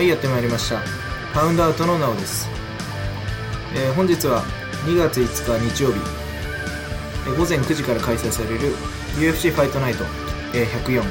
[0.00, 0.80] はいやってまいりました。
[1.34, 2.48] パウンドアウトのなおです、
[3.74, 4.42] えー本日は
[4.86, 5.98] 2月5日日曜日、
[7.26, 8.74] えー午前9時から開催される
[9.18, 10.04] UFC ファイトナイト、
[10.54, 11.02] えー104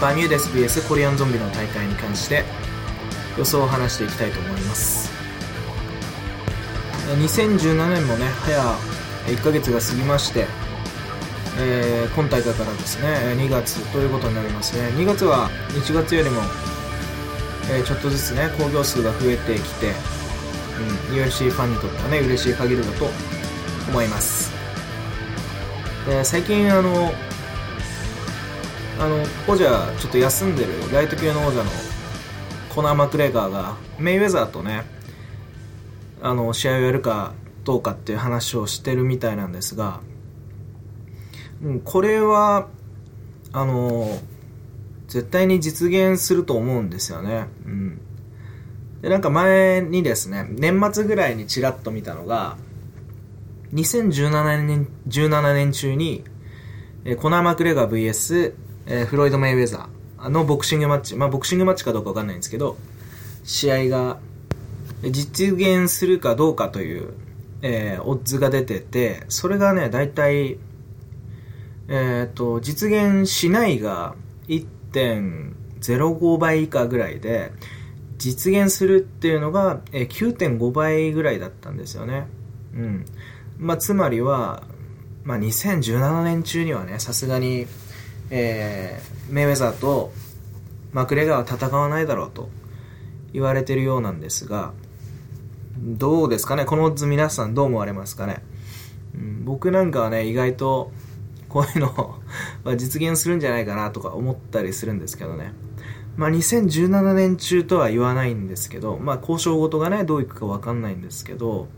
[0.00, 2.44] バミューデス VS コリアンゾンビの大会に関して
[3.36, 5.10] 予想を話していきたいと思います。
[7.18, 8.62] 2017年もね早
[9.26, 10.46] 1ヶ月が過ぎまして
[11.58, 14.90] えー今大会からですね2月ということになりますね。
[14.90, 16.40] 2月は1月よりも
[17.70, 19.92] えーちょっとずつね興行数が増えてきて、
[21.10, 23.08] うん、UFC ファンにとってはね嬉しい限りだと
[23.88, 24.52] 思います。
[26.06, 27.12] で最近あの
[28.98, 31.70] あの王者ちょっと休んでるライト級の王者の
[32.74, 34.84] コナー・マクレガーがメイウェザーとね
[36.22, 37.32] あの試合をやるか
[37.64, 40.00] どうかっていう話をしてるみたいなんですが、
[41.62, 42.68] うん、これは
[43.52, 44.18] あの
[45.08, 47.46] 絶対に実現すると思うんですよね。
[47.66, 48.00] うん。
[49.02, 52.56] で、なんか前にですね、年末ぐらいにちらっと見たのが、
[53.74, 56.24] 2017年、17年中に、
[57.04, 58.54] えーコナー・マクレガー VS、
[58.86, 62.78] えフロイド・メイウェザーのボクシングマッチ、まあボクシングマッチかどうかわかんないんですけど、
[63.42, 64.18] 試合が
[65.02, 67.12] 実現するかどうかという、
[67.60, 70.56] えーオッズが出てて、それがね、だいたい、
[71.88, 74.14] えっ、と、実現しないが
[74.94, 77.52] 1.05倍以下ぐらいで、
[78.18, 82.26] 実現するっていうのが、9.5倍ぐらいだったんですよね。
[82.74, 83.04] うん。
[83.58, 84.62] まあ、つまりは、
[85.24, 87.66] まあ、2017年中にはね、さすがに、
[88.30, 90.12] えーメイウェザーと
[90.92, 92.50] マクレガーは戦わないだろうと
[93.32, 94.72] 言われてるようなんですが、
[95.78, 96.66] どうですかね？
[96.66, 98.42] このオッズ皆さんどう思われますかね、
[99.14, 100.92] うん僕なんかはね、意外と、
[101.54, 102.16] こういうの
[102.64, 105.52] ま実現するんじゃないかなとか思ったりするんですけどね。
[106.16, 111.68] まあ2017年中とは言わないんですけど、まあ交渉事がね、どういくかわかんないんですけど、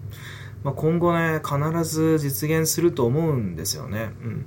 [0.65, 4.13] まあ今後ね、必ず実現すると思うんですよね。
[4.25, 4.47] うん。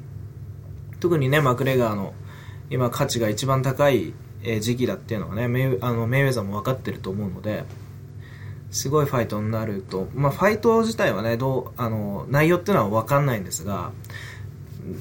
[0.99, 2.15] 特にね、マクレガーの
[2.71, 4.13] 今価値が一番高い
[4.61, 7.65] 時期だっていうのはね、メイあのメイウェザーも分かってると思うので、
[8.71, 13.91] すごいファイトになると、まあ、ファイト自体はね、どう、あの、内容っていうのは分かんないんですが、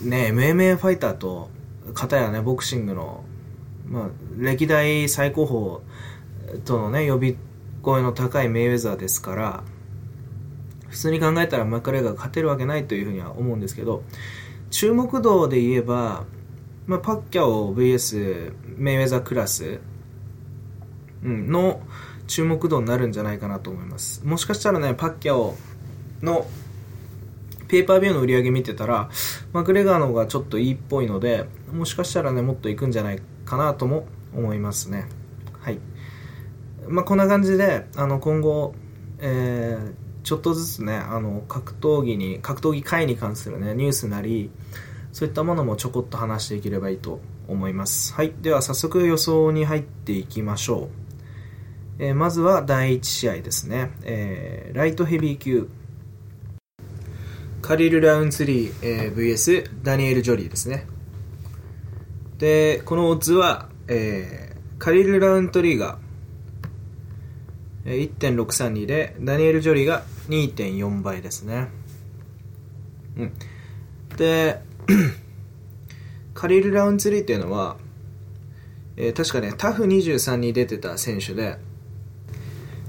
[0.05, 1.51] ね、MMA ファイターと、
[1.95, 3.25] 片やね、ボクシングの、
[3.87, 5.83] まあ、歴代最高
[6.53, 7.37] 峰とのね、呼び
[7.83, 9.65] 声の高いメイウェザーですから、
[10.89, 14.03] 普通に考えたらマクレガーが勝てるわけないというふうには思うんですけど、
[14.71, 16.25] 注目度で言えば、
[16.87, 19.81] まあ、パッキャオ VS メイウェザークラス、
[21.23, 21.81] うん、の
[22.27, 24.25] 注目度になるんじゃないかなと思います。
[24.25, 25.57] もしかしたらね、パッキャオ
[26.23, 26.47] の
[27.69, 29.11] ペーパービューの売り上げ見てたら、
[29.53, 35.07] マクレガーの方がちょっといいっぽいので、もしかしたらね、もっといくんじゃないかなとも思いますね。
[35.61, 35.79] はい。
[36.89, 38.75] まあ、こんな感じで、あの、今後、
[39.21, 39.93] えー、
[40.23, 44.51] ちょっとずつね、あの、格闘技に、格闘技界に関するね、ニュースなり、
[45.13, 48.15] そういったものもちょこっと話していければいいと思います。
[48.15, 48.33] はい。
[48.41, 51.09] では、早速予想に入っていきましょう。
[51.99, 55.69] えーまずは第1試合ですね、えーライトヘビー級
[57.69, 60.87] カリル・ラウンツリー、えー VS ダニエル・ジョリーですね。
[62.39, 65.99] でこのオッズは、えーカリル・ラウントリーが
[67.85, 71.69] 1.632でダニエル・ジョリーが2.4倍ですね。
[73.19, 73.33] うん。
[74.17, 74.63] で
[76.33, 77.77] カリル・ラウンツリーっていうのは、
[78.97, 81.59] えー確かねタフ23に出てた選手で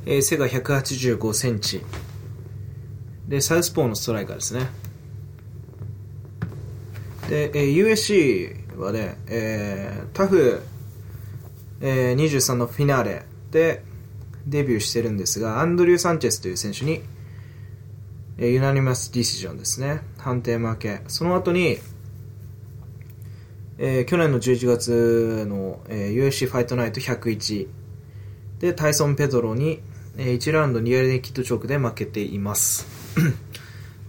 [0.05, 1.81] えー背が185センチ。
[3.29, 4.65] でサウスポーのストライカーですね。
[7.29, 10.61] で、えー USC はね、えータフ、
[11.79, 13.83] えー23のフィナーレで
[14.47, 17.03] デビューしてるんですがアンドリュー・サンチェスという選手に、
[18.39, 20.01] えーユナニマスディシジョンですね。
[20.17, 21.01] 判定負け。
[21.07, 21.77] その後に
[23.77, 27.67] えー去年の11月の、えー UFC ファイトナイト101
[28.57, 29.81] で、タイソン・ペドロに、
[30.17, 32.98] えー1ラウンドニアルネキッドチョークで負けています。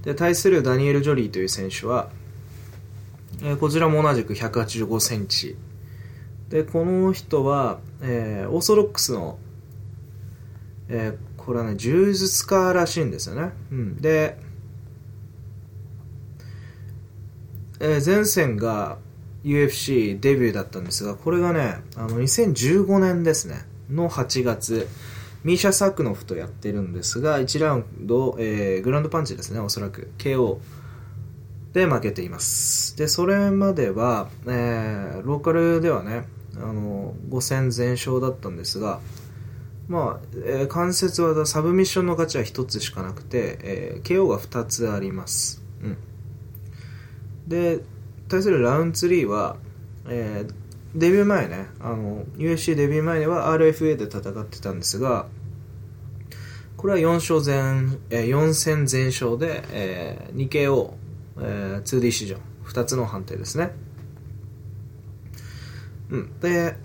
[0.02, 2.10] で、対するダニエル・ジョリーという選手は、
[3.42, 5.56] えーこちらも同じく185センチ。
[6.48, 9.38] で、この人は、えーオーソドックスの、
[10.88, 13.52] えーこれはね、柔術家らしいんですよね。
[13.72, 13.96] うん。
[13.96, 14.36] で、
[17.80, 18.98] えー前戦が
[19.44, 24.86] UFC デビューだったんですが、これがね、あの、2015年ですね、の8月、
[25.44, 30.10] ミーシャ・サクノフとやってるんですが、1ラウンド、えーグランドパンチですね、おそらく。
[30.18, 30.58] KO
[31.72, 32.96] で負けています。
[32.96, 39.00] で、それまでは、えーローカルではね、あの、5戦全勝だったんですが、
[39.90, 45.96] まあ、えー関節技サブミッションの価値は1つしかなくて、えー KO が2つあります、うん、
[47.48, 47.80] で
[48.28, 49.56] 対するラウンド3は、
[50.08, 50.59] えー
[50.94, 55.26] デビュー前ねあの UFC デビュー前には RFA で戦ってたんですが
[56.76, 60.92] これは4勝全、えー4戦全勝で、えー 2KO、
[61.40, 63.72] えー 2D 史上2つの判定ですね
[66.10, 66.76] うんで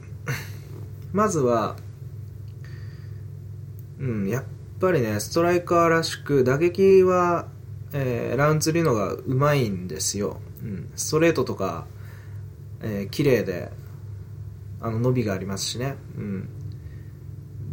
[1.13, 1.77] まずは
[3.99, 4.43] うん、やっ
[4.79, 7.47] ぱりね、ストライカーらしく、打撃は、
[7.93, 10.41] えーラウンド3のがうまいんですよ。
[10.61, 11.85] うん、ストレートとか、
[12.81, 13.71] えー綺麗で、
[14.85, 15.95] あの、伸びがありますしね。
[16.15, 16.47] うん。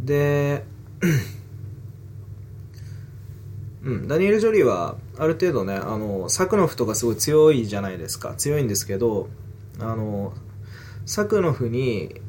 [0.03, 0.65] で、
[3.85, 8.33] うん、ダニエル・ジョリーは、ある程度ね、あの、サクノフとかすごい強いじゃないですか。
[8.33, 9.29] 強いんですけど、
[9.79, 10.33] あの、
[11.05, 12.19] サクノフに、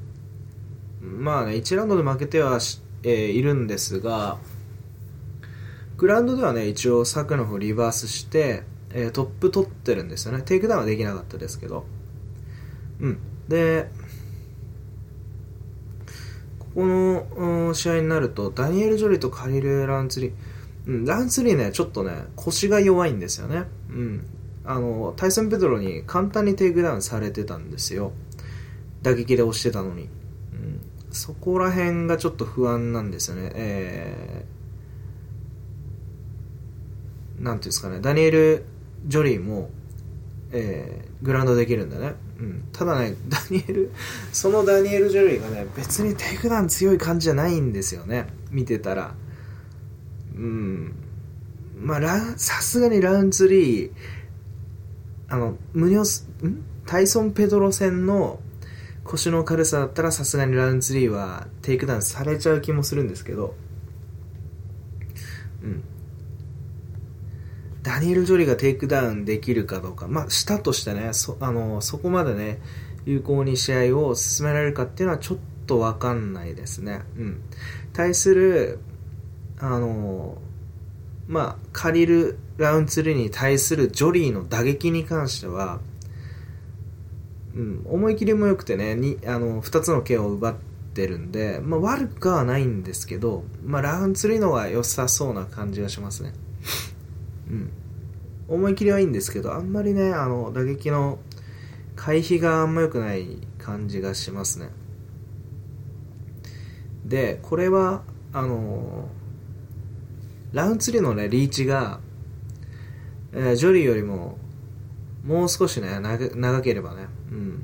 [1.01, 2.59] まあね、1ラウンドで負けては、
[3.05, 4.37] えーいるんですが、
[5.97, 10.43] グラウンドではね、一応サクノフをリバースして、えートップ取ってるんですよね。
[10.43, 11.87] テイクダウンはできなかったですけど。
[13.01, 13.19] うん。
[13.49, 13.89] で、
[16.75, 20.33] この試合になると、ダニエル・ジョリーとカリル・ラウントリー、
[20.87, 23.65] うん、ラウントリーね、ちょっとね、腰が弱いんですよね。
[23.91, 24.27] うん。
[24.65, 28.13] あの、タイソン・ペドロに簡単にテイクダウンされてたんですよ。
[29.03, 30.03] 打撃で押してたのに。
[30.03, 30.07] う
[30.57, 30.81] ん。
[31.11, 33.53] そこら辺がちょっと不安なんですよね。
[33.55, 38.65] えー、なんていうんですかね、ダニエル・
[39.07, 39.71] ジョリーも、
[40.51, 42.15] えー、グラウンドできるんだね。
[42.39, 42.65] うん。
[42.73, 43.91] ただね、ダニエル、
[44.33, 48.27] そのダニエル・ジョリーがね、別にテイクダウン強い感じじゃないんですよね。
[48.51, 49.15] 見てたら。
[50.37, 50.95] うん。
[51.81, 53.91] まあ、さすがにラウントリー、
[55.29, 56.63] あの、ムニョス、ん？
[56.87, 58.41] タイソン・ペドロ戦の
[59.05, 63.55] 腰の軽さだったらさすがにラウントリーはテイクダウンされちゃう気もするんですけど、
[65.63, 65.83] うん。
[67.85, 72.59] ダニエル・ジョリーがテイクダウンできるかどうか、まあ、したとしてね、そあのそこまでね、
[73.05, 77.03] 有効に試合を進められるかっていうのはちょっとわかんないですね。
[77.19, 77.43] うん。
[77.93, 78.79] 対する、
[79.59, 80.39] あの
[81.29, 85.81] まあ、借りるラウンド3に対するジョリーの打撃に関しては、
[87.55, 90.55] うん、思い切りも良くてね、にあの2つの剣を奪っ
[90.95, 96.33] てるんで、まあ、悪くはないんですけど、まあ、ラウンド3の方が良さそうな感じがしますね。
[97.51, 97.71] うん。
[98.47, 101.19] 思い切りはいいんですけど、あんまりね、あの、打撃の
[101.97, 104.69] 回避があんま良くない感じがしますね。
[107.05, 108.03] で、これは、
[108.33, 109.09] あの、
[110.53, 112.01] ラウンド3のね、リーチが、
[113.33, 114.39] えージョリーよりも、
[115.25, 117.63] もう少しね、長ければね、うん。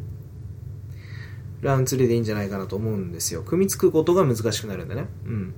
[1.61, 3.43] ラウンド3でいいんじゃないかなと思うんですよ。
[3.43, 5.07] 組みつくことが難しくなるんでね。
[5.27, 5.55] うん。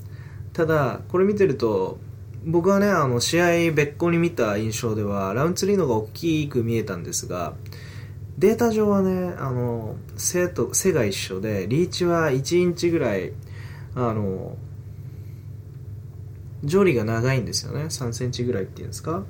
[0.52, 1.98] ただ、これ見てると、
[2.44, 7.54] 僕はね、あの、試合別個に見た印象では、ラウンド3の方が大きく見えたんですが、
[8.38, 13.32] データ上はね、あの、背と、背が一緒で、リーチは1インチぐらい、
[13.94, 14.56] あの、
[16.64, 17.84] ジョリーが長いんですよね。
[17.84, 19.24] 3センチぐらいっていうんですか。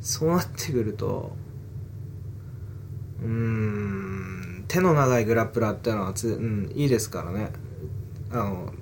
[0.00, 1.36] そうなってくると、
[3.22, 7.50] うーん、手の長いグラップラーってのはつ、うん、いいですからね。
[8.30, 8.72] あの、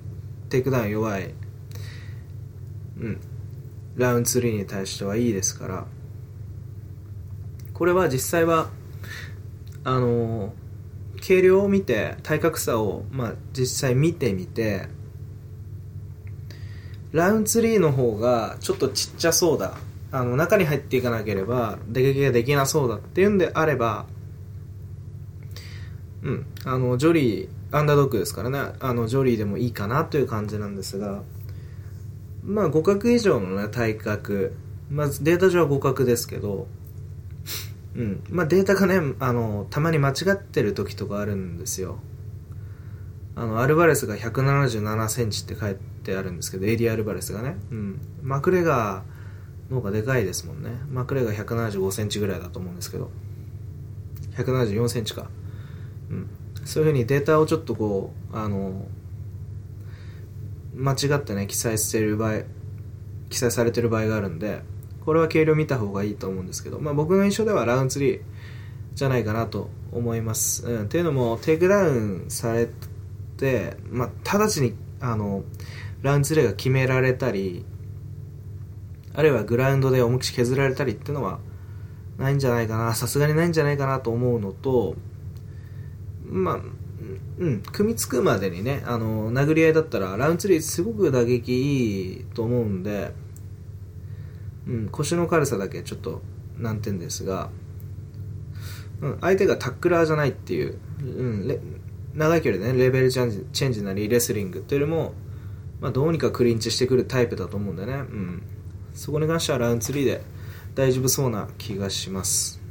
[0.49, 1.33] テイクダウン弱い、
[2.99, 3.21] うん、
[3.95, 5.85] ラウントリーに対してはいいですから、
[7.73, 8.69] これは実際は、
[9.83, 10.53] あの、
[11.25, 14.87] 軽量を見て、体格差を、まあ、実際見てみて、
[17.11, 19.77] ラウンド3の方がちょっとちっちゃそうだ。
[20.11, 24.05] あの、中に入っていかなければ、打撃ができなそうだっていうんであれば、
[26.23, 31.23] うん、あの、ジョリー、アンダードッグですからね、あの、ジョリーでもいいかなという感じなんですが、
[32.45, 34.53] まあ、互角以上のね、体格、
[34.89, 36.67] まずデータ上は互角ですけど、
[37.95, 41.99] うん、まあ、データがね、あの、たまに間違ってる時とかあるんですよ。
[43.35, 47.55] あの、アルバレスが177センチって書いてあるんですけど、エディ・アルバレスがね。
[47.71, 48.01] うん。
[48.21, 50.69] マクレガーの方がでかいですもんね。
[50.89, 53.09] マクレガー175センチぐらいだと思うんですけど。
[54.35, 55.29] 174センチか。
[56.09, 56.29] うん。
[56.65, 58.87] そういう風にデータをちょっとこう、あの、
[60.75, 62.41] 間違ってね、記載してる場合、
[63.29, 64.61] 記載されてる場合があるんで、
[65.05, 68.21] これは計量見た方がいいと思うんですけど、まあ僕の印象ではラウントリー
[68.95, 70.65] じゃないかなと思います。
[70.65, 70.83] うん。
[70.83, 72.69] っていうのも、テイクダウンされ
[73.37, 75.43] て、まあ、直ちに、あの、
[76.01, 77.65] ラウントリーが決められたり、
[79.13, 81.39] あるいはグラウンドで重くし削られたりっていうのは、
[82.17, 84.95] ないんじゃないかな、さすがにないんじゃないかなと思うのと、
[86.25, 86.59] まあ、
[87.37, 93.13] うん、組みつくまでにね、あの、殴り合いだったら、ラウンド3すごく打撃いいと思うんで、
[94.67, 96.21] うん、腰の軽さだけちょっと
[96.57, 97.49] 難点ですが、
[99.01, 101.81] うん、相手がタックラーじゃないっていう、うん、
[102.13, 105.13] 長い距離でね、レベルチェンジチェンジなり、レスリングっていうよりも、
[105.81, 108.43] まあ、どうにかクリンチしてくるタイプだと思うんでね、うん、
[108.93, 110.21] そこに関してはラウンド3で
[110.75, 112.61] 大丈夫そうな気がします。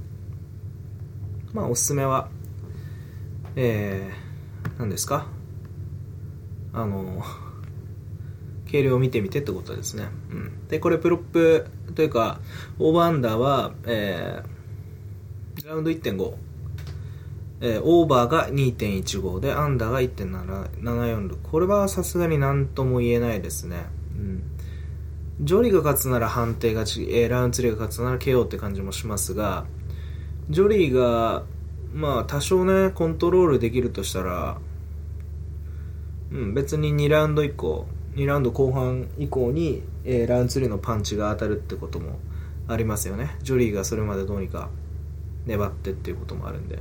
[1.53, 2.31] まあ、おすすめは、
[3.57, 4.22] えー、
[4.83, 5.27] 何ですか？
[6.73, 7.23] あの、
[8.67, 10.09] 計量を見てみてってことですね。
[10.33, 10.67] うん。
[10.67, 12.41] で、これプロップというか、
[12.81, 16.35] オーバーアンダーは、えー、ラウンド1.5。
[17.61, 21.37] えー、オーバーが2.15で、アンダーが1.746。
[21.43, 23.85] これはさすがに何とも言えないですね。
[24.17, 24.43] うん。
[25.43, 29.65] ジョリーが勝つなら判定勝ち、えー、ラウントリーが勝つなら KO って感じもしますが、
[30.51, 31.45] ジョリーが、
[31.95, 34.59] まあ、多少ね、コントロールできるとしたら、
[36.33, 42.19] うん、別に2ラウンド以降、2ラウンド後半以降に、えー、ラウントリーのパンチが当たるってことも
[42.69, 43.37] ありますよね。
[43.43, 44.71] ジョリーがそれまでどうにか
[45.47, 46.79] 粘ってっていうこともあるんで。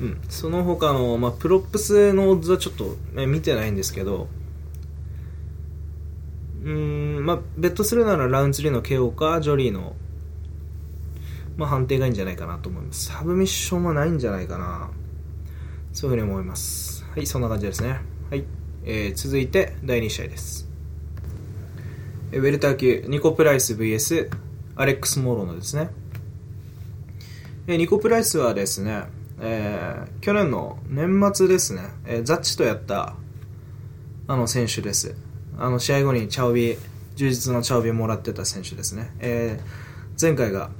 [0.00, 4.28] うん、その他の、まあ、プロップスのオッズはちょっと、え見てないんですけど、
[6.64, 9.94] うん、まあ、ベットするならラウンド3の KO か、ジョリーの
[11.60, 13.04] まあ、判定がいいんじゃないかなと思います。
[13.12, 14.90] サブミッションはないんじゃないかな。
[15.92, 16.89] そういうふうに思います。
[17.12, 18.00] はい、そんな感じですね。
[18.30, 18.44] はい。
[18.84, 20.68] えー、続いて、第2試合です。
[22.30, 24.30] ウェルター級、ニコプライス VS
[24.76, 25.90] アレックス・モロノですね。
[27.66, 29.02] えー、ニコプライスはですね、
[29.40, 33.16] えー、去年の年末ですね、えー、ザッチとやった
[34.28, 35.16] あの選手です。
[35.58, 36.76] あの試合後にチャオビ、
[37.16, 39.10] 充実のチャオビもらってた選手ですね。
[39.18, 40.70] えー、前回が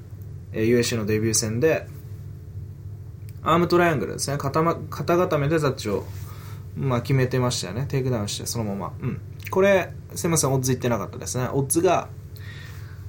[0.52, 1.86] え UFC のデビュー戦で、
[3.42, 4.36] アームトライアングルですね。
[4.38, 6.04] 肩,、ま、肩固めでサッチを、
[6.76, 7.86] まあ、決めてましたよね。
[7.88, 8.92] テイクダウンして、そのまま。
[9.00, 9.20] うん。
[9.50, 11.48] これ、すいません、オッズ言ってなかったですね。
[11.52, 12.08] オッズが、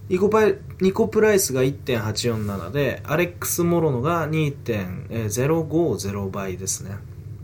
[0.09, 6.97] ニコパイニコプライスが1.847で、アレックス・モロノが2.050倍ですね。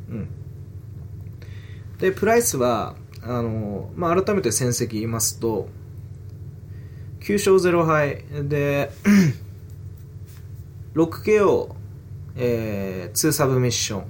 [0.10, 0.28] うん。
[2.00, 5.70] で、プライスは、あの、まあ、改めて戦績言いますと、
[7.22, 8.92] 9勝0敗で
[10.96, 11.77] 6KO、
[12.38, 14.04] えー、2サブミッション、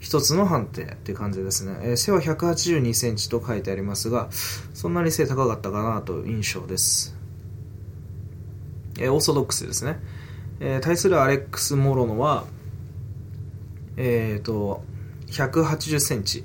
[0.00, 1.78] 1つの判定っていう感じですね。
[1.82, 4.28] えー、背は182センチと書いてありますが、
[4.74, 7.16] そんなに背高かったかなという印象です。
[8.98, 9.98] えー、オーソドックスですね。
[10.60, 12.44] えー、対するアレックス・モロノは、
[13.96, 14.82] えっ、ー、と、
[15.28, 16.44] 180センチ。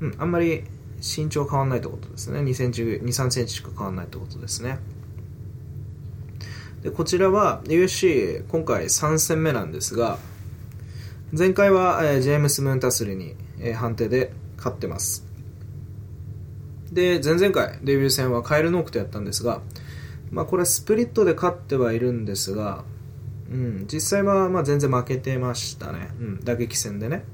[0.00, 0.64] うん、あんまり
[1.00, 2.40] 身長変わんないってことですね。
[2.40, 4.78] 2センチ、2、3センチしか変わんないってことですね。
[6.86, 10.18] でこちらは USC 今回3戦目なんですが
[11.36, 15.26] 前回は、えー、ジェームス・ムンタスリに、えー、判定で勝ってます
[16.92, 19.62] で前々回デビュー戦はカエル・ノークとやったんですが、
[20.30, 22.84] まあ、これスプリットで勝ってはいるんですが、
[23.50, 27.24] うん、実際はまあ全然負けてましたね、うん、打撃戦でね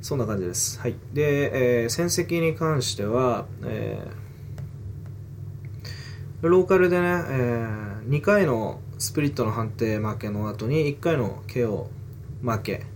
[0.00, 0.78] そんな感じです。
[0.78, 0.94] はい。
[1.12, 4.27] で、えー、戦績に関しては、えー、
[6.42, 11.86] ローカルでね、えー、2回のスプリットの判定負けの後に1回の KO
[12.42, 12.86] 負け。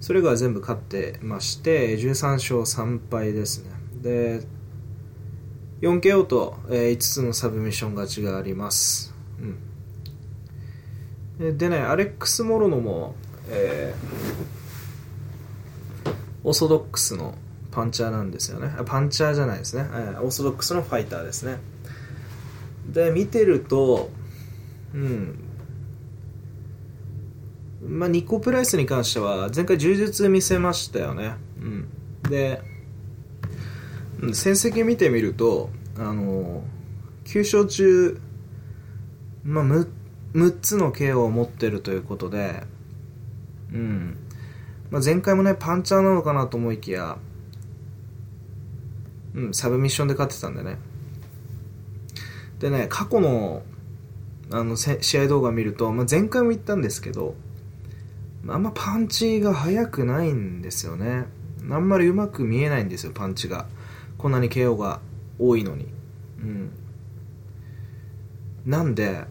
[0.00, 3.70] それが全部勝ってまして13勝3敗ですね。
[4.02, 4.42] で
[5.80, 9.12] 4KO と、え5つのサブミッション勝ちがあります、
[11.38, 13.14] うん、でねアレックス・モロノも、
[13.50, 16.10] えー、
[16.44, 17.34] オーソドックスの
[17.70, 18.70] パンチャーなんですよね。
[18.86, 21.58] パンチャーじゃないですね、えー、オーソドックスのファイターですね。
[22.96, 24.10] で見てると
[24.94, 25.38] うん。
[27.86, 31.88] まあ、ニコプライスに関しては前回柔術見せましたよね、うん、
[32.28, 32.60] で
[34.32, 36.64] 戦績見てみるとあの
[37.26, 38.18] 9勝中、
[39.44, 39.88] まあ、6,
[40.32, 42.62] 6つの KO を持ってるということで、
[43.72, 44.16] うん。
[44.90, 47.18] まあ、前回もねパンチャーなのかなと思いきや、
[49.34, 50.78] うん、サブミッションで勝ってたんでね。
[52.66, 53.62] でね過去の
[54.50, 57.36] あの試合動画見ると、まあ、前回も言ったんですけど
[58.48, 61.26] あんまパンチが速くないんですよね。
[61.68, 63.66] あんまりうまく見えないんですよパンチが。
[64.18, 65.00] こんなに KO が
[65.38, 65.88] 多いのに。
[66.40, 66.70] うん。
[68.64, 69.24] なんで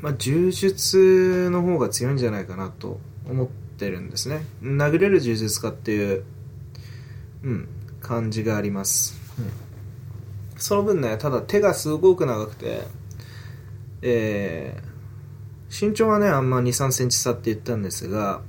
[0.00, 4.46] まあ柔術の方が強いんじゃないかなと思ってるんですね。
[4.62, 6.24] 殴れる柔術家っていう
[7.42, 7.68] うん
[8.00, 9.69] 感じがあります、うん、
[10.60, 12.82] その分ねただ手がすごく長くて
[14.02, 18.40] えー、身長はね、あんま2、3センチ差って言ったんですが、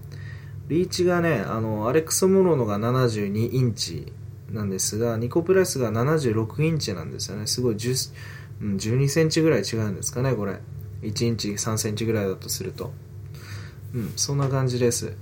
[0.68, 4.14] リーチがねあのアレックス・モロノが72インチ
[4.50, 7.48] なんですがニコプラスが76インチなんですよね。
[7.48, 8.14] すごい10、
[8.62, 10.60] うん、12センチぐらい違うんですかねこれ。
[11.02, 12.94] 1インチ3センチぐらいだとすると。
[13.94, 15.14] うんそんな感じです、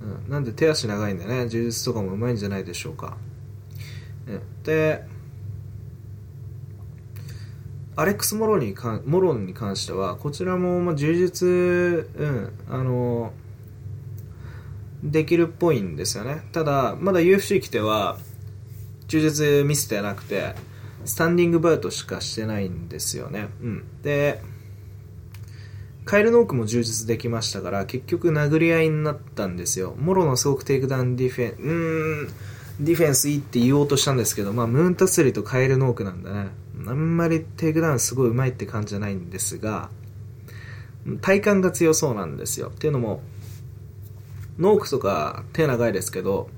[0.00, 3.16] うん、なんで手足長いんでね柔術とかもうまいんじゃないでしょうか、
[4.64, 5.04] で
[7.96, 13.32] アレックス・モロにかモロンに関してはこちらもまあ柔術、うん、あの
[15.02, 16.42] できるっぽいんですよね。
[16.52, 18.18] ただまだ UFC 来ては
[19.08, 20.54] 柔術見せてなくて
[21.06, 23.48] スタンディングバウトしかしてないんですよね。
[23.62, 23.84] うん。
[24.02, 24.42] で
[26.04, 29.94] カイル・ノークも柔術できましたから結局殴り合いになったんですよ。
[29.98, 32.28] モロノすごくテイクダウンディフェンうん
[32.80, 36.48] ディフェンスいいって言おうとしたんですけど、まあ、ムーンタスリとカイル・ノークなんだね。
[36.86, 39.90] あんまりテイクダウンすごいうまいって感じじゃないんですが
[41.20, 42.68] 体幹が強そうなんですよ。
[42.68, 43.22] っていうのも
[44.58, 46.48] ノークとか手長いですけど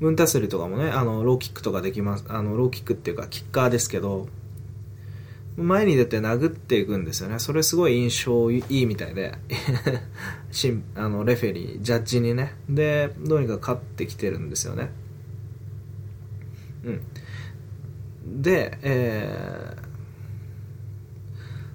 [0.00, 4.28] ムンタスリとかもねあのローキックとかできますあのローキックっていうかキッカーですけど
[5.56, 7.38] 前に出て殴っていくんですよね。
[7.38, 9.32] それすごい印象いいみたいで
[10.94, 12.54] あのレフェリージャッジにね。
[12.68, 14.90] でどうにか勝ってきてるんですよね。
[16.84, 17.00] うん。
[18.36, 19.76] でえ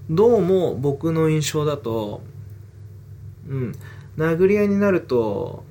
[0.09, 2.21] ー、どうも僕の印象だと
[3.47, 3.71] うん
[4.17, 5.63] 殴り合いになると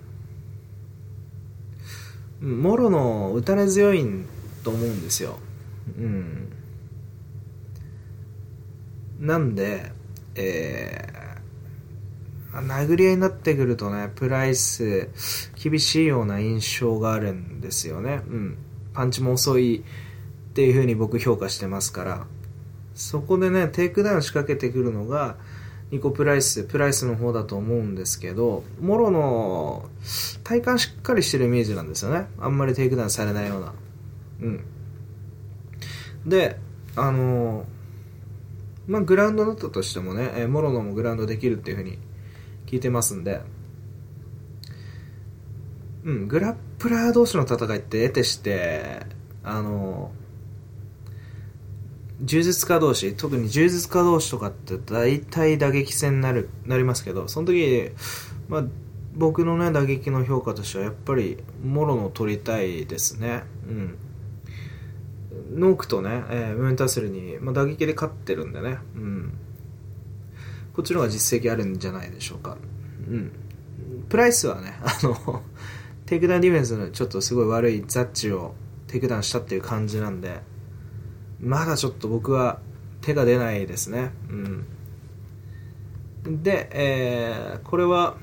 [2.40, 4.04] もろの打たれ強い
[4.64, 5.38] と思うんですよ。
[5.99, 6.52] うん。
[9.18, 9.92] なんで、
[10.35, 15.11] えー、殴り合いになってくるとね、プライス、
[15.62, 18.23] 厳しいような印象があるんですよね。
[18.26, 18.59] うん。
[18.94, 19.85] パンチも遅い
[20.50, 22.26] っていう風に僕評価してますから、
[22.95, 25.37] そこでね、テイクダウン仕掛けてくるのが、
[25.90, 29.88] ニコプライス、プライスの方だと思うんですけど、モロノ
[30.44, 32.27] 体幹しっかりしてるイメージなんですよね。
[32.38, 33.72] あんまりテイクダウンされないような。
[34.42, 34.64] うん。
[36.27, 36.59] で、
[36.96, 37.64] あの
[38.87, 41.98] まあ、グラウンドだったとしてもね、えモロノもグラウンドできるっていうふうに
[42.66, 43.40] 聞いてますんで、
[46.05, 49.07] うん、グラップラー同士の戦いって得てして、
[49.42, 50.12] あの
[52.22, 57.90] 柔術家同士特に柔術家同士とかって大体打撃戦になるなりますけどその時、
[58.48, 58.64] まあ、
[59.14, 63.42] 僕のね打撃の評価としてはやっぱりもろの取りたいですね。
[63.66, 63.98] うん。
[65.52, 69.33] ノークとね、えー、ムーンタスルに、まあ、打撃で勝ってるんでね、うん、
[70.74, 72.56] こっちの方が実績あるんじゃないでしょうか。
[73.09, 73.33] うん。
[74.09, 75.42] プライスはねあの
[76.06, 78.54] テイクダウンディフェンスのちょっとすごい悪いザッチを
[78.88, 80.40] テイクダウンしたっていう感じなんで
[81.40, 82.59] まだちょっと僕は
[83.00, 84.11] 手が出ないですね。
[84.29, 84.66] うん。
[86.42, 88.16] で、えー、これは、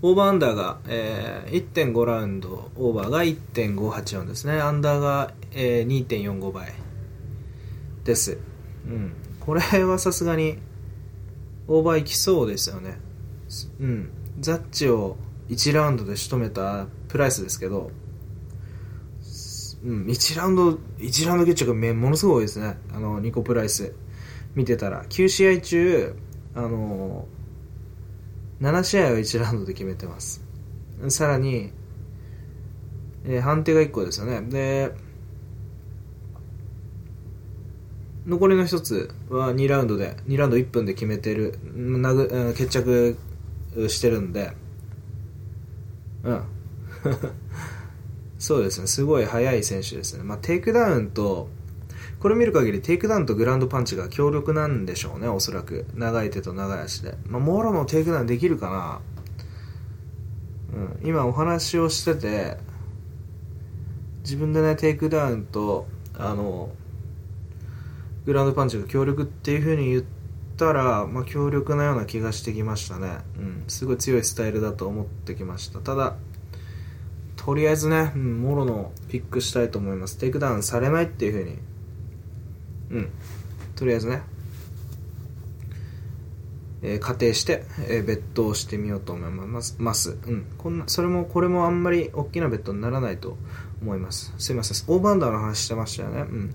[0.00, 4.60] オーバーアンダーが、えー、1.5ラウンド、オーバーが1.584ですね。
[4.60, 6.72] アンダーが、えー、2.45倍
[8.04, 8.38] です。
[8.86, 9.12] うん。
[9.40, 10.58] これはさすがに、
[11.66, 12.98] オーバーいきそうですよね。
[13.80, 14.10] うん。
[14.40, 15.16] ザッチを
[15.48, 17.90] 1ラウンドで仕留めたプライスですけど、
[19.84, 22.76] うん、1ラウンド、1ラウンド決着がものすごいですね。
[22.92, 23.94] あの、ニコプライス。
[24.54, 25.04] 見てたら。
[25.04, 26.14] 9試合中、
[26.54, 27.26] あの
[28.60, 30.44] 7試合を1ラウンドで決めてます。
[31.08, 31.70] さらに、
[33.24, 34.40] えー、判定が1個ですよね。
[34.42, 34.92] で、
[38.26, 43.16] 残りの1つは2ラウンドで、2ラウンド1分で決めてる、なぐ決着
[43.88, 44.52] してるんで、
[46.24, 46.42] うん。
[48.48, 50.22] そうですね、すごい速い選手ですね。
[50.22, 51.50] まあ、テイクダウンと、
[52.18, 55.84] これ見る限りテイクダウンとグランドパンチが強力なんでしょうね、おそらく。
[55.92, 57.18] 長い手と長い足で。
[57.26, 59.02] まあ、モロノテイクダウンできるか
[60.72, 62.56] なうん、今お話をしてて、
[64.22, 66.70] 自分でね、テイクダウンと、あの、
[68.24, 70.04] グランドパンチが強力っていう風に言っ
[70.56, 73.18] たら、まあ、強力なような気がしてきましたね。
[73.36, 75.80] うん、すごい強いスタイルだと思ってきました。
[75.80, 76.16] ただ、
[77.38, 80.18] とりあえずね、うん、モロノピックしたいと思います。
[80.18, 81.58] テイクダウンされないっていうふうに。
[82.90, 83.10] うん。
[83.76, 84.22] とりあえずね、
[86.82, 89.76] えー、仮定して、えー、ベットをしてみようと思います。
[89.78, 90.18] ます。
[90.26, 90.46] うん。
[90.58, 93.36] こんな、それも、これもあんまり大きなベットにならないと
[93.80, 94.34] 思います。
[94.38, 94.94] すいません。
[94.94, 96.20] オーバーンダーの話してましたよね。
[96.22, 96.54] うん。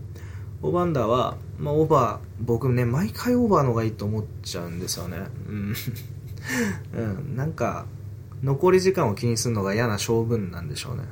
[0.62, 5.18] オーバーンダーは、まあ、オーバー、僕ね、毎回オーバーの方がいいと思っちゃうんですよね。
[5.48, 5.74] うん。
[6.96, 7.36] うん。
[7.36, 7.86] なんか、
[8.44, 11.04] 残り時間を気にするのが嫌な性分なんでしょうね。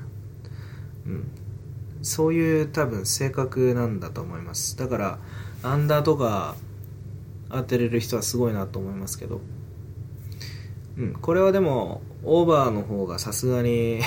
[1.06, 1.32] うん。
[2.02, 4.78] そういう多分性格なんだと思います。
[4.78, 5.20] だから
[5.64, 6.56] アンダーとか
[7.50, 9.40] 当てれる人はすごいなと思いますけど。
[10.98, 14.02] うん、これはでもオーバーの方がさすがに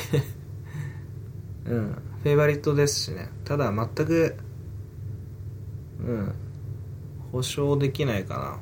[1.64, 1.98] うん。
[2.22, 3.30] フェイバリットですしね。
[3.44, 4.36] ただ全く
[6.00, 6.34] うん。
[7.32, 8.58] 保証できないかなっ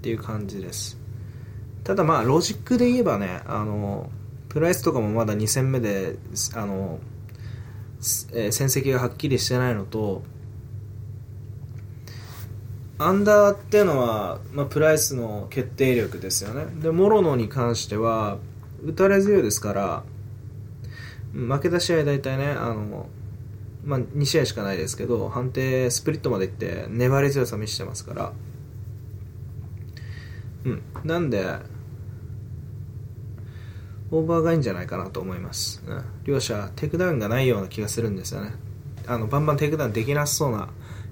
[0.00, 1.03] ていう感じです。
[1.84, 4.10] ただまあロジックで言えばねあの
[4.48, 6.16] プライスとかもまだ2戦目で
[6.54, 6.98] あの、
[8.32, 10.22] えー戦績がはっきりしてないのと
[12.98, 16.66] アンダーっていうのは、まあ、プライスの決定力ですよね。
[16.80, 18.38] でモロノに関しては
[18.84, 20.04] 打たれ強いですから
[21.32, 23.08] 負けた試合大体ねあの、
[23.84, 28.32] まあ、2試合しかないですけど判定スプリットまでいって粘り強さ見せてますから。
[30.64, 30.82] うん。
[31.04, 31.44] なんで
[34.10, 38.52] オーバーがいいんじゃないかなと思います、うん、両者テイクダウンがないような気がするんですよね。
[39.06, 40.70] あのバンバンテイクダウンできなさそうな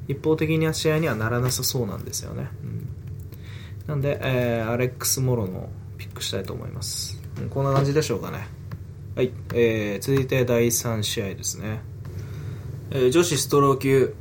[0.08, 2.88] 一方的な試合にはならなさそうなんですよね、うん、
[3.86, 8.46] なんで、えーアレックス・モロノピックしたいと思います、うんこんな感じでしょうかね。
[9.14, 11.80] はい、えー続いて第3試合ですね、
[12.90, 14.14] えー女子ストロー級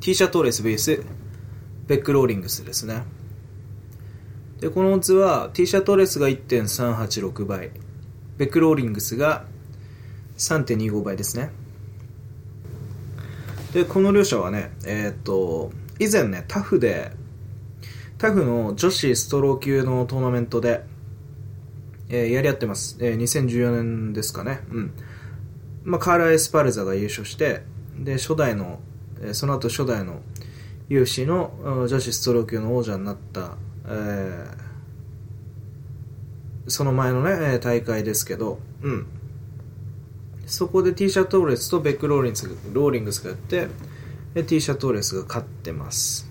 [0.00, 1.04] ティシャ・トーレス VS
[1.86, 3.04] ベック・ローリングスですね。
[4.60, 7.70] でこのオッズは T シャトーレスが1.386倍。
[8.36, 9.44] ベクローリングスが
[10.36, 11.50] 3.25倍ですね。
[13.72, 17.10] でこの両者はねえーっと以前ねタフで
[18.18, 20.84] タフの女子ストロー級のトーナメントで、
[22.08, 24.60] えーやり合ってます、えー2014年ですかね。
[24.70, 24.92] うん。
[25.82, 27.62] まあ、カーラ・エスパルザが優勝して
[27.98, 28.80] で初代の、
[29.20, 30.22] えーその後初代の
[30.88, 34.73] UFC の女子ストロー級の王者になった、えー
[36.66, 39.06] その前のね大会ですけど、うん、
[40.46, 43.68] そこで T シャトーレスとベックローリングスローリングスがやって
[44.34, 46.30] で T シャトーレスが勝ってます、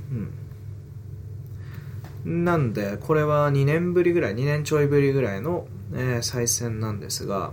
[2.26, 7.52] うん、なんでこれは2年ぶりぐらい2年ちょいぶりぐらいの、えー再戦なんですが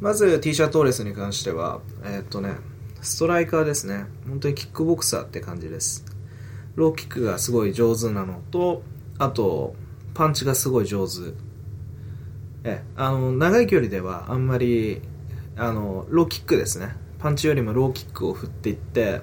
[0.00, 2.54] まず T シャトーレスに関してはえーっとね
[3.06, 4.06] ストライカーですね。
[4.28, 6.04] 本当にキックボクサーって感じです。
[6.74, 8.82] ローキックがすごい上手なのと
[9.18, 9.76] あと
[10.16, 11.12] パンチがすごい上手。
[12.64, 15.02] えあの長い距離ではあんまり
[15.56, 16.94] あのローキックですね。
[17.18, 19.20] パンチよりもローキックを振っていって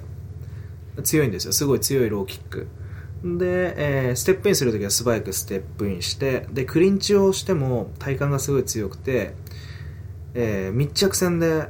[1.04, 1.54] 強いんですよ。
[1.54, 2.68] すごい強いローキック。
[3.24, 3.74] で、
[4.08, 9.34] えーステップインするときは素早くステップインしてでクリンチをしても体幹がすごい強くて、
[10.36, 11.70] えー密着戦で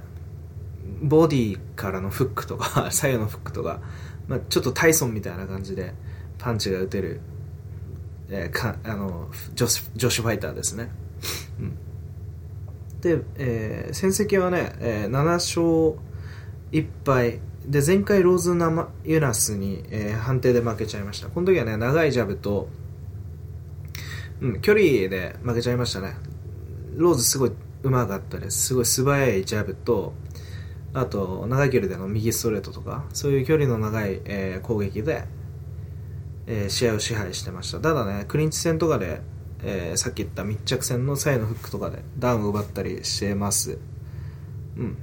[1.01, 3.79] ボディからのフックとか 左右のフックとか、
[4.27, 5.93] まあ、ちょっとタイソンみたいな感じで
[6.39, 7.21] パンチが打てる、
[8.29, 10.89] えーかあの女子女子ファイターですね、
[13.01, 15.63] で、えー戦績はね、えー7勝
[16.71, 17.39] 1敗。
[17.65, 21.29] で前回ローズナユナスに、えー判定で負けちゃいました。
[21.29, 22.67] この時はね長いジャブと、
[24.41, 26.15] うん、距離で負けちゃいましたね。
[26.95, 27.51] ローズすごい
[27.83, 28.67] うまかったです。
[28.67, 30.13] すごい素早いジャブと
[30.93, 35.23] あと長い距離での右ストレートとかそういう距離の長い、えー攻撃で、
[36.47, 37.79] えー試合を支配してました。
[37.79, 39.21] ただねクリンチ戦とかで、
[39.63, 43.77] えーさっき言った密着戦の左右のフックとかでダウンを奪ったりしてます。
[44.77, 44.97] うん。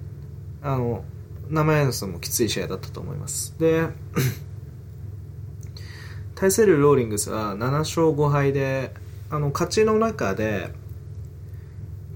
[0.63, 1.05] あの
[1.49, 3.57] 生演奏もきつい試合だったと思います。
[3.59, 3.89] で
[6.37, 8.95] 対するローリングスは7勝5敗で
[9.31, 10.71] あの勝ちの中で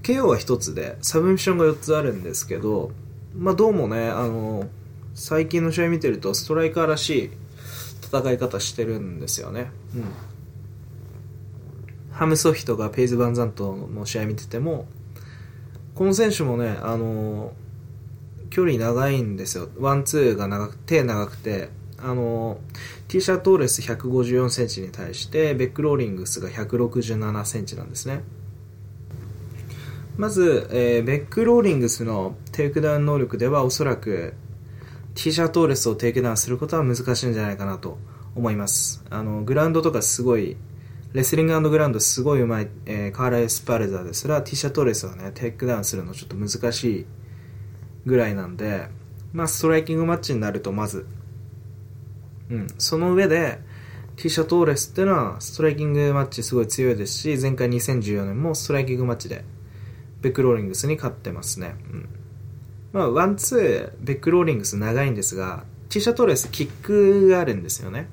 [0.03, 2.91] KO は1つでサブミッションが4つあるんですけど、
[3.35, 4.67] まあ、どうもねあの
[5.13, 7.31] 最近の試合見てるとストライカーらしい
[8.05, 10.03] 戦い方してるんですよね、うん、
[12.11, 14.87] ハムソヒとかペイズ・バンザントの試合見てても
[15.95, 17.53] この選手もねあの
[18.49, 19.67] 距離長いんですよ。
[19.79, 22.59] ワンツーが長く手長くてあの
[23.07, 28.23] ティシャ・トーレス1 5 4センチに対してベック・ローリングスが1 6 7センチなんですね。
[30.17, 34.33] まず、えーベック・ローリングスのテイクダウン能力ではおそらく
[35.15, 37.97] T シャトーレスをテイクダウンすることは難しいんじゃないかなと
[38.35, 39.03] 思います。
[39.09, 40.57] あのグラウンドとかすごい
[41.13, 47.05] レスリンググラウンドすごいうまい、えーカーラ・エスパルザですら T シャトーレスはねテイクダウンするのちょっと難しい
[48.05, 48.89] ぐらいなんで
[49.31, 51.07] まあストライキングマッチになるとまず。
[52.51, 53.59] うん、その上で
[54.17, 59.45] T シャトーレスっていうのはストライキングマッチすごい強いですし前回2014年もストライキングマッチで
[60.21, 62.09] ベックローリングスに勝ってますね、うん。
[62.95, 68.07] まあ、ワンツーベックローリングス長いんですが T シャトーレスキックがあるんですよね、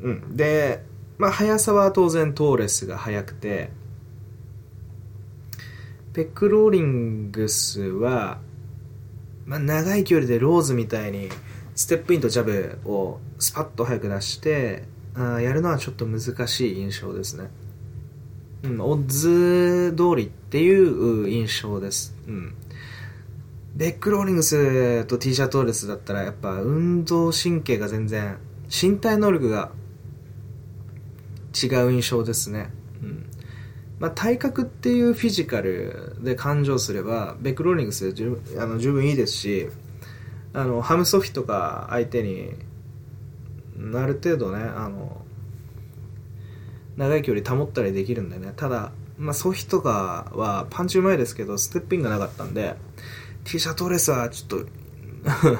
[0.00, 0.82] うん、で、
[1.16, 3.70] まあ、速さは当然トーレスが速くて
[6.12, 8.40] ベックローリングスは、
[9.46, 11.28] まあ、長い距離でローズみたいに
[11.76, 14.82] ステップインとジャブをスパッと速く出して
[15.14, 17.48] あやるのはちょっと難しい印象ですね。
[18.64, 22.16] うん、オッズ通りっていう印象です。
[22.26, 22.54] うん。
[23.76, 28.38] ベックローリングスと T シャトーレスだったらやっぱ運動神経が全然
[28.70, 29.72] 身体能力が
[31.60, 32.70] 違う印象ですね、
[33.02, 33.26] うん。
[33.98, 39.68] まあ、体格っていうフィジカルで感情すればベックローリングスで十あの十分いいですし
[40.52, 42.52] あのハムソフィとか相手に
[43.94, 45.20] ある程度ねあの
[46.96, 48.52] 長い距離保ったりできるんでね。
[48.54, 52.76] ただ、まあ、ソフィとかはパンチうまいですけどステップインがなかったんで
[53.44, 54.66] T シャトレスはちょっと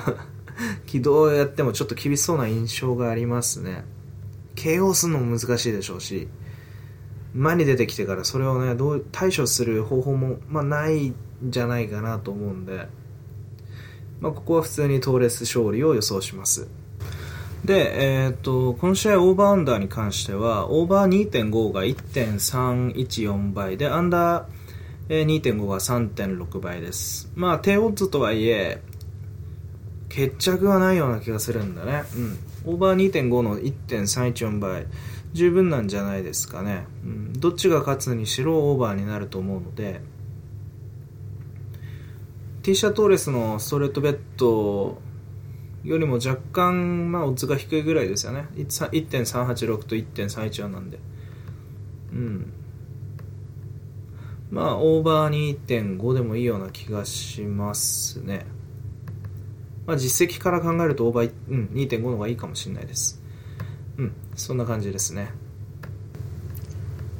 [0.87, 3.85] 軌道やってもちょっと厳しそうな印象がありますね。
[4.57, 6.29] KO するのも難しいでしょうし
[7.35, 12.87] 前に出てきてからそれをねどう対処する方法も、まあ、ないんじゃないかなと思うんで、
[14.21, 16.69] まあ、ここは普通にトーレス勝利を予想します。
[17.65, 24.54] で、えーと、この試合オーバーアンダーに関してはオーバー2.5が1.314倍でアンダー
[25.09, 27.31] 2.5が3.6倍です。
[27.35, 28.81] まあ、低オッズとはいえ、
[30.09, 32.05] 決着はないような気がするんだね。
[32.17, 32.39] うん。
[32.67, 34.87] オーバー2.5の1.314倍、
[35.33, 36.87] 十分なんじゃないですかね。
[37.05, 37.33] うん。
[37.33, 40.01] どっちが勝つにしろオーバーになると思うので、
[42.63, 44.99] ティーシャトーレスのストレートベッド
[45.85, 48.47] よりも若干、まあ、オッズが低いぐらいですよね。
[48.55, 50.99] 1.386と1.314なんで。
[52.13, 52.53] うん。
[54.51, 58.47] まあ、オーバー2.5でもいいような気がしますね。
[59.87, 63.21] まあ、実績から考えるとオーバー、うん、2.5の方がいいかもしれないです。
[63.99, 65.31] うん、そんな感じですね。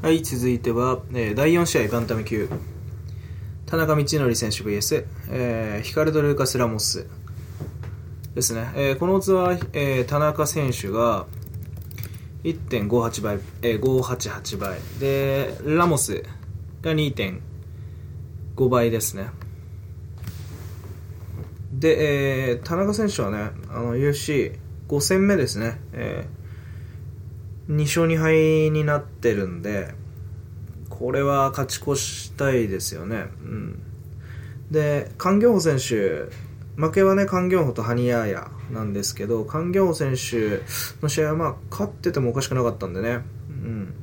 [0.03, 2.49] はい、続いては、えー、第4試合バンタム級。
[3.67, 7.07] 田中道則選手 VS、えー、ヒカルド・ルーカス・ラモス
[8.35, 8.71] ですね。
[8.75, 11.27] えー、この図は、えー、田中選手が
[12.45, 14.79] 1.58倍、えー、588倍。
[15.01, 16.23] で、ラモス
[16.85, 19.31] が2.5倍ですね。
[21.73, 29.95] で、えー、田中選手はね、あの UFC5 戦目ですね、えー、2勝2敗になってるんで、
[30.91, 33.29] これは勝ち越したいですよね。
[33.43, 33.83] うん、
[34.71, 36.31] で、カン・ギョンホ選手、
[36.77, 40.61] 負けはね、カン・ギョンホとハニヤーヤなんですけど、カン・ギョンホ選手
[41.03, 43.95] の試合はまあ勝っててもおかしくなかったんでね、うん、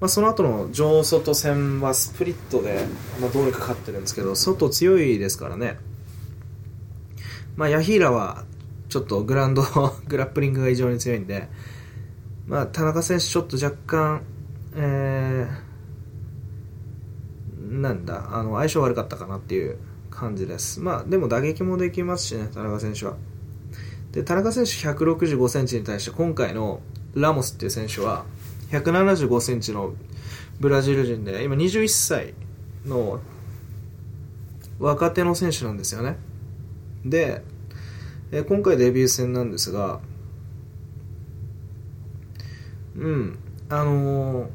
[0.00, 2.84] まあ、その後の上外戦はスプリットで、
[3.20, 5.78] まあ、どうにか勝ってるんですけど外強いですからね、
[7.56, 8.44] まあ、ヤヒーラは
[8.88, 9.62] ちょっとグランド
[10.06, 11.48] グラップリングが異常に強いんで、
[12.46, 14.22] まあ、田中選手ちょっと若干、
[14.76, 19.78] えー、なんだあの相性悪かったかなっていう
[20.10, 20.80] 感じです。
[20.80, 23.16] まあでも打撃もできますしね田中選手は。
[24.12, 26.80] で田中選手1 6 5センチに対して今回の
[27.14, 28.24] ラモスっていう選手は
[28.70, 29.94] 175センチの
[30.60, 32.34] ブラジル人で今21歳
[32.86, 33.20] の
[34.78, 36.16] 若手の選手なんですよね。
[37.04, 37.42] で
[38.30, 40.00] え今回デビュー戦なんですが
[42.96, 44.48] うんあのー、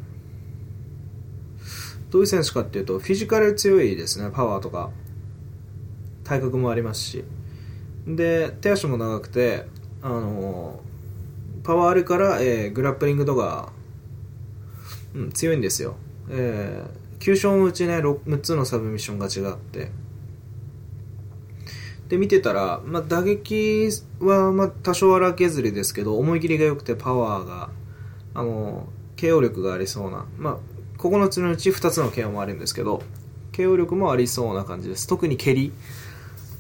[2.10, 4.92] どういう選手かっていうとフィジカル強いですねパワーとか。
[6.24, 7.24] 体格もありますし。
[8.08, 9.66] で手足も長くて
[10.02, 13.72] あのー、パワーあるから、えー、グラップリングとか
[15.16, 15.96] うん、強いんですよ。
[16.30, 19.92] えー、9勝のうちね6、6つのサブミッションが違って、
[22.10, 27.70] で、見てたら、まあ、打撃は、まあ、多少荒削りですけど、思い切りが良くてパワーが、
[28.34, 30.58] あの、KO 力がありそうな、まあ、
[31.02, 33.02] 9つのうち2つの KO もあるんですけど、
[33.52, 35.08] KO 力もありそうな感じです。
[35.08, 35.72] 特に蹴り。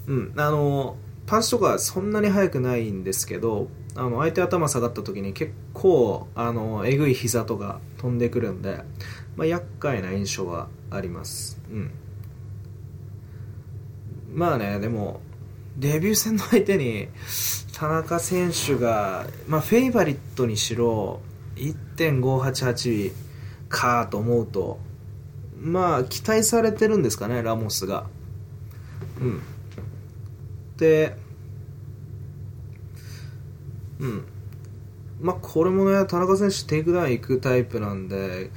[0.07, 8.83] うん、あの、パンチとかそんなに速くないんですけど、あの相手頭下がった時に結構あのえぐい膝とか飛んでくるんで、
[9.35, 11.59] まあ、厄介な印象はあります。
[11.71, 11.91] うん。
[14.33, 15.21] まあねでも
[15.77, 17.07] デビュー戦の相手に
[17.73, 21.21] 田中選手が、まあ、フェイバリットにしろ
[21.55, 23.11] 1.588
[23.69, 24.79] かと思うと
[25.59, 28.07] まあ期待されてるんですかねラモスが。
[29.21, 29.41] うん。
[33.99, 34.25] うん。
[35.23, 38.51] まあこれもね田中選手テイクダウン行くタイプなんで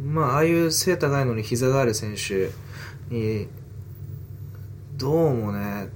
[0.00, 2.50] まあああいう背高いのに膝がある選手
[3.12, 3.48] に
[4.96, 5.88] どうもね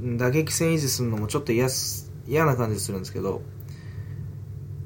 [0.00, 1.66] 打撃戦維持するのもちょっと嫌
[2.28, 3.42] 嫌な感じするんですけど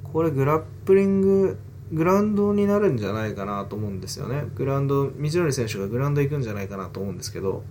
[0.05, 1.59] これグラップリング
[1.93, 4.45] グラウンドになるんじゃないかなと思うんですよね。
[4.55, 7.64] グラウンド路教選手がグラウンド行くんじゃないかなと思うんですけど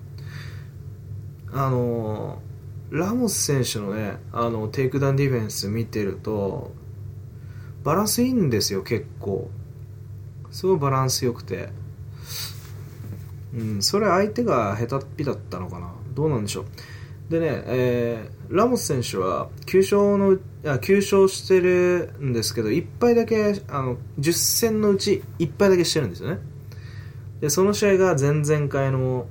[1.54, 2.42] あの
[2.92, 6.72] ラモス選手のねあのテイクダウンディフェンス見てると
[7.84, 9.50] バランスいいんですよ結構。
[10.52, 11.70] すごいバランス良くて。
[13.54, 15.92] うんそれ相手が下手っぴだったのかな。
[16.14, 16.66] どうなんでしょう。
[17.30, 26.40] でね、えー、ラモス選手は9勝のあ9勝してるんですけど1敗だけあの10戦のうち1敗だけしてるんですよね。
[27.40, 29.28] でその試合が前々回の、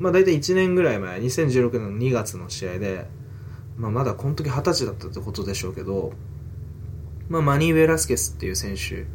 [0.00, 3.06] まあ、大体1年ぐらい前2016年の2月の試合で、
[3.76, 6.12] まあ、まだこの時20歳だったってことでしょうけど、
[7.28, 9.06] まあ、マニー・ベラスケスっていう選手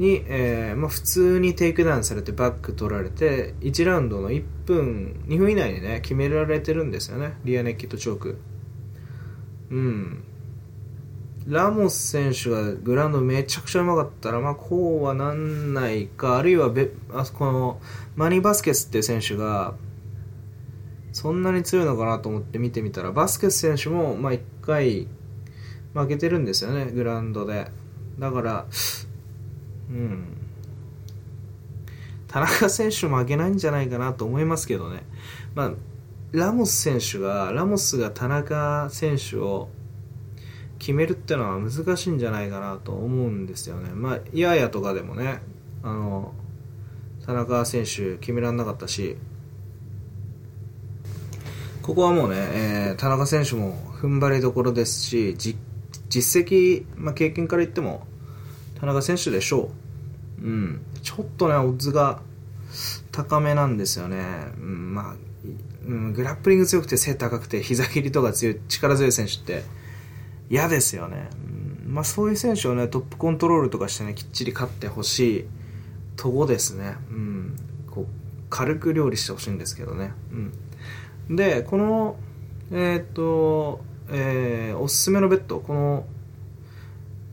[0.00, 7.34] に、えーまあ、普通にテイクダウンされてバック取られて1ラウンドの1分2分以内にね決められてるんですよね。
[7.44, 8.38] リアネイキッドチョーク。
[9.70, 10.24] うん。
[11.46, 17.80] ラモス選手がグラウンドめちゃくちゃうまかったら、まあ、こうはなんないかあるいはべあこの
[18.14, 19.74] マニー・バスケスっていう選手が
[21.12, 25.06] そんなに強いのかなと思って見てみたらバスケス選手も、まあ、1回
[25.94, 27.70] 負けてるんですよねグラウンドで。
[28.18, 28.66] だから
[29.90, 30.38] うん。
[32.28, 35.02] 田中選手負けないんじゃないかなと思いますけどね、
[35.54, 35.72] まあ、
[36.32, 39.68] ラモス選手がラモスが田中選手を
[40.78, 43.90] 決めるってのは難しいんじゃないかなと思うんですよね。
[43.90, 45.42] まあ、いややとかでもね、
[45.82, 46.32] あの、
[47.24, 49.16] 田中選手決められなかったし、
[51.82, 55.56] ここはもうね、えー、田中選手も踏ん張りどころですし、実
[56.46, 58.06] 績、まあ、経験から言っても、
[58.78, 59.70] 田中選手でしょ
[60.40, 60.44] う。
[60.44, 60.82] うん。
[61.02, 62.20] ちょっとね、オッズが
[63.10, 64.24] 高めなんですよね。
[64.58, 65.14] うん、まあ、
[65.86, 69.64] うん、グラップリング強くて背高くて膝切りとか強い、力強い選手って、
[70.52, 71.30] 嫌ですよね、
[71.86, 75.44] うんまあ、そういう選手をねトップコントロールとかしてねきっちり勝ってほしい
[76.16, 77.56] とこですね、うん、
[77.90, 78.06] こう
[78.50, 80.52] 軽く料理してほしいんですけどね、うん、
[81.30, 82.16] でこの
[82.72, 86.06] えっ、と、えー、おすすめのベッドこの、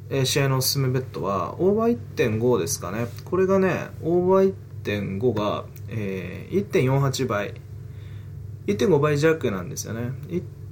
[0.09, 3.07] えー、試合のおすすめベッドはオーバー1.5ですかね。
[3.23, 7.53] これがねオーバー1.5が、えー、1.48倍
[8.67, 10.11] 1.5倍弱なんですよね。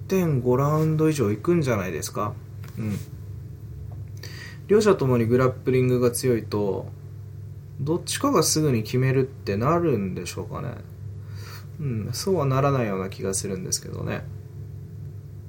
[0.09, 2.33] 1.5ラウンド以上いくんじゃないですか。
[2.77, 2.97] うん。
[4.67, 6.87] 両者ともにグラップリングが強いと
[7.79, 10.75] どっちかがすぐに決めるってなるんでしょうかね。
[11.79, 14.23] うんそうはならないような気がするんですけどね。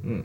[0.04, 0.24] うん。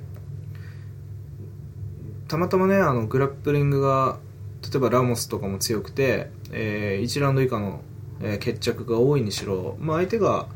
[2.28, 4.18] たまたまねあのグラップリングが
[4.64, 7.82] 例えばラモスとかも強くて、えー、1ラウンド以下の、
[8.22, 10.48] えー、決着が多いにしろ、まあ、相手が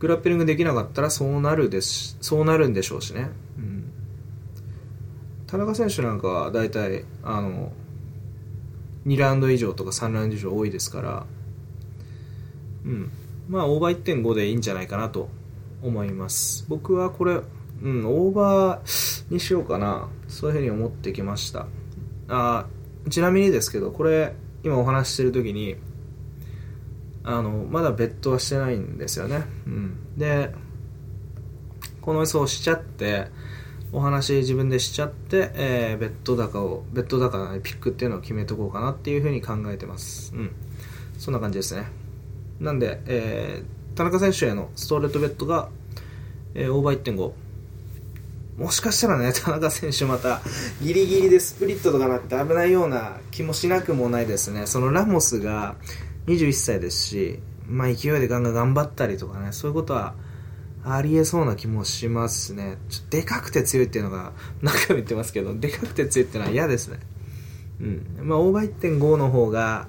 [0.00, 3.92] グラップリングできなかったらそうなるですそうなるんでしょうしね、うん、
[5.46, 7.72] 田中選手なんかは大体あの
[9.06, 11.26] 2ラウンド以上とか3ラウンド以上多いですから。
[12.84, 13.10] うん。
[13.48, 15.28] まあオーバー1.5でいいんじゃないかなと
[15.82, 16.64] 思います。
[16.68, 17.40] 僕はこれ
[17.82, 20.08] うんオーバーにしようかな。
[20.28, 21.66] そういうふうに思ってきました。
[22.28, 22.66] あ
[23.10, 25.76] ちなみにですけどこれ今お話ししてる時に
[27.24, 30.52] あのまだベッドはしてないんですよね、うん、で
[32.00, 33.28] この予想しちゃって
[33.92, 40.34] お話自分でしちゃって、えー、ベッド高をベッド高のピックっていうのを決めとこうかなっていうふうに考えてます。
[40.34, 40.50] うん。
[41.18, 41.86] そんな感じですね。
[42.62, 45.68] なんで、えー、田中選手へのストレートベッドが、
[46.54, 47.32] えー、オーバー1.5
[48.56, 50.40] もしかしたらね、 田中選手また
[50.80, 54.66] ギリギリでスプリットとかなって危ないような気もしなくもないですね。
[54.66, 55.74] そのラモスが
[56.26, 60.14] 21歳ですし、まあ、勢いでガンガン頑張ったりとかね、そういうことは
[60.84, 62.78] ありえそうな気もしますね。
[62.88, 67.00] ちょでかくて強いっていうのが、何回も言ってますけど、でかくて強いっていうのは嫌ですね。
[67.80, 68.28] うん。
[68.28, 69.88] まあ、オーバー1.5の方が、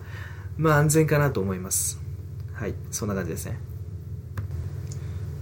[0.58, 2.03] まあ、安全かなと思います。
[2.54, 3.58] はい、そんな感じですね。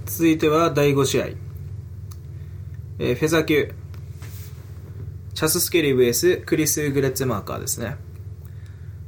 [0.05, 1.25] 続いては第5試合。
[2.99, 3.73] えー、フェザー級。
[5.33, 7.95] チャス・スケリー VS クリス・グレッツマーカーですね。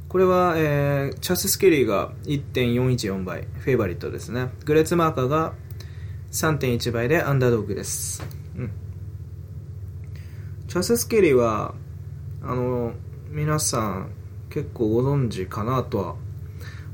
[0.08, 4.50] これは、えー、チャス・スケリーが1.414倍、フェイバリットですね。
[4.64, 5.54] グレッツマーカーが
[6.32, 8.22] 3.1倍でアンダードッグです。
[8.56, 8.70] うん。
[10.66, 11.74] チャス・スケリーは、
[12.42, 12.94] あの、
[13.30, 14.10] 皆さん
[14.50, 16.16] 結構ご存知かなとは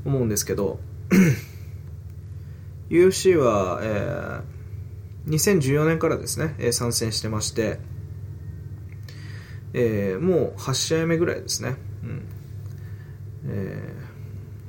[0.05, 0.79] 思うんですけど、
[2.89, 7.79] UFC は、えー、2014年からですね、え参戦してまして、
[9.73, 11.75] えー、もう8試合目ぐらいですね。
[12.03, 12.25] うん
[13.45, 13.93] え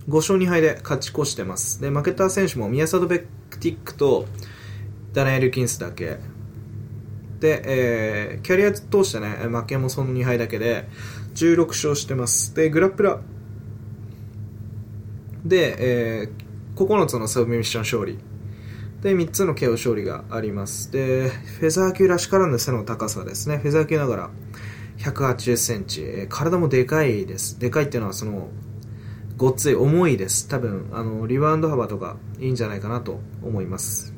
[0.07, 1.80] ー、5勝2敗で勝ち越してます。
[1.80, 3.20] で、負けた選手も宮里ベ
[3.51, 4.26] クティックと
[5.12, 6.18] ダナエル・キンスだけ。
[7.40, 10.88] で、えー、キャリア通してね、負けもその2敗だけで、
[11.34, 12.55] 16勝してます。
[12.55, 13.32] で、グラップラー
[15.45, 18.18] で、えー、9つのサブミッション勝利。
[19.03, 20.93] で、3つの KO 勝利があります。
[20.93, 23.59] で、フェザー級らしからぬ背の高さですね。
[23.59, 24.30] フェザー級ながら
[24.99, 26.26] 180センチ。
[26.28, 27.59] 体もでかいです。
[27.59, 28.49] でかいっていうのはその、
[29.36, 30.47] ごっつい重いです。
[30.47, 34.14] 多分、あの、リバウンド幅とかいいんじゃないかなと思います。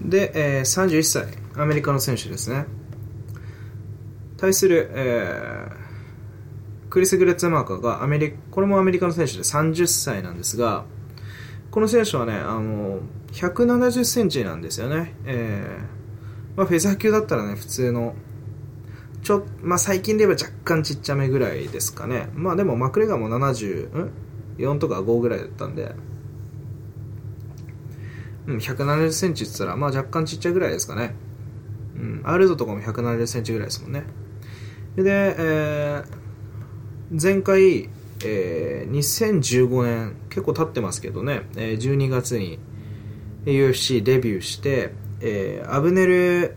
[0.00, 1.26] で、えー、31歳、
[1.56, 2.66] アメリカの選手ですね。
[4.36, 5.83] 対する、えー、
[6.94, 10.84] クリス・グレッツマーカーがアメリこれもアメリカの選手で30歳なんですが、
[11.72, 13.00] この選手はね、あの、
[13.32, 15.12] 170センチなんですよね。
[15.24, 18.14] えー、まあ、フェザー級だったらね、普通の、
[19.24, 22.28] ちょ、まあ、最近で言えば若干ちっちゃめぐらいですかね。
[22.32, 24.10] まあ、でもマクレガーも70、ん
[24.58, 25.96] ?4 とか5ぐらいだったんで、
[28.46, 31.16] うん、170センチって言ったら、まあ若干ちっちゃいぐらいですかね。
[31.96, 34.04] うん、アルドとかも170センチぐらいですもんね。
[34.94, 36.23] で、えー、
[37.10, 37.90] 前回、
[38.24, 42.58] えー、2015年、結構経ってますけどね、えー、12月に
[43.44, 46.56] UFC デビューして、えー、アブネル・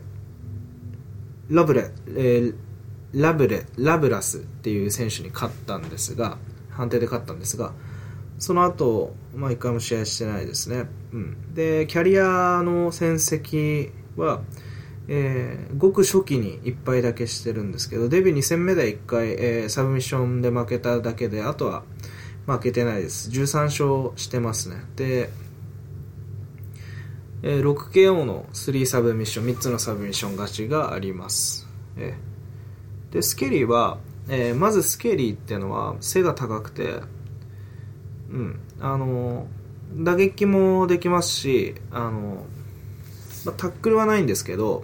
[1.50, 2.56] ラブレ、えー、
[3.14, 6.38] ラブレ、ラブラスっていう選手に勝ったんですが、
[6.70, 7.74] 判定で勝ったんですが、
[8.40, 10.86] その後、まあ一回も試合してないですね。
[11.12, 11.54] うん。
[11.54, 14.42] で、キャリアの戦績は、
[15.10, 21.84] えー、ごく初期に1敗だけしてるんですけど、デビュー2戦目で1回、えー、サブミッションで負けただけで、あとは
[22.46, 23.30] 負けてないです。
[23.30, 24.84] 13勝してますね。
[24.96, 25.30] で、
[27.44, 31.68] えー、6KO の3サブミッション、3つのサブミッション勝ちがあります。
[31.98, 37.02] えー、で、スケリーは、えー、まずスケリーっていうのは背が高くて、
[38.30, 39.48] うん、あの、
[39.96, 42.46] 打撃もできますし、あの、
[43.46, 44.84] まあ、タックルはないんですけど、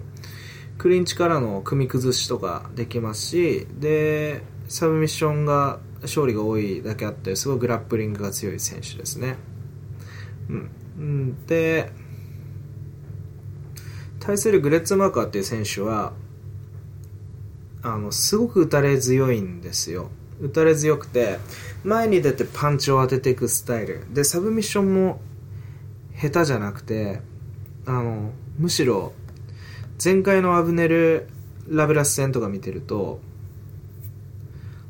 [0.84, 9.36] クリンチからの組み崩しとかできますしでサブミッションが勝利が多いだけあってすごいグラップリングが強い選手ですね、
[10.98, 11.90] うん、で
[14.20, 16.12] 対するグレッツマーカーっていう選手は
[17.82, 20.10] あのすごく打たれ強いんですよ。
[20.42, 21.38] 打たれ強くて
[21.82, 24.04] 前に出てパンチを当てていくスタイル。
[24.12, 25.22] でサブミッションも
[26.14, 27.22] 下手じゃなくて
[27.86, 29.14] あのむしろ
[30.02, 31.28] 前回のアブネル・
[31.68, 33.20] ラブラス戦とか見てると、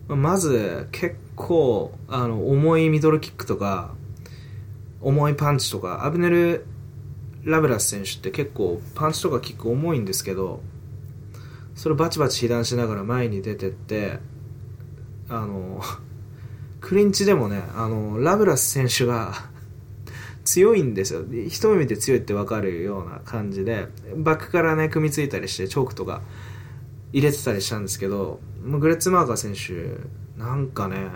[0.09, 3.95] まず結構あの重いミドルキックとか
[5.01, 6.67] 重いパンチとかアブネル・
[7.45, 10.61] ラブラス選手って結構パンチとかキック重いんですけど
[11.75, 14.19] それバチバチ被弾しながら前に出てって
[15.29, 15.83] あの
[16.81, 19.33] クリンチでもねあのラブラス選手が
[20.45, 21.25] 強いんですよ。
[21.47, 26.23] 一目見て強いって分かるような感じでバックからね組みついたりしてチョークとか
[27.13, 31.09] 入れてたりしたんですけどグレッツマーカー選手なんかね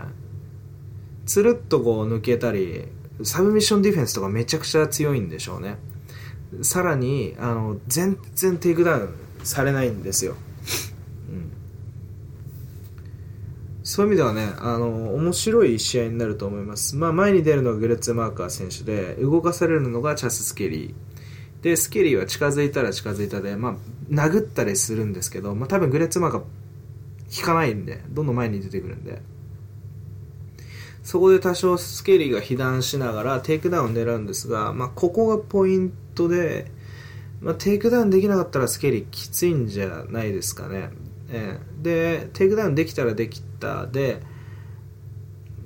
[1.26, 2.86] つるっとこう抜けたり
[3.22, 5.76] サブミッションディフェンスとかめちゃくちゃ強いんでしょうね。
[6.62, 9.14] さらにあの全然テイクダウン
[9.44, 10.36] されないんですよ。
[13.88, 16.94] そういう意味ではね、あの、面白い試合になると思います。
[16.94, 20.94] まあ、前に出るのがグレッツ・マーカー選手で、動かされるのがチャス・スケリー。
[21.64, 23.74] で、スケリーは近づいたら近づいたで、まあ、
[24.12, 26.42] 殴ったりするんですけど、まあ、多分グレッツ・マーカー
[27.34, 29.22] 引かないんで、どんどん前に出てくるんで。
[31.02, 36.70] そこで多少スケリーが被弾しながらテイクダウンを狙うんですが、まあ、ここがポイントで、
[37.40, 40.90] まあ、テイクダウンできなかったらスケリーきついんじゃないですかね。
[41.30, 44.20] えー、でテイクダウンできたらできたで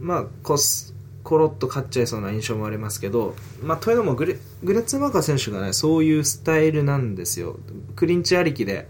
[0.00, 0.92] まあコス
[1.22, 7.58] コロッと勝っちゃいそうな印象もありますけど、まあ、というのもグレグレッツマーカー選手がねそういうスタイルなんですよ。
[7.94, 8.88] クリンチありきで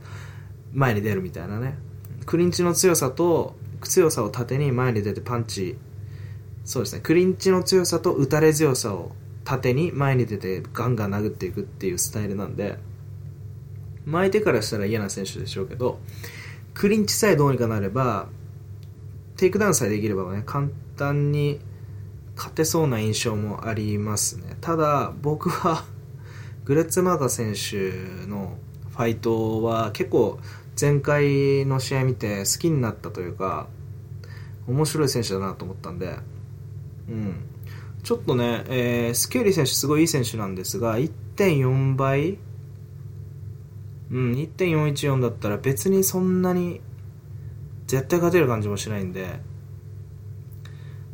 [0.72, 1.76] 前に出るみたいなね。
[2.24, 5.76] クリンチの強さと強さを盾に前に出てパンチ。
[6.64, 7.02] そうですね。
[7.02, 9.12] クリンチの強さと打たれ強さを
[9.44, 12.78] 盾に前に出てガンガン殴っていくっていうスタイルなんで。
[14.04, 16.00] 相手からしたら嫌な選手でしょうけど
[16.74, 18.28] クリンチさえどうにかなれば
[19.36, 21.60] テイクダウンさえできればね簡単に
[22.36, 24.56] 勝てそうな印象もありますね。
[24.60, 25.84] ただ僕は
[26.64, 28.56] グレッツマーカ選手の
[28.90, 30.38] ファイトは結構
[30.80, 33.68] 前回の試合見て好きになったというか
[34.66, 36.16] 面白い選手だなと思ったんで
[37.08, 37.34] うん。
[38.02, 42.38] ちょっとね、えー、スケーリー選手すごいいい選手なんですが1.4倍
[44.12, 46.80] うん、1.414だったら別にそんなに
[47.86, 49.40] 絶対勝てる感じもしないんで、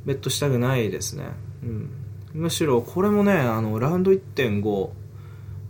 [0.05, 1.30] ベットしたくないですね。
[1.62, 1.90] うん。
[2.34, 4.90] むしろこれもね、あの、ラウンド1.5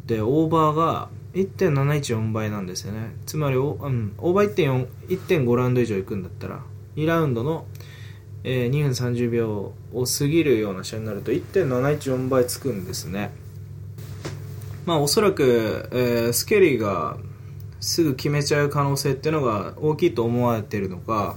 [0.07, 3.15] でオーバーが1.714倍なんですよね。
[3.27, 6.63] つまりうん、オーバー1.4、1.5ラウンド以上いくんだったら、
[6.97, 7.67] 2ラウンドの、
[8.45, 13.33] えー、2分30秒を過ぎるような試合になると1.714倍つくんですね。
[14.89, 17.19] まあおそらく、えー、スケリーが
[17.79, 21.37] すぐ決めちゃう可能性っていうのが大きいと思われてるのか、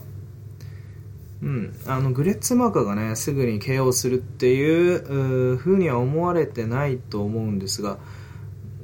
[1.41, 7.97] うん、あのグレッツマーカーがねすぐに KO するっていうふうには思われてないと思うんですが、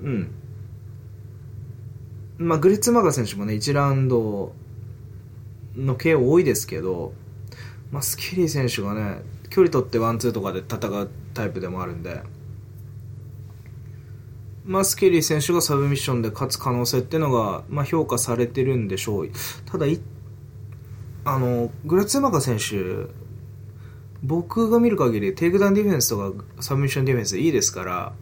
[0.01, 0.31] うん
[2.37, 4.51] まあ、グレッツマーカー選手もね1ラウンド
[5.77, 7.13] の KO 多いですけど、
[7.89, 12.21] まあ、スケリー選手がね距離取ってワンツーとかで戦うタイプでもあるんで。
[14.67, 19.29] まあ、スケリー選手がサブミッションで勝つ可能性っていうのが、まあ、評価されてるんでしょう。
[19.65, 19.85] ただ、
[21.23, 23.09] あの、グラツェマカ選手、
[24.21, 28.13] 僕が見る限り、テイクダウンディフェンスとかサブミッションディフェンスいいですから、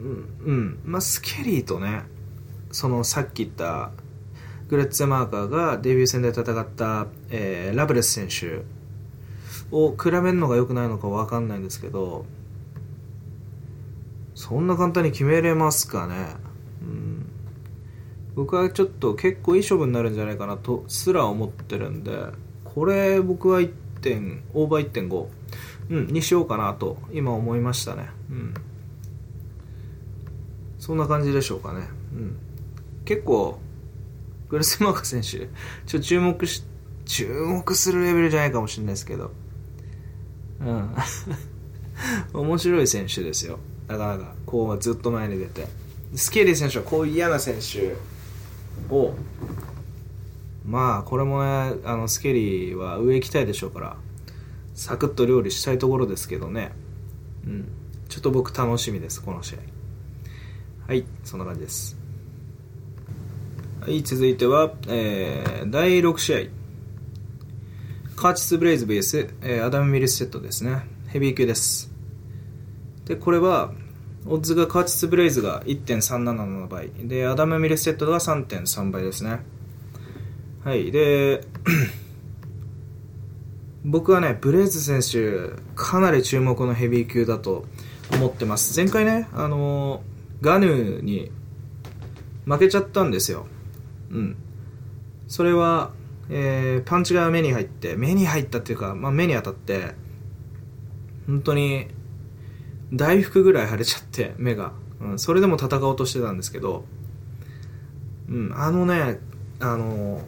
[0.00, 0.78] うん、うん。
[0.84, 2.02] まあ、スケリーとね、
[2.72, 3.92] そのさっき言った、
[4.68, 8.62] グレッツェマーカーがデビュー戦で戦った、えー、ラブレス選手
[9.70, 12.24] を比べるのが良くないのか分かんないんですけど、
[14.40, 16.14] そんな簡単に決めれますかね、
[16.80, 17.30] うん、
[18.34, 22.10] 僕はちょっと結構いい勝負になるんじゃないかなとすら思ってるんで
[22.64, 23.70] これ僕は1
[24.00, 25.26] 点オーバー1.5、
[25.90, 28.54] うん、にしようかなと今思いましたね、うん、
[30.78, 32.38] そんな感じでしょうかね、うん、
[33.04, 33.58] 結構
[34.48, 35.50] グレスマーカ選手
[35.86, 36.64] ちょ注目し
[37.04, 39.32] 注目するレベルじゃないかもしれないですけど。
[40.60, 40.94] うん。
[42.32, 43.58] 面白い選手ですよ。
[43.90, 45.66] なかなかこうずっと前に出て。
[46.14, 47.94] スケーリー選手はこういう嫌な選手
[48.92, 49.14] を
[50.66, 53.96] まあこれもねあのスケーリーは上行きたいでしょうから
[54.74, 56.72] サクッと料理したいところですけどね。
[57.46, 57.68] うん。
[58.08, 59.58] ちょっと僕楽しみですこの試合。
[60.88, 61.96] はいそんな感じです。
[63.80, 66.38] はい続いては、えー、第6試合。
[68.16, 70.82] カーチス・ブレイズ VS、えー、アダム・ミルスセットですね。
[71.08, 71.90] ヘビー級です。
[73.06, 73.72] でこれは
[74.26, 79.40] オッズがカーチス・ブレイズが1.377倍でアダム・ミルステッドが3.3倍ですね。
[80.62, 81.42] はいで
[83.82, 87.64] 僕はねブレイズ選手かなり注目のヘビー級だと
[88.12, 88.78] 思ってます。
[88.78, 90.02] 前回ねあの
[90.42, 91.30] ガヌーに
[92.44, 93.46] 負けちゃったんですよ。
[94.10, 94.36] うん。
[95.28, 95.92] それは、
[96.28, 99.94] えー、パンチが目に入って目に入ったっていうか、まあ、目に当たって
[101.26, 101.86] 本当に
[102.92, 106.84] 大福ぐらい腫れちゃって目が、うん、それでも戦おうとしてたんですけど、
[108.28, 109.18] うん、あのね
[109.60, 110.22] あの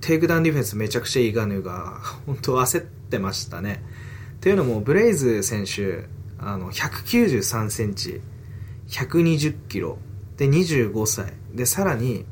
[0.00, 3.82] テイクダウンディフェンスめちゃくちゃいいガヌーが本当焦ってましたね。
[4.36, 6.06] っていうのもブレイズ選手
[6.38, 8.20] あの193センチ
[8.88, 9.98] 120キロ
[10.38, 12.24] で25歳でさらに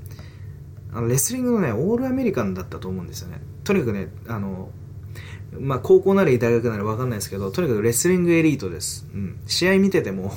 [0.93, 3.41] あのレスリングのねオールアメリカンだったと思うんですよね。
[3.65, 4.71] とにかくねあの
[5.61, 9.07] まあ、高校なり大学なり分かんないですけど、とにかくレスリングエリートです。
[9.13, 9.41] うん。
[9.47, 10.33] 試合見てても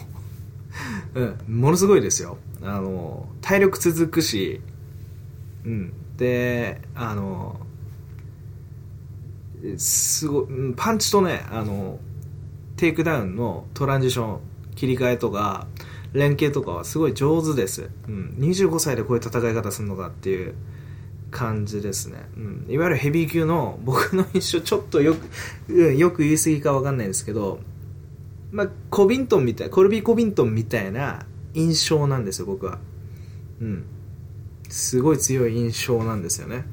[1.15, 2.37] うん、ものすごいですよ。
[2.61, 4.61] あの、体力続くし、
[5.65, 5.93] うん。
[6.17, 7.59] で、あの、
[9.77, 10.45] すごい、
[10.75, 11.99] パンチとね、あの、
[12.77, 14.39] テイクダウンのトランジション、
[14.75, 15.67] 切り替えとか、
[16.13, 17.89] 連携とかはすごい上手です。
[18.07, 18.35] うん。
[18.39, 20.55] 25歳でこういう戦い方するのかっていう。
[21.31, 25.15] 感じですね、うん、いわゆるヘビー級の 僕の印象ちょっとよ
[25.67, 27.59] くよく言い過ぎか分かんないですけど
[28.51, 32.79] まあコビントンみたいコルビー・コビントンみたいな印象なんですよ僕は。
[33.61, 33.83] うん。
[34.69, 36.65] すごい強い印象なんですよね。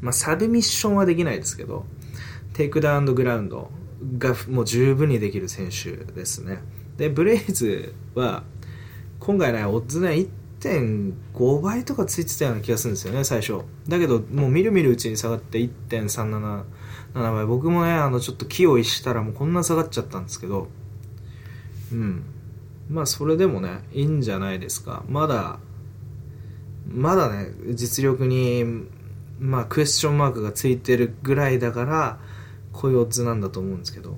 [0.00, 1.86] まあサブミッションはできないですけど
[2.52, 3.70] テイクダウングラウンド
[4.18, 6.58] がもう十分にできる選手ですね。
[6.96, 8.44] でブレイズは
[9.18, 10.26] 今回ねオッズね
[10.64, 13.60] 1.5倍とかついてたような気がするんですよね最初。
[13.86, 16.64] だけどもうみるみるうちに下がって1.377
[17.14, 17.46] 倍。
[17.46, 20.68] 僕もねあのちょっと気を逸したらもうこんな下がっちゃったんですけど。
[21.92, 22.22] うん。
[22.88, 25.04] まあそれでもねいいんじゃないですか。
[25.08, 25.58] まだ
[26.88, 28.64] まだね実力に
[29.38, 32.18] まあクエスチョンマークがついてるぐらいだから
[32.72, 34.16] こういうオッズなんだと思うんですけど。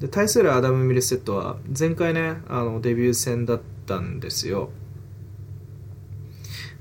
[0.00, 4.70] で対するアダム・ミルセットは前回ねあのデビュー戦だったんですよ。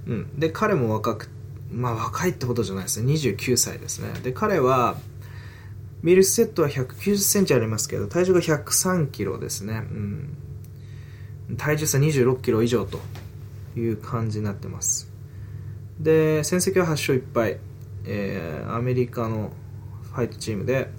[0.07, 1.29] うん、で彼も若く
[1.71, 3.13] まあ若いってことじゃないですね。
[3.13, 4.09] 29歳ですね。
[4.23, 4.97] で彼は
[6.03, 10.37] ミルスセットは1 9 0センチありますけど体重が103キロですね、うん、
[11.57, 12.99] 体重差26キロ以上と
[13.75, 15.11] いう感じになってます。
[15.99, 17.57] で戦績は8勝1敗、
[18.05, 19.51] えー、アメリカの
[20.13, 20.89] ファイトチームで。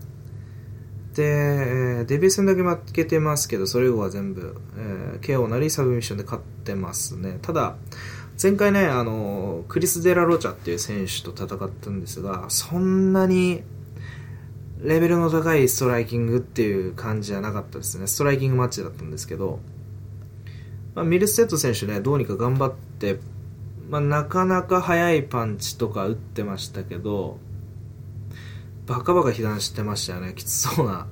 [1.14, 7.38] でデビュー戦だけ負けてますけどそれ以後は全部、えー、KO なりサブミッションで勝ってますね。
[7.40, 7.76] ただ
[8.40, 13.62] 前回ね、あの、クリス・デラ・ロチャっていう選手と戦ったんですが、そんなに
[14.82, 18.06] レベルの高いストライキングっていう感じじゃなかったですね。
[18.06, 19.58] ストライキングマッチだったんですけど、
[20.94, 23.18] まあ、ミルステッド選手ね、どうにか頑張って、
[23.88, 27.38] まあ、なかなか速いパンチとか打ってましたけど、
[28.86, 30.34] バカバカ被弾してましたよね。
[30.36, 31.06] きつそうな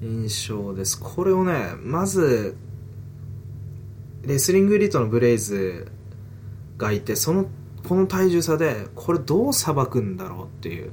[0.00, 1.00] 印象です。
[1.00, 2.56] これをね、まず、
[4.22, 5.90] レスリングエリートのブレイズ
[6.78, 7.46] がいて、その、
[7.86, 10.90] この体重差で、これどうさばくんだろうっていう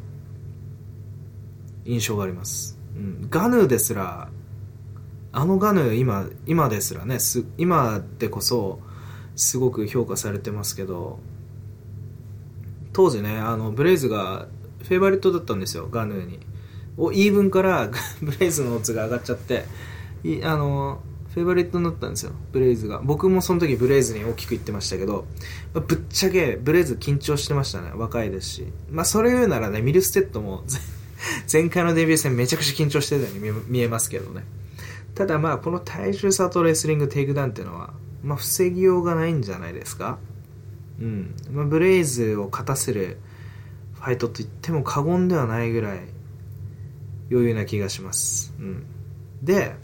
[1.86, 2.78] 印象があります。
[2.96, 4.30] うん、ガヌーですら、
[5.32, 8.80] あのガヌー今、今ですらね、す今でこそ、
[9.36, 11.20] すごく評価されてますけど、
[12.94, 14.48] 当時ね、あの、ブレイズが
[14.84, 16.40] フェイバリットだったんですよ、ガヌーに。
[16.98, 17.90] お、イーブンから
[18.24, 19.66] ブレイズのオッズが上がっちゃって、
[20.24, 21.02] いあの、
[21.36, 23.02] フェイバリットになったんですよ、ブレイズが。
[23.04, 25.28] 僕もその時ブレイズに大きく行ってましたけど、
[25.74, 28.68] まあ、ぶっちゃけブレイズ緊張してましたね、若いですし。
[28.90, 30.64] まあ、それ言うならね、ミルステッドも
[31.52, 34.46] 前回のデビュー戦めちゃくちゃ緊張してたように見えますけどね。
[35.14, 40.20] ただまあ、この体重差とレスリングテイクダウンっていうのは、まあ、防ぎようがないんじゃないですか。
[41.02, 41.36] うん。
[41.52, 43.18] まあ、ブレイズを勝たせる
[43.96, 46.00] ファイトと言っても過言ではないぐらい
[47.30, 48.54] 余裕な気がします。
[48.58, 48.86] うん。
[49.44, 49.76] で、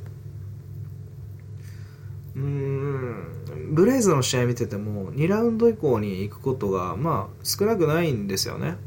[2.42, 8.78] うん、ブレイズの試合見てても、2ラウンド以降に行くことが、まあ、少なくないんですよね。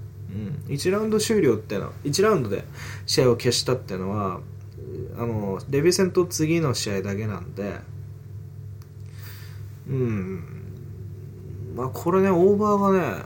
[0.67, 0.75] うん。
[0.75, 2.65] 1ラウンド終了ってのは、1ラウンドで
[3.07, 4.41] 試合を消したっていうのは、
[5.17, 7.81] あの、デビュー戦と次の試合だけなんで、
[9.89, 10.43] うん。
[11.77, 13.23] まあ、これね、オーバーがね、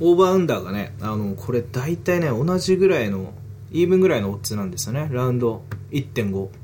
[0.00, 3.34] オーバーアンダーがね、あの、これ大体ね、同じぐらいの、
[3.70, 5.08] イーブンぐらいのオッズなんですよね。
[5.10, 6.61] ラウンド1.5。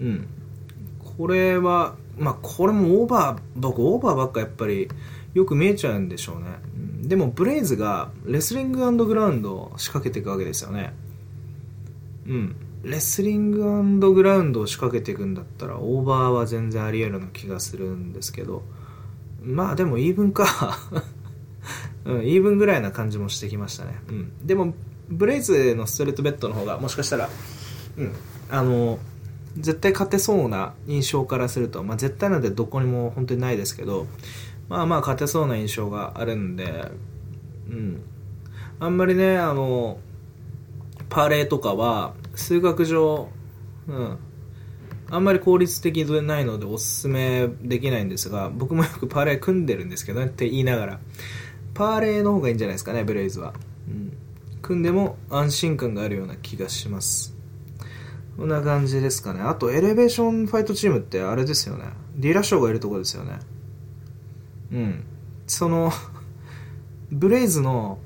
[0.00, 0.28] うん。
[1.16, 4.88] これは、まあ、これもオーバー、僕オーバーばっかやっぱり
[5.34, 6.46] よく見えちゃうんでしょうね。
[6.76, 10.92] うん、でも、ブレイズがレスリンググラウンドを仕掛けていくわけですよね。
[12.26, 12.56] うん。
[12.84, 18.62] レスリンググラウンドを仕掛けていくんだったら、オーバーは全然あり得るような気がするんですけど、
[19.42, 20.78] まあでもイーブンか
[22.04, 23.98] うん、イーブンぐらいな感じもしてきましたね。
[24.08, 24.46] うん。
[24.46, 24.74] でも、
[25.08, 27.30] ブレイズのストレートベッドの方が、もしかしたら、
[27.96, 28.12] うん、
[28.50, 28.98] あの、
[29.56, 34.06] 絶対勝てそうな印象からすると、まあ絶対なんてどこにも本当にないですけど、
[34.68, 36.90] まあまあ勝てそうな印象があるんで、
[37.68, 38.02] うん。
[38.80, 39.98] あんまりね、あの、
[41.08, 43.28] パーレーとかは、数学上、
[43.86, 44.18] うん、
[45.10, 51.00] あんまり効率的でないのでおすすめできないんですが、僕もよくパーレー組んでるんですけどねって言いながら、
[51.74, 53.54] パーレーの方がいいんじゃないですかね、ブレイズは。
[53.88, 54.16] うん。
[54.62, 57.33] 組んでも安心感があるような気がします。
[58.36, 59.40] こんな感じですかね。
[59.40, 61.84] あと、エレベーションファイトチームってあれですよね。
[62.16, 63.38] ディラショーがいるとこですよね。
[64.72, 65.04] うん。
[65.46, 65.92] その
[67.12, 67.98] ブレイズの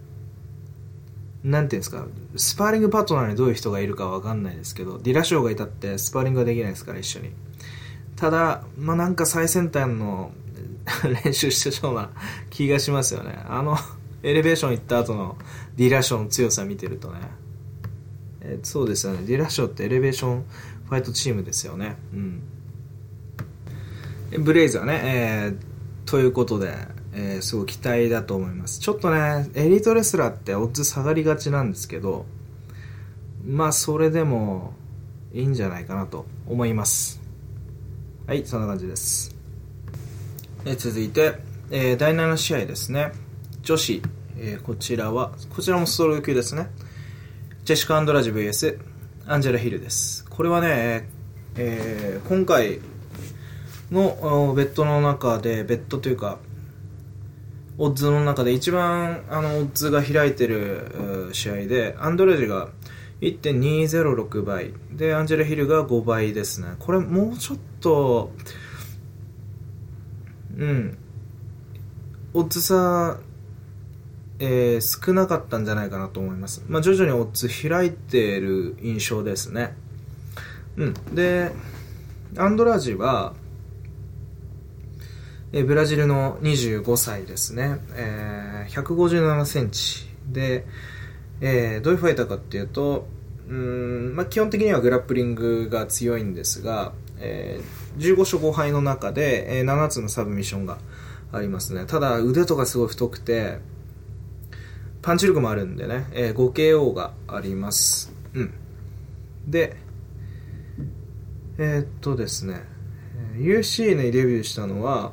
[1.44, 2.06] なんていうんですか、
[2.36, 7.30] スパーリングパートナーにどういう人がいるかわかんないですけど、ディラショーがいたってスパーリングができないですから、一緒に。
[8.16, 10.32] ただ、まあ、なんか最先端の
[11.24, 12.10] 練習してそうな
[12.50, 13.38] 気がしますよね。
[13.48, 13.76] あの、
[14.22, 15.36] エレベーション行った後の
[15.76, 17.20] ディラショーの強さ見てるとね。
[18.48, 19.24] えそうですよね。
[19.26, 20.44] ディラショーってエレベーション
[20.88, 21.96] ファイトチームですよね。
[22.14, 22.42] うん。
[24.42, 26.74] ブレイズはね、えー、ということで、
[27.12, 28.80] えー、すごい期待だと思います。
[28.80, 32.24] ちょっとね、エリートレスラーってオッズ下がりがちなんですけど、
[33.46, 34.72] まあそれでも
[35.32, 37.20] いいんじゃないかなと思います。
[38.26, 39.34] はい、そんな感じです。
[40.64, 41.34] えー、続いて、
[41.70, 43.12] えー、第7試合ですね。
[43.62, 44.02] 女子、
[44.38, 46.70] えー、こちらは、こちらもストロー級ですね。
[47.68, 48.78] ジェシカ・アンドラジ VS
[49.26, 50.24] アンジェラ・ヒルです。
[50.30, 51.06] これはね、
[51.54, 52.78] えー、今回
[53.90, 56.38] のベッドの中で、ベッドというか、
[57.76, 62.70] オッズの中で一番あのオッズが開いてる試合でアンドレジが
[63.20, 64.72] 1.206倍。
[64.90, 66.68] でアンジェラ・ヒルが5倍ですね。
[66.78, 68.32] これもうちょっと
[70.56, 70.96] うん。
[72.32, 73.18] オッズ差、
[74.40, 79.74] えー、少なかったんじゃないかなと思います、まあ、徐々にオッズ開いている印象ですね。
[80.76, 80.94] うん。
[81.14, 81.50] で
[82.36, 83.34] アンドラージは
[85.52, 90.06] えブラジルの25歳ですね、えー、157センチ。
[90.26, 90.66] で、
[91.40, 93.08] えー、どういうファイターかっていうと
[93.48, 100.78] うん、まあ、基本的にはグラップリングが強いんですが、えー、15勝5敗の中で、えー、7つのサブミッションが
[101.32, 101.86] ありますね。
[101.86, 103.58] ただ腕とかすごい太くて
[105.02, 108.12] パンチ力もあるんでね、えー、5KO があります。
[108.34, 108.52] うん。
[109.46, 109.76] で
[111.58, 112.62] えー、っとですね。
[113.36, 115.12] UFC にデビューしたのは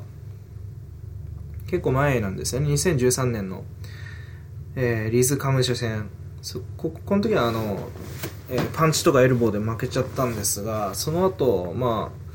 [1.66, 3.64] 結構前なんですよね2013年の、
[4.74, 6.08] えー、リズ・カムーシュ戦。
[6.42, 7.88] そここの時はあの、
[8.50, 12.26] えー、パンチとかエルボーで負けちゃったんですがその後まあ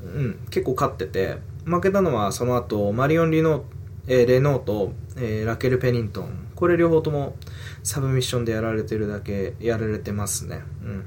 [0.00, 3.62] うん、結構勝ってて負けたのはその後マリオン・リノー、
[4.06, 7.36] えーレノーと、えーラケル・ペニントンこれ両方とも
[7.84, 11.04] サブミッションでやられてるだけやられてますね、うん、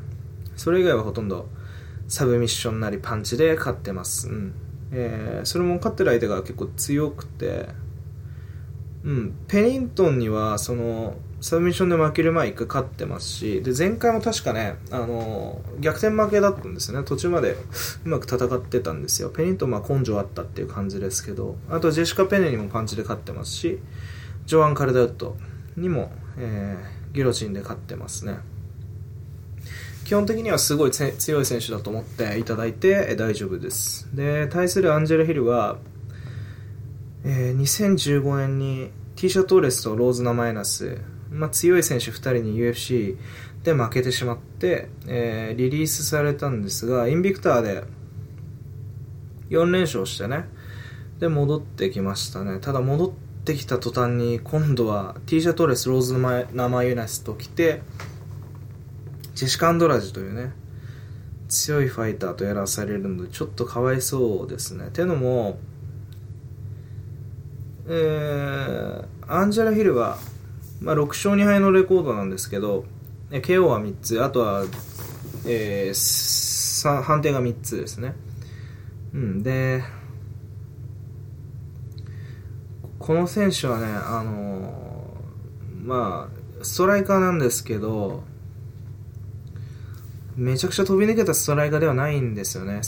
[0.56, 1.50] それ以外はほとんど
[2.08, 4.54] サブミッションなりパンチで勝ってます、うん。
[4.94, 7.68] えーそれも勝ってる相手が結構強くて
[9.04, 17.06] うん、ペニントンにはそのサブミッションで負ける前一回勝ってますしで前回も確かねあの逆転負けだったんですよね。
[17.06, 17.58] 途中まで
[18.06, 19.32] うまく戦ってたんですよ。
[19.32, 23.80] ペニントンは根性あったっていう感じですけどあとジェシカ・ペネにもパンチで勝ってますし
[24.46, 25.38] ジョアン・カルダウット
[25.78, 28.38] にも、えーギロチンで勝ってますね。
[30.06, 34.10] 基本的にはすごい強い選手だと思っていただいて大丈夫です。
[34.16, 35.78] で対するアンジェラ・ヒルは
[37.24, 43.18] えー2015年にティーシャ・トーレスとローズナ・マイナス、まあ、強い選手2人に UFC
[43.64, 47.84] で負けてしまって、えーリリースされたんですがインビクターで
[49.50, 50.50] 4連勝してね
[51.20, 52.60] で戻ってきましたね。
[52.60, 56.18] ただ戻ってきた途端に今度はティーシャ・トレスローズ
[56.54, 57.82] ナ・マイナスと来て
[59.34, 60.52] ジェシカ・アンドラジというね
[61.50, 64.90] 強いファイターとやらされるのでちょっとかわいそうですね。
[64.92, 65.60] てのも
[67.88, 70.18] えーアンジェラ・ヒルは、
[70.82, 72.86] まあ、6勝2敗のレコードなんですけど
[73.32, 74.66] KO は3つあとは、
[75.46, 78.16] えー判定が3つですね。
[79.14, 79.84] うんで
[83.02, 84.82] この選手はねあのー
[85.84, 88.24] まあストライカーなんですけど
[90.36, 92.82] めちゃくちゃ飛び抜けたストライカーではないんですよね。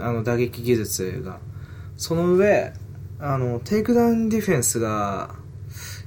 [0.00, 1.40] あの打撃技術が。
[1.96, 2.72] その上
[3.18, 5.34] あのテイクダウンディフェンスが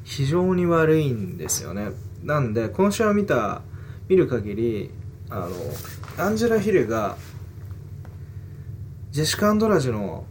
[0.03, 1.89] 非常に悪いんですよね。
[2.23, 3.61] なんでこの試合を見た
[4.07, 4.91] 見る限り
[5.29, 5.49] あの
[6.17, 7.17] アンジェラ・ヒルが
[9.11, 10.25] ジェシカ・アンドラジの、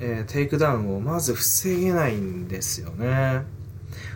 [0.00, 3.42] えーテイクダウンをまず防げないんですよね。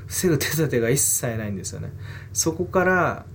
[0.06, 1.92] 防ぐ手立てが一切ないんですよね。
[2.32, 3.26] そこから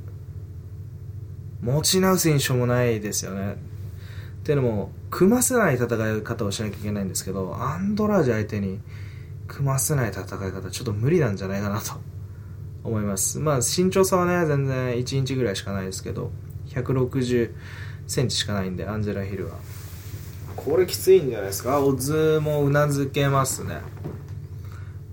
[1.62, 3.54] 持ち直す印象もないですよね。
[3.54, 8.80] っていうのも組ませない戦い方をしなきゃいけないんですけどアンドラージ相手に
[9.48, 11.94] 組ませない戦い方ちょっと無理なんじゃないかなと。
[12.84, 13.40] 思います。
[13.40, 16.32] まあ身長差はね全然1インチぐらいしかないですけど
[16.68, 17.52] 160
[18.08, 19.58] センチしかないんでアンジェラ・ヒルは。
[20.60, 21.82] これきついんじゃないですか？
[21.82, 23.82] オッズもうなずけますね。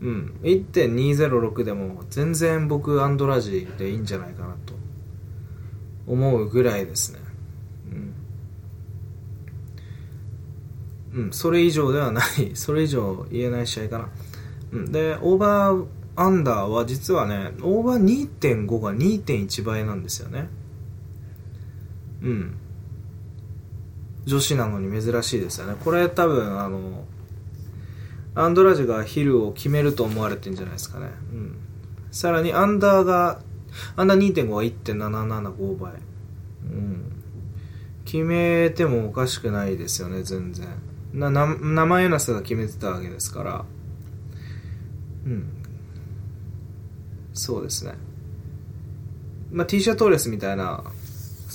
[0.01, 0.34] うん。
[0.42, 4.74] 1.206でも全然僕アンドラージでいいんじゃないかなと
[6.07, 7.18] 思うぐらいですね。
[11.14, 12.51] うん、うん、それ以上ではない。
[12.55, 14.09] それ以上言えない試合かな、
[14.72, 15.86] うん、でオーバー
[16.16, 20.49] アンダーは実はねオーバー2.5が2.1倍なんですよね。
[22.22, 22.55] うん。
[24.27, 25.77] 女子なのに珍しいですよね。
[25.83, 27.05] これ多分あの
[28.35, 31.57] アンドラジがヒルを決めると思われてるんじゃないですかね、うん、
[32.11, 33.41] さらにアンダーが
[33.97, 35.93] アンダー2.5は1.775倍、
[36.64, 37.12] うん、
[38.05, 40.68] 決めてもおかしくないですよね全然。
[41.14, 43.64] なな生エナスが決めてたわけですから。
[45.24, 45.49] うん。
[47.33, 47.95] そうですね。
[49.51, 50.85] まあ T シャトーレスみたいな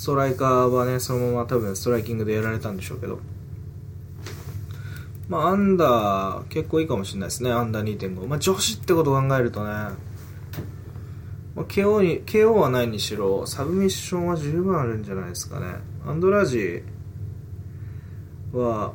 [0.01, 3.19] ストライカーはねそのまま多分ストライキングでやられたんでしょうけど。
[5.29, 7.51] まあアンダー結構いいかもしれないですね。
[7.51, 9.93] アンダー2.5まあ女子ってことを考えるとね、ま
[11.57, 15.67] あ、KO, に KO はないにしろサブミッションは十分あるんじゃないですかね。
[16.07, 16.81] アンドラジ
[18.53, 18.93] は、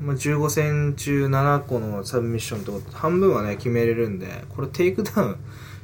[0.00, 5.36] まあ、15戦中7個のサブミッションってこと半分はね決めれるんでこれテイクダウン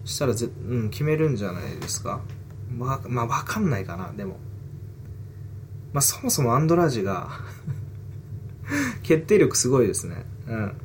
[0.04, 2.22] したらぜ、うん、決めるんじゃないですか。
[2.76, 4.36] まあ、まあ、わかんないかなでも。
[5.94, 7.28] まあそもそもアンドラージが
[9.04, 10.26] 決定力すごいですね。
[10.48, 10.76] うん。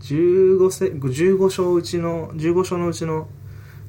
[0.00, 3.28] 15せ15勝うちの15勝のうちの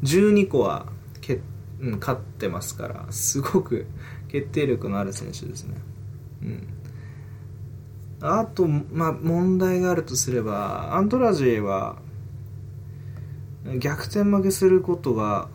[0.01, 0.87] 12個は
[1.21, 1.39] け、
[1.79, 3.85] うん、勝ってますからすごく
[4.29, 5.75] 決定力のある選手ですね。
[6.41, 6.67] うん。
[8.21, 11.97] あと、まあ、問題があるとすればアントラジは
[13.77, 15.49] 逆転負けすることが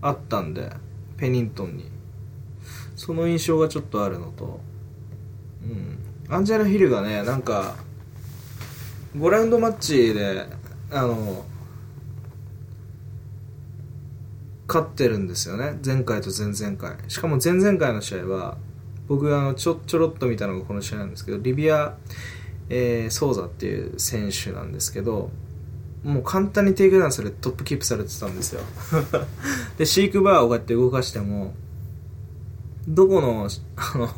[0.00, 0.72] あったんで
[1.18, 1.97] ペニントンに。
[2.98, 4.60] その印象がちょっとあるのと、
[5.62, 7.76] うん、アンジェラ・ヒルがねなんか
[9.16, 10.46] 5ラウンドマッチで
[10.90, 11.44] あの
[14.66, 15.78] 勝ってるんですよね。
[15.82, 16.96] 前回と前々回。
[17.08, 18.58] しかも前々回の試合は
[19.06, 21.96] 僕あのちょちょろっと見たのがこの試合なんですけどリビア、
[22.68, 25.30] えーソーザっていう選手なんですけど
[26.02, 28.60] もう簡単にテイクダウンされてトップキープされてたんですよ。
[29.78, 31.54] でシークバーをこうやって動かしても
[32.88, 34.08] どこのあの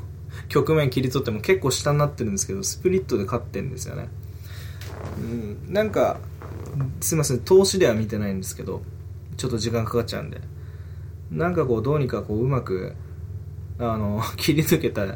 [0.48, 4.08] 局面切り取っても結構下になってるんですけどスプリットで勝ってるんですよね。
[5.18, 6.18] うんなんか
[7.00, 8.82] すいません通しでは見てないんですけど
[9.36, 10.40] ちょっと時間かかっちゃうんで。
[11.30, 12.94] なんかこうどうにかこううまく
[13.78, 15.06] あの 切り抜けた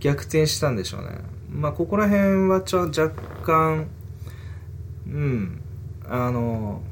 [0.00, 1.20] 逆転したんでしょうね。
[1.50, 3.10] まあここら辺はちょ若
[3.44, 3.86] 干
[5.06, 5.60] うん
[6.08, 6.82] あの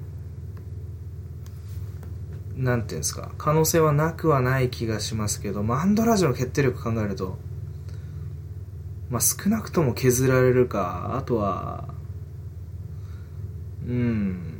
[2.57, 7.39] なんていうんですか可能性はなくはない気がしますけど、まあ、アンドラージュの決定力考えると、
[9.11, 11.89] まあ、少なくとも削られるかあとは
[13.87, 14.55] うん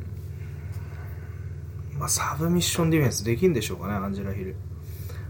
[1.97, 4.55] まあ、サブミッションディフェンスできるんでしょうかねアンジェラ・ヒル。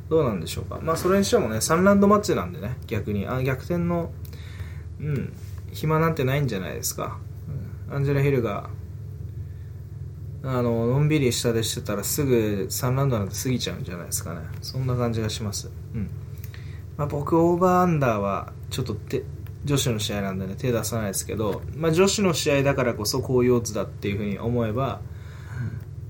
[0.09, 0.79] どうなんでしょうか。
[0.81, 3.27] まあそれにしてもね3ラウンドマッチなんでね逆に。
[3.27, 4.11] あ逆転の
[4.99, 5.33] うん
[5.71, 7.17] 暇なんてないんじゃないですか、
[7.91, 8.69] アンジェラ・ヒルが
[10.47, 14.41] あののんびり下でしてたらすぐ3ラウンドなんて過ぎちゃうんじゃないですかね。
[14.61, 15.71] そんな感じがします。
[15.95, 16.09] うん。
[16.97, 19.23] まあ、僕オーバーアンダーはちょっとて
[19.65, 25.01] 女子の試合なんでね手出さないですけど、まあ、女子の試合だからこそこういうオッズだっていうふうに思えば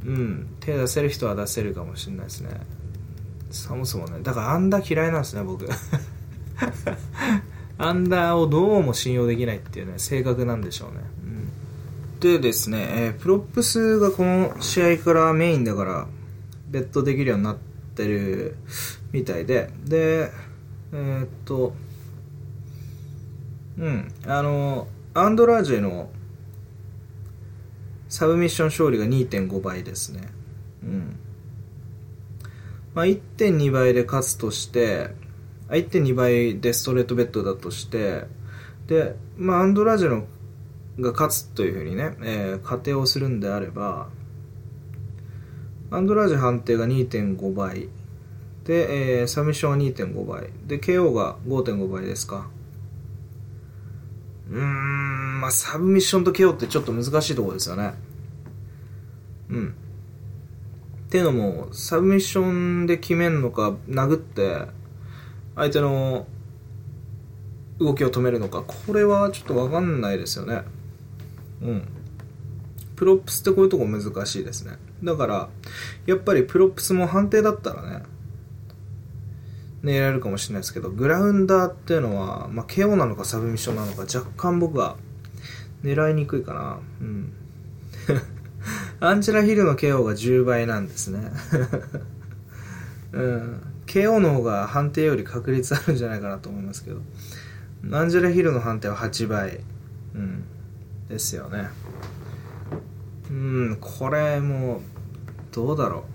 [0.06, 2.50] うん手出せる人は出せるかもしれないですね。
[3.52, 5.66] そもそもねだからアンダー嫌いなんですね僕。
[7.78, 10.98] アンダーをどうも信用できないっていうね性格なんでしょうね、
[12.20, 16.08] でですね、えー、プロップスがこの試合からメインだから
[16.68, 17.58] ベットできるようになっ
[17.96, 18.58] てる
[19.12, 20.32] みたいでで
[20.92, 21.74] えー、っと
[23.78, 26.10] うんあのアンドラージェの
[28.10, 30.22] サブミッション勝利が2.5倍ですね。
[30.84, 31.20] うん。
[32.94, 35.10] まあ、1.2倍で勝つとして
[35.68, 38.24] 1.2倍でストレートベッドだとして
[38.88, 40.26] で、まあ、アンドラージェの
[41.00, 44.10] が勝つというふうにね、えー、仮定をするんであれば
[45.92, 47.90] アンドラージ判定が2.5倍。
[48.66, 50.50] で、えー、サミッションが2.5倍。
[50.66, 52.50] で KO が5.5倍ですか。
[54.50, 57.94] うーんまあサブミッションと KO ってちょっと難しいところですよね。
[59.50, 59.76] うん。
[61.06, 64.66] っていうのもサブミッションで決めるのか殴って
[65.56, 66.26] 相手の
[67.80, 70.64] 動きを止めるのかこれはちょっと分かんないですよね。
[71.62, 71.88] うん
[72.96, 75.50] プロップスってこういうとこ難しいですねだから
[76.06, 78.04] やっぱりプロップスも判定だったらね
[79.84, 84.96] 狙えるかもしれないですけどグラウンダーっていうのは、まあ、KO なのかサブミッションなのか若干僕は
[85.84, 87.34] 狙いにくいかなうん
[89.00, 91.32] アンジェラ・ヒルの KO が10倍なんですね。
[93.14, 93.62] うん。
[93.86, 97.02] KO の方が判定より確率あるんじゃないかなと思いますけど。
[97.92, 99.60] アンジェラ・ヒルの判定は8倍。
[100.16, 100.44] うん。
[101.10, 101.70] ですよね。
[103.30, 104.82] うん、これもう、
[105.52, 106.06] どうだろ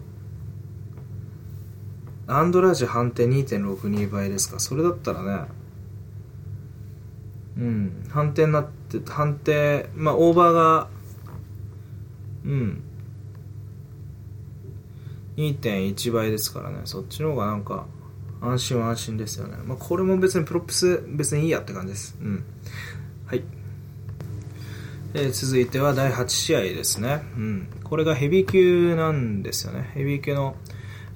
[2.28, 2.32] う。
[2.32, 4.61] アンドラージ判定2.62倍ですか。
[4.61, 5.49] それだったらね、
[7.59, 10.88] うん、判定になって、判定、まあ、オーバーが、
[12.45, 12.82] うん。
[15.36, 16.82] 2.1倍ですからね。
[16.84, 17.86] そっちの方がなんか
[18.41, 19.57] 安心は安心ですよね。
[19.64, 22.16] まあこれも別にプロップス別にいいやって感じです。
[22.20, 22.45] うん。
[23.26, 23.45] はい。
[25.15, 29.91] え、続いては第8試合ですね、うん、これがヘビー級なんですよね。
[29.95, 30.57] ヘビー級の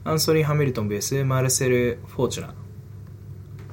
[0.05, 2.55] アンソニー・ハミルトン vs マルセル・フォーチュナ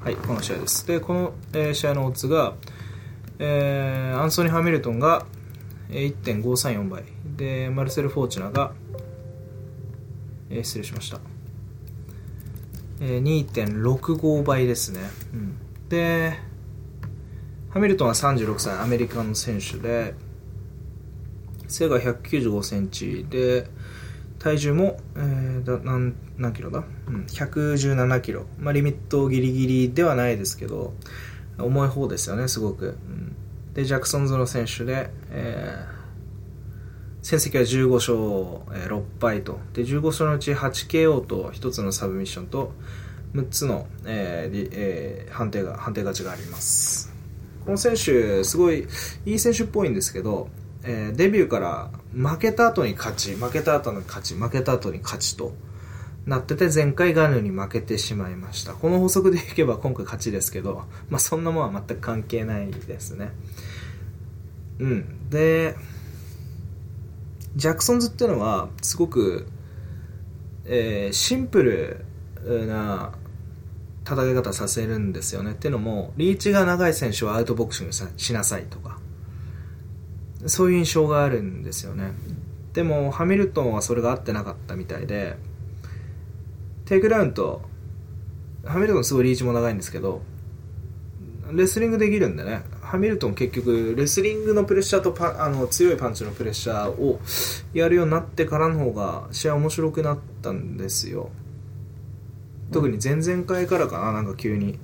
[0.03, 0.85] はいこの試合です。
[0.87, 2.53] でこの、え、試合のオッズが、
[3.39, 5.25] えー、アンソニー・ハミルトンが
[5.89, 7.03] 1.534倍。
[7.41, 8.73] でマルセル・フォーチュナが、
[10.49, 11.19] えー、失礼しました、
[12.99, 14.99] えー、2.65倍ですね、
[15.33, 15.57] うん、
[15.89, 16.37] で
[17.73, 20.13] ハミルトンは36歳アメリカの選手で
[21.69, 23.67] 背が1 9 5センチで
[24.39, 30.93] 体重も、えー、だ何何キロだ、うん、117キロ、まあ、リミットギリギリではないですけど
[31.59, 33.35] 重い方ですよねすごく、うん。
[33.73, 35.93] でジャクソンズの選手で、えー、
[37.21, 39.59] 戦績は15勝、えー、6敗と。
[39.73, 42.73] で15勝のうち 8KO と1つのサブミッションと
[43.33, 47.10] 6つの、えーえー、判定が判定勝ちがあります。
[47.65, 48.87] この選手すごい
[49.25, 50.49] いい選手っぽいんですけど、
[50.83, 55.53] えー、デビューから負けた後に勝ち負けた後に勝ち負けた後に勝ちと
[56.25, 58.73] なってて前回ガヌに負けてしまいました。
[58.73, 63.31] この法則でいけば今回勝ちですけど、まあ、そんなものは全く関係ないですね。
[64.79, 65.29] うん。
[65.29, 65.75] で
[67.55, 69.47] ジャクソンズっていうのはすごく、
[70.65, 72.05] えー、シンプル
[72.67, 73.13] な
[74.05, 75.51] 戦い方させるんですよね。
[75.51, 78.99] っていうのもリーチが長い選手はアウトボクシングしなさいとか。
[80.47, 82.13] そういう印象があるんですよね。
[82.73, 85.35] でもハミルトンはそれが合ってなかったみたいで
[86.85, 87.61] テイクダウンと
[88.65, 90.21] ハミルトンすごいリーチも長いんですけど
[91.51, 92.63] レスリングできるんでね。
[92.81, 97.19] ハミルトン結局レスリングのプレッシャーとパあの強いパンチのプレッシャーを
[97.73, 101.29] やるようになってからの方が試合面白くなったんですよ。
[102.71, 104.79] 特に前々回からかななんか急に。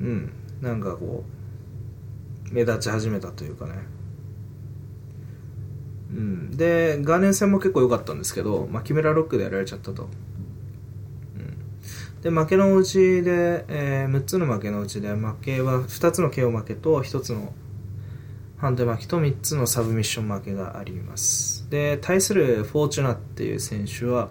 [0.00, 0.32] うん。
[0.60, 1.24] なんかこ
[2.50, 3.72] う目立ち始めたというかね。
[6.10, 6.56] うん。
[6.56, 10.08] でガーネン戦も結構良かったんですけど、まあ、キメラロックでやられちゃったと。
[11.36, 12.20] うん。
[12.22, 17.52] で負けのうちで、えー、6つの負けのうちで負けは2つの KO 負けと1つの
[18.56, 21.68] 判定負けと3つのサブミッション負けがあります。
[21.68, 24.30] で対するフォーチュナっていう選手は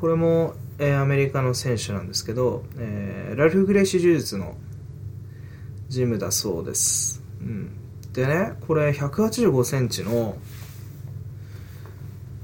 [0.00, 4.56] これも、えー、アメリカの選手なんですけど、えー、ラルフ・グレイシー柔術の
[5.88, 7.70] ジムだそうです、うん、
[8.12, 10.36] でねこれ185センチの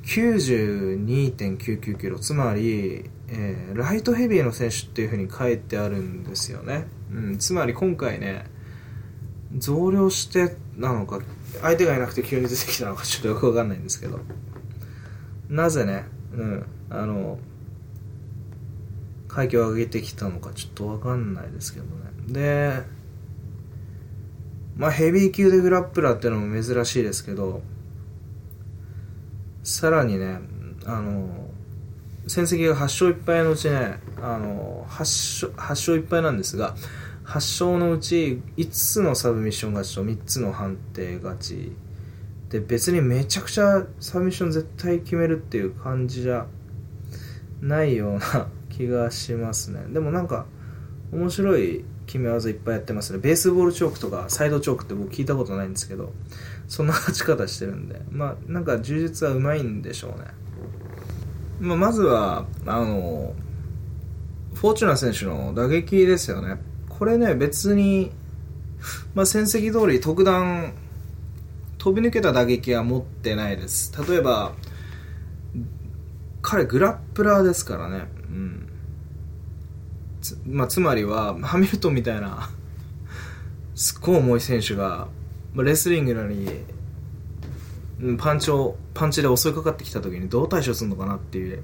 [0.05, 8.45] 92.99キロつまりえー、ライトヘビーの選手っていうふうに書いてあるんですよね、うん、つまり今回ね
[9.57, 11.21] 増量してなのか
[11.63, 14.21] 相手がいなくて急に出てきたのかちょっとよくわかんないんですけど。
[15.49, 16.05] なぜね、
[16.35, 17.39] うん、あの
[19.33, 21.93] 階級を上げてきたのかちょっとわかんないですけどね
[22.29, 22.83] で
[24.77, 27.63] まあヘビー級でグラップラーっていうのも珍しいですけど
[29.63, 30.39] さらにね
[30.85, 31.53] あの
[32.27, 36.77] 戦績が8勝1敗のうちね、あの、8勝、8勝1敗なんですが、
[37.25, 41.73] 8勝のうち5つのサブミッション勝ちと3つの判定勝ち。
[42.49, 46.47] で、別にめちゃくちゃサブミッション絶対決めるっていう感じじゃ
[47.61, 49.85] ないような気がしますね。
[49.93, 50.47] でもなんか、
[51.13, 53.19] 面白い決め技いっぱいやってますね。
[53.19, 56.13] ベースボールチョークとかサイドチョークって僕聞いたことないんですけど、
[56.69, 60.27] そんな勝ち方してるんで、まあなんか充実はうまいんでしょうね。
[61.61, 63.35] まあ、まずは、あの、
[64.55, 66.61] フォーチュナー選手の打撃ですよね。
[66.89, 68.11] これね、別に、
[69.15, 70.73] まあ、戦績通り特段
[71.79, 73.93] 飛び抜けた打撃は持ってないです。
[74.09, 74.55] 例えば、
[76.41, 78.09] 彼グラップラーですからね。
[78.29, 78.62] うん。
[80.23, 82.49] つ,、まあ、つまりは、ハミルトンみたいな
[83.75, 85.09] すっごい重い選手が、
[85.53, 86.49] まあ、レスリングなのに
[88.19, 91.63] パンチをパンチで襲いかかってきた時にどう対処するのかなっていう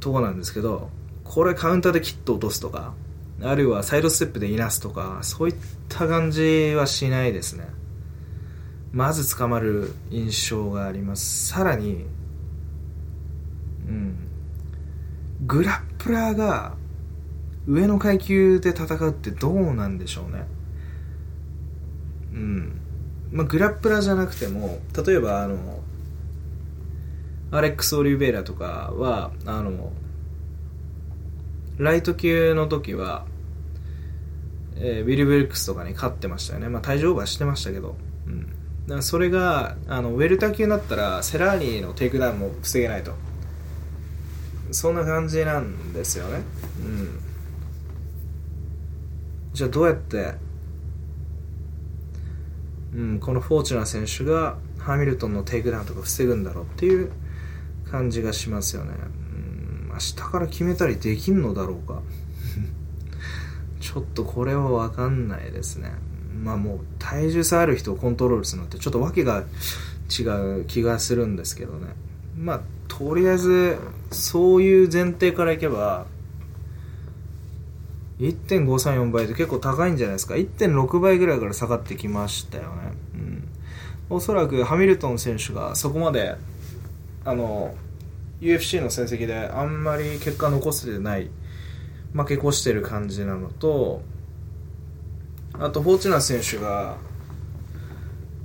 [0.00, 0.90] とこなんですけど
[1.24, 2.94] これカウンターでキット落とすとか
[3.42, 5.54] あるいはサイドステップでいなすとかそういっ
[5.88, 7.66] た感じはしないですね。
[8.92, 11.48] まず捕まる印象があります。
[11.48, 12.06] さらに
[13.88, 14.16] うん
[15.46, 16.76] グラップラーが
[17.66, 20.46] 上の階級で戦うってどうなんでしょうね。
[22.32, 22.80] うん。
[23.32, 25.80] まあ、グラップラーじゃなくても例えばあの
[27.50, 29.92] アレックス・オリベイラとかはあの
[31.78, 33.26] ライト級の時は、
[34.76, 37.96] えー、ウィル・ブルックスとかに勝ってましたよね、まあ、体重オーバーしてましたけど、
[38.26, 38.46] うん、だ
[38.90, 43.12] からそれがあのウェルター級になったらセローニのテイクダウンも防げないと。
[44.70, 46.42] そんな感じなんですよね、
[46.80, 47.20] うん、
[49.54, 50.34] じゃあどうやって
[52.94, 57.10] うん、このフォーチュナー選手がハミルトンのテイクダウンとか防ぐんだろうっていう
[57.90, 59.38] 感じがしますよね、う
[59.86, 62.02] ん、下から決めたりできんのだろうか。
[63.80, 65.92] ちょっとこれは分かんないですね。
[66.42, 69.44] まあもう体重差ある人をコントロールするのってちょっと訳が
[70.08, 70.22] 違
[70.60, 71.88] う気がするんですけどね。
[72.36, 73.76] まあとりあえず
[74.10, 76.06] そういう前提からいけば
[78.18, 80.34] 1.534倍って結構高いんじゃないですか。
[80.34, 82.68] 1.6倍ぐらいから下がってきましたよね、
[83.14, 83.48] うん、
[84.08, 86.36] おそらくハミルトン選手がそこまで
[87.24, 87.74] あの
[88.40, 91.30] UFC の戦績であんまり結果残せてない
[92.12, 94.02] 負け越してる感じなのと
[95.54, 96.96] あとフォーチュナー選手が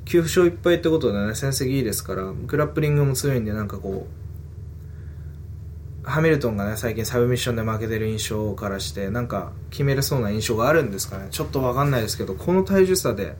[0.05, 4.18] 9勝1敗ってことでね戦績いいですからグラップリングも強いんでなんかこう
[6.09, 11.27] ハミルトンがね最近サブミッションで負けてる印象からしてなんか決めれそうな印象があるんですかね。
[11.29, 13.35] ちょっと分かんないですけどこの体重差で。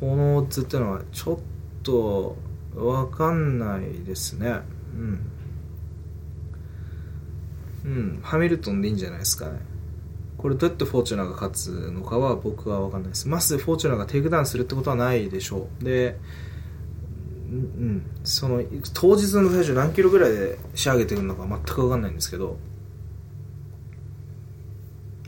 [0.00, 1.38] このオッズっていうのはちょっ
[1.82, 2.36] と
[2.72, 4.60] 分かんないですね。
[4.94, 5.20] うん。
[7.84, 8.20] うん。
[8.22, 9.58] ハミルトンでいいんじゃないですかね。
[10.36, 13.28] これどうやってフォーチュナーが勝つのかは僕は分かんないです。
[13.28, 15.84] まずフォーチュナーがテイクダウンするってことはないでしょう。
[15.84, 16.16] で
[17.50, 22.58] うん、その当日の体重何キロぐらいで仕上げてるのか全く分かんないんですけど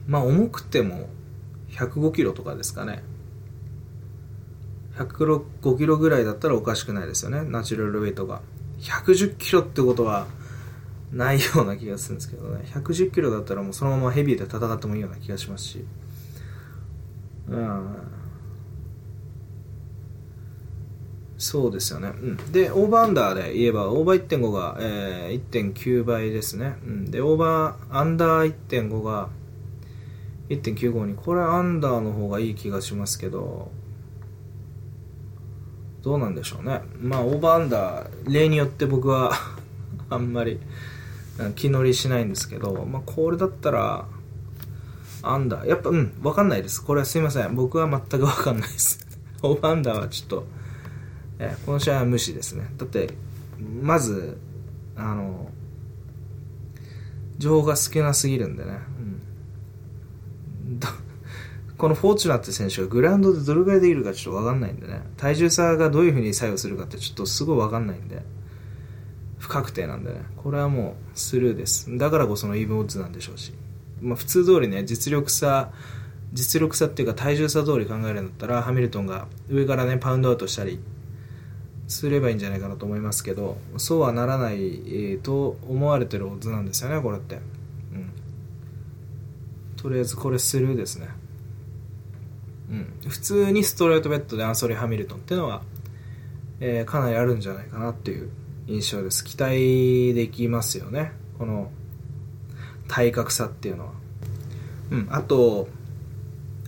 [0.06, 1.08] まあ重くても
[1.70, 3.02] 105キロとかですかね。
[4.96, 7.42] 105キロぐらいだったらおかしくないですよね。
[7.42, 8.42] ナチュラルウェイトが。
[8.80, 10.26] 110キロってことは
[11.12, 12.64] ないような気がするんですけどね。
[12.66, 15.84] 110キロだったらもうそのままヘビーで戦ってもいいような気がしますし。
[17.48, 17.96] うん。
[21.40, 29.30] そうですよね、うん、でオーバーアンダーで言えばオーバー1.5が、えー、1.9倍ですね、うん、でオーバーアンダー1.5が
[30.50, 33.70] 1.95にこれアンダーの方がいい気がしますけど
[36.02, 36.80] どうなんでしょうね。
[36.98, 39.32] まあオーバーアンダー例によって僕は
[40.08, 40.58] あんまり
[41.56, 44.06] 気乗りしないんですけど、まあ、これだったら
[45.22, 45.68] アンダー。
[45.68, 46.12] やっぱうん。
[46.20, 46.82] 分かんないです。
[46.82, 47.54] これはすいません。
[47.54, 49.06] 僕は全く分かんないです。
[49.42, 50.46] オーバーアンダーはちょっと、
[51.40, 52.70] えー、この試合は無視ですね。
[52.76, 53.10] だって
[53.82, 54.38] まず
[54.94, 55.50] あの
[57.38, 58.78] 情報が少なすぎるんでね、
[60.68, 60.80] うん、
[61.78, 65.02] このフォーチュナって選手がグラウンドでどれぐらいできるかちょっと分かんないんでね。
[65.16, 68.22] 体重差がどういうふうに作用するかってちょっとすごい分かんないんで。
[69.38, 70.20] 不確定なんでね。
[70.36, 71.96] これはもうスルーです。
[71.96, 73.54] だからこそのイーブンオッズなんでしょうし、
[74.02, 75.72] まあ、普通通りね実力差
[76.34, 80.78] 実力差っていうか体重差通り考えるんだったらハミルトンが上からねパウンドアウトしたり
[81.90, 88.12] すればいいんじゃないかなと思いますけどそうはならない、と思われてるオッズなんですよねこれって、うん、
[89.76, 91.08] とりあえずこれスルーですね。
[92.70, 95.62] うん、普通にストレートベッドでアンソリー・ハミルトンっていうのは、
[96.60, 98.30] えー、かなりあるんじゃないかなっていう
[98.68, 99.24] 印象です。
[99.24, 101.10] 期待できますよね。
[101.38, 101.72] この
[102.86, 103.92] 体格差っていうのは。
[104.92, 105.08] うん。
[105.10, 105.66] あと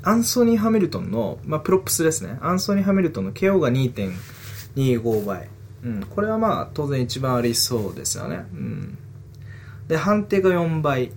[0.02, 2.36] アンソニー・ハミルトンの、まあ、プロップスですね。
[2.40, 3.92] アンソニー・ハミルトンの KO が2
[4.76, 5.48] 2.25倍、
[5.84, 8.98] うん、これはまあ当然一番ありそうですよね、うん、
[9.88, 11.12] で判定が4倍、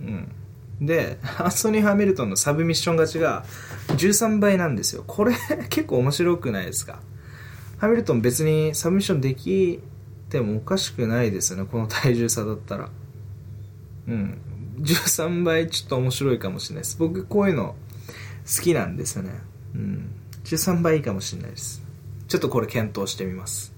[0.00, 0.32] うん、
[0.80, 3.44] でアン ソニー・ハミルトンのサブミッション勝ちが
[3.88, 5.04] 13倍なんですよ。
[5.06, 5.34] これ
[5.70, 7.00] 結構面白くないですか？
[7.78, 9.80] ハミルトン別にサブミッションでき
[10.28, 11.68] てもおかしくないですよね。
[11.70, 12.90] この体重差だったら。
[14.08, 14.38] うん。
[14.80, 16.96] 13倍ちょっと面白いかもしれないです。
[16.98, 17.74] 僕こういうの
[18.56, 19.30] 好きなんですよね。
[19.74, 20.10] うん。
[20.44, 21.82] 13倍いいかもしれないです
[22.28, 23.72] ちょっとこれ検討してみます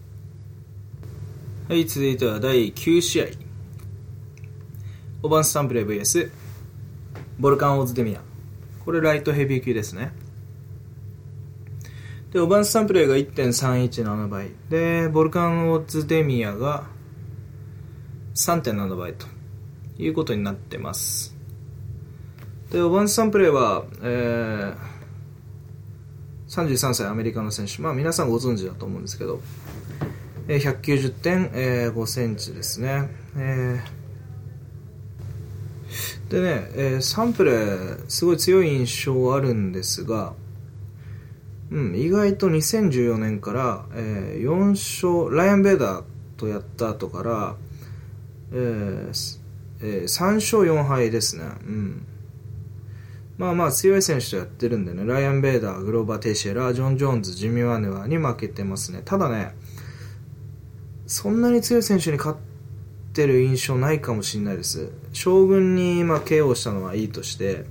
[1.68, 3.26] はい続いては第9試合
[5.22, 6.30] オバンスタンプレ VS
[7.38, 8.20] ボルカン・オーズデミア
[8.84, 10.12] これライトヘビー級ですね
[12.32, 14.50] で、オバンスサンプレーが1.317倍。
[14.68, 16.84] で、ボルカンオーズデミアが
[18.34, 19.26] 3.7倍と
[19.98, 21.34] いうことになってます。
[22.70, 24.76] で、オバンスサンプレーは、えー、
[26.48, 27.82] 33歳アメリカの選手。
[27.82, 29.40] まあ皆さんご存知だと思うんですけど、
[30.48, 33.10] えー、190.5センチですね。
[33.36, 37.52] えー、でね、えー、サンプレ
[38.08, 40.34] すごい強い印象あるんですが、
[41.70, 46.04] うん、意外と2014年から、えー、4勝ライアン・ベーダー
[46.38, 47.56] とやった後から、
[48.52, 49.38] えー
[49.80, 52.06] えー、3勝4敗ですね、うん、
[53.38, 55.04] まあまあ強い選手とやってるんでね。
[55.06, 59.02] ライアン・ベーダーグローバー・テイシェラジョン・ジョーンズジミー・ワネワに負けてますね。
[59.04, 59.54] ただね
[61.06, 62.38] そんなに強い選手に勝っ
[63.14, 64.90] てる印象ないかもしれないです。
[65.12, 67.64] ショーグンに、まあ、KO したのはいいとして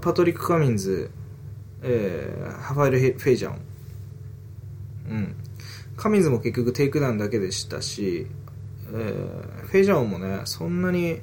[0.00, 1.10] パトリック・カミンズ
[1.86, 3.60] えー、ハファエル・フェイジャン、
[5.10, 5.36] うん、
[5.96, 8.26] カミンズも結局テイクダウンだけでしたし、
[8.88, 11.20] えー、フェイジャンもねそんなに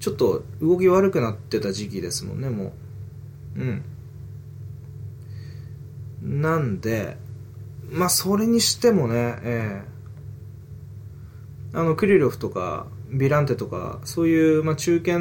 [0.00, 2.72] ちょっと動き悪くなってた時期ですもんねも
[3.56, 3.60] う。
[3.60, 3.64] う
[6.28, 6.42] ん。
[6.42, 7.16] なんで
[7.90, 15.18] まあそれにしてもねえー、あのクリロフとかビランテとかそういう、まあ、中堅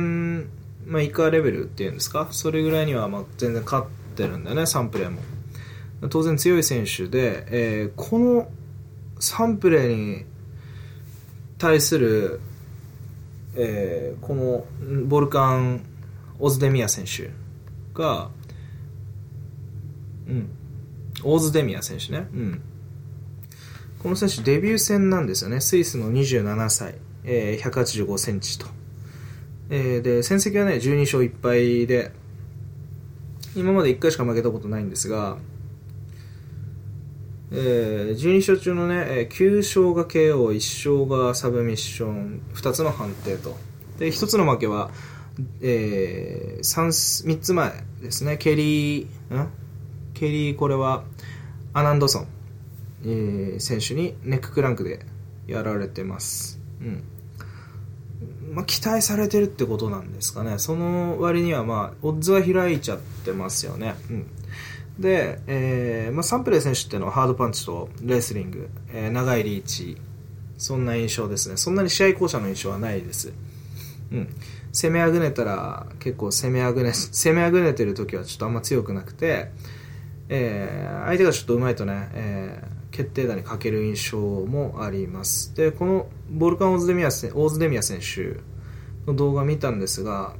[0.88, 2.30] まあ、イカレベルっていうんですか？
[2.32, 5.22] それぐらいにはまあ全然勝ってるんだよねサンプレーも。
[6.10, 8.50] 当然強い選手で、えー、この
[9.20, 10.26] サンプレーに
[11.58, 12.40] 対する、
[13.62, 14.66] えー、この
[15.06, 15.84] ボルカン・
[16.40, 17.30] オズデミア選手
[17.94, 18.30] が、
[20.26, 20.50] うん、
[21.26, 22.62] オズデミア選手ね、うん、
[24.02, 25.60] この選手デビュー戦なんですよね。
[25.60, 26.96] スイスの27歳、
[27.26, 28.66] えー、185センチと。
[29.70, 32.12] えー、で戦績はね12勝1敗で
[33.56, 35.38] 今まで1回しか負けたことないんですが、
[37.52, 43.58] えー、12勝中のね9勝が KO1 勝がサブミッション2つの判定と
[43.98, 44.92] で1つの負けは、
[45.62, 49.06] えー、3, 3つ前ですねケリー
[49.36, 49.50] ん？
[50.14, 51.04] ケリーこれは
[51.74, 52.28] アナンドソン、
[53.04, 55.06] えー、選手にネッククランクで
[55.48, 57.04] やられてますうん
[58.52, 60.58] まあ、期待されてるってことなんですかね。
[60.58, 63.94] その割には、まあ、オッズは開いちゃってますよね。
[64.10, 64.28] うん。
[65.00, 69.98] で、えー、まあ、サンプレー選手っていうのはハードパンチとレスリング、えー、長いリーチ、
[70.58, 71.58] そんな印象ですね。
[71.58, 73.32] そんなに試合巧者の印象はないです。
[74.12, 74.28] うん。
[74.72, 79.52] 攻めあぐねたら結構攻めあぐね攻めあぐねてる時はちょっとあんま強くなくて、
[80.30, 88.40] えー、相手がちょっとうまいとね、えー、決定打に欠ける印象もありますでこのボルカン・オーズデミアオーズデミア選手
[89.08, 90.36] の動画見たんですが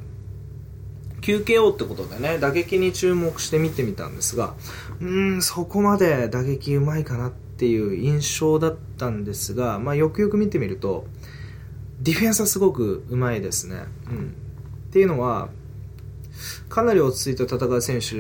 [1.22, 4.56] QKO ってことでね打撃に注目して見てみたんですが
[5.00, 11.06] うーんそこまで打撃うまいかなっていう印象だったんですが、まあ、よくよく見てみると
[12.02, 14.36] ディフェンスはすごくうまいですね、うん、
[14.90, 15.50] っていうのは
[16.70, 18.16] かなり落ち着いて戦う選手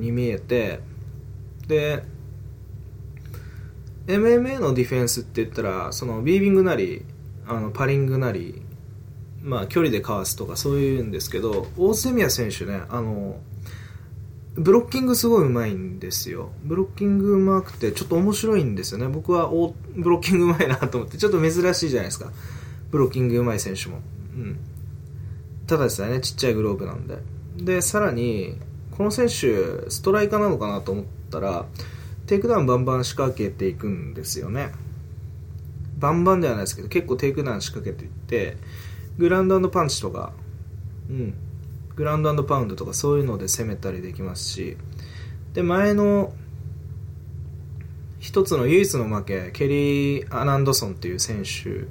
[0.00, 0.80] に見えて
[1.68, 2.02] で
[4.06, 7.04] MMA のディフェンスって言ったらそのビービングなり
[7.46, 8.62] あのパリングなり
[9.42, 13.40] まあ、距離でかわすとかそういうんですけど大津宮選手ねあの
[14.54, 16.50] ブロッキングすごいうまいんですよ。
[16.64, 19.06] ブロッキングうまくてちょっと面白いんですよね。
[19.06, 22.32] 僕はおブロッキングうまいなと思ってちょっと珍しいじゃないですか。
[22.90, 24.00] ブロッキングうまい選手も、
[24.34, 24.58] うん、
[25.66, 27.18] ただですねちっちゃいグローブなんで。
[27.56, 28.58] でさらに
[28.90, 31.66] この選手ストライカーなのかなと思ったら
[32.26, 34.72] テイクダウンバンバン仕掛けていくんですよね。
[35.98, 38.56] バンバンではないですけど結構テイクダウン仕掛けていって
[39.20, 40.32] グランドパンチとか、
[41.10, 41.34] うん、
[41.94, 44.78] グラウンドパウンドとかそういうので攻めたりできますし、
[45.52, 46.32] で、前の
[48.18, 51.86] 一つの唯一の負け、ケリー・アナンドソンっていう選手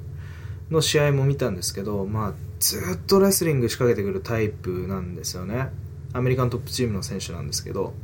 [0.74, 5.68] の試合も見たんですけど、まあ、ずっとレスリング仕掛けてくるタイプなんですよね。
[6.12, 7.94] アメリカントップチームの選手なんですけど、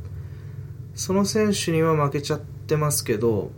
[0.95, 3.51] その選手には負けちゃってますけど、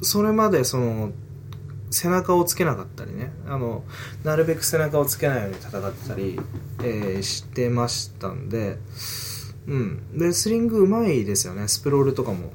[0.00, 1.12] それまでその
[1.92, 3.32] 背中をつけなかったりね。
[3.46, 3.84] あの
[4.24, 6.40] なるべく背中をつけないように戦ってたり、
[6.82, 8.78] えー、してましたんで、
[9.66, 11.68] うん、レスリングうまいですよね。
[11.68, 12.52] スプロールとかも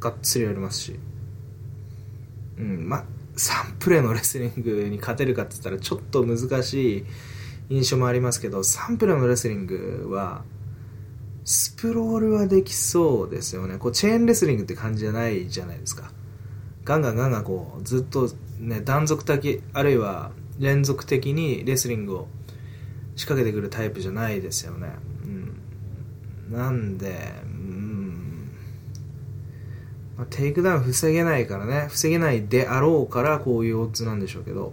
[0.00, 1.00] がっつりやりますし、
[2.58, 2.88] うん。
[2.88, 3.04] まあ、
[3.36, 7.04] 3プレーのレスリングに勝てるかって言ったらちょっと難しい
[7.70, 10.42] 印象もありますけど3プレーのレスリングは
[11.44, 13.78] スプロールはできそうですよね。
[13.78, 16.10] こうチェーンレスリングって感じじゃないじゃないですか。
[16.88, 22.28] ガンガンガンガンこうずっとね断続的あるいは連続的にレスリングを
[23.14, 24.88] 仕掛けてくるタイプじゃないですよね、
[25.24, 28.50] うん、なんで、うん。
[30.16, 31.88] まあ、テイクダウン防げないからね。
[31.90, 34.72] 防げないであろうからこういうオッズなんでしょうけど。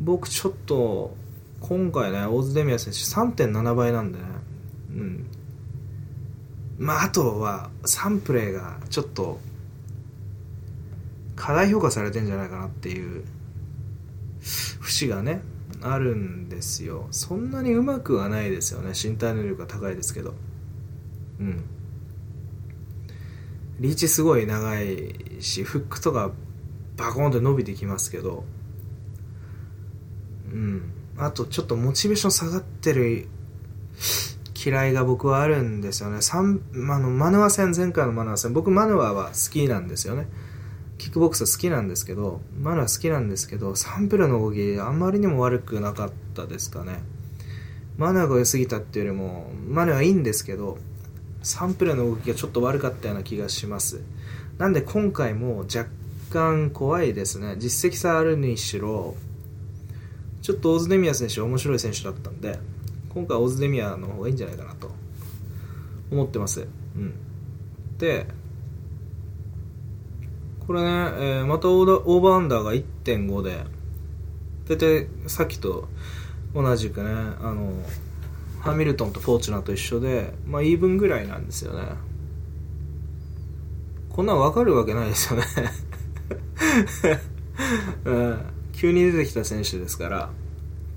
[0.00, 1.14] 僕ちょっと
[1.60, 4.24] 今回ねオーズデミア選手3.7倍なんでね。
[4.90, 5.26] うん。
[6.78, 9.40] まああとはサンプレーがちょっと
[11.38, 13.24] 過大評価されてんじゃないかなっていう
[14.40, 15.40] 節がね
[15.80, 17.06] あるんですよ。
[17.12, 18.92] そんなにうまくはないですよね。
[19.00, 20.34] 身体能力が高いですけど。
[21.40, 21.64] うん。
[23.78, 26.32] リーチすごい長いしフックとか
[26.96, 28.44] バコンって伸びてきますけど。
[30.52, 30.90] うん。
[31.16, 33.28] あとちょっとモチベーション下がってる
[34.66, 36.18] 嫌いが僕はあるんですよね。
[36.32, 36.42] あ
[36.98, 40.26] のマヌア戦、前回のマヌア戦、僕マヌアは好きなんですよね。
[40.98, 47.00] キックボクス好きなんですけど、マナ好きなんですけど、サンプルの動きあんまりにも悪くなかったですかね。
[47.96, 50.78] マナーが良すぎたっていうよりも、マナーはいいんですけど、
[51.42, 54.00] サンプルの動きがちょっと悪かったような気がします。
[54.58, 55.86] なんで今回も若
[56.30, 57.56] 干怖いですね。
[57.58, 59.16] 実績差あるにしろ、
[60.42, 62.58] ちょっとオズデミア選手面白い選手だったんで、
[63.10, 64.90] 今回オズデミアの方がいいんじゃないかなと
[66.10, 66.66] 思ってます。
[66.96, 67.14] うん。
[67.98, 68.26] で、
[70.68, 73.64] これね、えー、またオーバーアンダーが1.5で、
[74.68, 75.88] 大体さっきと
[76.54, 77.72] 同じくね、あの、
[78.60, 81.88] ハミルトンとフォーチュナと一緒で、まあ、イーブンぐらいなんですよね。
[84.10, 85.46] こんなん分かるわけないですよね
[88.04, 88.40] うん。
[88.74, 90.30] 急に出てきた選手ですから、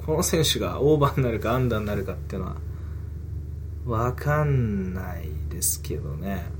[0.06, 6.60] この選手がオーバーになるかアンダーになるかっていうのは、分かんないですけどね。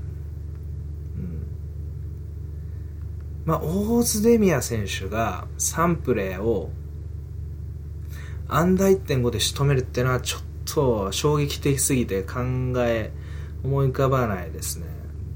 [3.44, 6.70] まあ、オーズデミア選手がサンプレーを
[8.48, 12.40] アンダー1.5で仕留めるってのはちょっと衝撃的すぎて考
[12.78, 13.12] え
[13.64, 14.86] 思い浮かばないですね。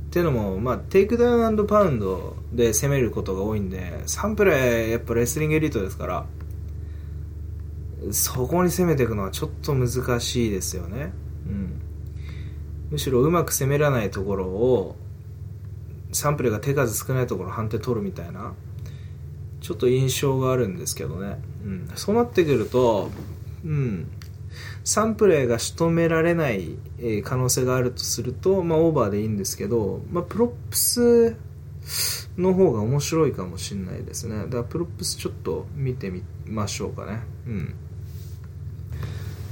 [0.07, 6.27] っていうのも、まあ、テイクダウンパウンドで攻めることが多いんでサンプレーやっぱレスリングエリートですから
[8.13, 11.13] そこに攻めていくのはちょっと難しいですよね。
[11.47, 11.81] うん、
[12.93, 14.97] むしろうまく攻めらないところを
[16.17, 18.55] サンプレーが手数少ないところ判定取るみたいな
[19.61, 23.11] ちょっと印象があるんですけどね、うん、そうなってくると、
[23.65, 24.09] うん、
[24.85, 26.77] サンプレーが仕留められない
[27.25, 31.37] 可能性があるとすると、まあ、オーバーでいいんですけど、まあ、プロップス
[32.37, 34.45] の方が面白いかもしれないですね。
[34.45, 37.21] だからプロップスちょっと見てみましょうかね。
[37.47, 37.75] うん。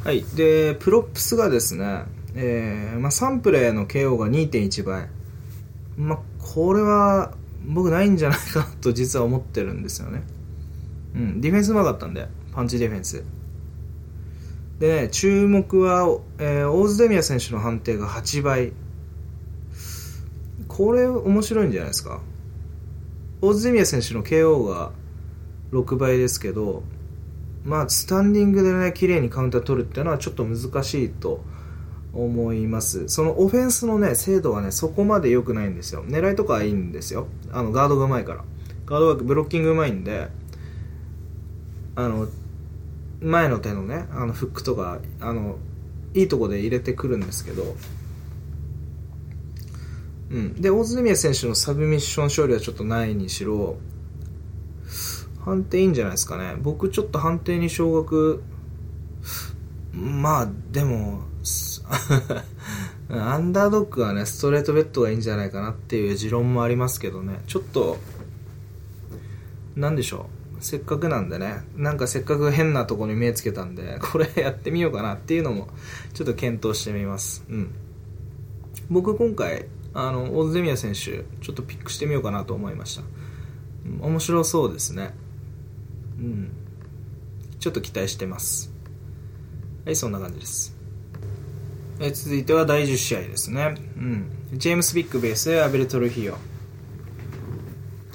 [0.05, 0.25] はい。
[0.37, 2.05] で、プロップスがですね、
[2.35, 5.09] えー、まあ、サンプレーの KO が2.1倍。
[5.97, 7.33] まあ、これは、
[7.67, 10.23] 僕ないんじゃないかと実は思ってるんですよね。
[11.15, 13.25] うん、ディフェンスうまかったんで、パンチディフェンス。
[14.79, 18.73] でね、注目は、えー、オーズデミア選手の判定が8倍。
[20.69, 22.21] これ面白いんじゃないですか。
[23.41, 24.93] オーズデミア選手の KO が
[25.73, 26.83] 6倍ですけど、
[27.65, 31.43] まあ、スタンディングでね、綺麗にカウンター取るっていうのはちょっと難しいと
[32.15, 33.09] 思います。
[33.09, 36.05] そのオフェンスのね、精度はね、そこまで良くないんですよ。
[36.05, 37.27] 狙いとかはいいんですよ。
[37.53, 38.45] あの、ガードが上手いから。
[38.87, 40.29] ガードがブロッキング上手いんで、
[41.97, 42.29] あの、
[43.21, 45.57] 前の手のね、あの、フックとか、あの、
[46.13, 47.77] いいとこで入れてくるんですけど、
[50.31, 50.61] うん。
[50.61, 53.77] で、大津宮選手のサブミッション勝利はちょっとないにしろ、
[55.45, 56.57] 判定いいんじゃないですかね。
[56.61, 58.43] 僕ちょっと判定に少額、
[59.93, 61.23] まあ、でも、
[63.11, 67.99] アンダードッグはね、ストレートベッドがいいんじゃないかなっていう持論もありますけどね、ちょっと、
[69.77, 70.45] なんでしょう。
[70.65, 75.69] せっかくなんでね、なんかせっかく変なとこに目つけたんで、これやってみようかなっていうのも、
[76.15, 77.45] ちょっと検討してみます。
[77.51, 77.75] うん。
[78.89, 83.03] 僕今回、あの、オーズデミア選手、ちょっとピックしてみようかなと思いました。
[84.01, 85.15] 面白そうですね。
[86.19, 86.51] うん。
[87.59, 88.73] ちょっと期待してます。
[89.85, 90.74] はい、そんな感じです。
[92.01, 93.77] え続いては第10試合ですね。
[93.97, 94.31] うん。
[94.53, 96.37] ジェームス・ビッグベースアベルトルヒオ。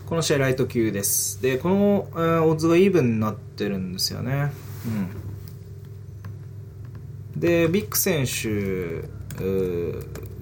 [0.06, 1.42] この試合ライト級です。
[1.42, 4.52] で、この、えー、オッズがイーブンになってるんですよね。
[7.36, 7.40] うん。
[7.40, 9.08] で、ビッグ選手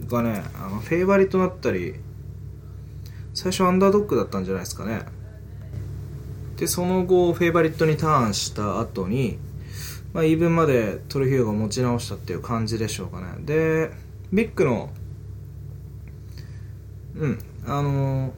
[0.08, 1.96] がね、あのフェイバリとなったり、
[3.36, 5.02] 最初アンダードッグだったんじゃないですかね。
[6.56, 9.38] でその後フェイバリットにターンした後に、
[10.14, 13.28] まあ、イーブンまでトルヒューが持ち直したっていう感じでしょうかね。
[13.46, 13.92] で
[14.32, 14.90] ビックの
[17.16, 18.32] うんあのー、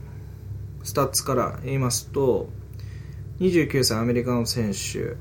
[0.83, 2.49] スタッツから言いますと
[3.39, 5.15] 29歳アメリカの選手。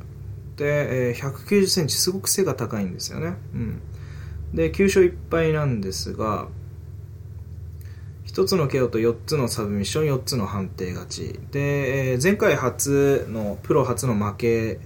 [0.56, 3.80] で、えー、190センチすごく背が高いんですよね、うん、
[4.52, 6.48] で9勝1敗なんですが
[8.38, 11.40] 1つの KO と4つのサブミッション4つの判定勝ち。
[11.50, 14.80] で、前回初のプロ初の負け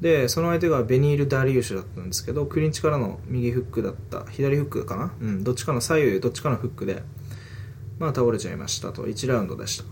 [0.00, 7.02] でその相手がベニール・ダリウシュだったんですけどクリンチからの右フックだった左フックかな、うん、どっちかの左右どっちかのフックで、
[7.98, 9.84] まあ、倒れちゃいましたと1ラウンドでした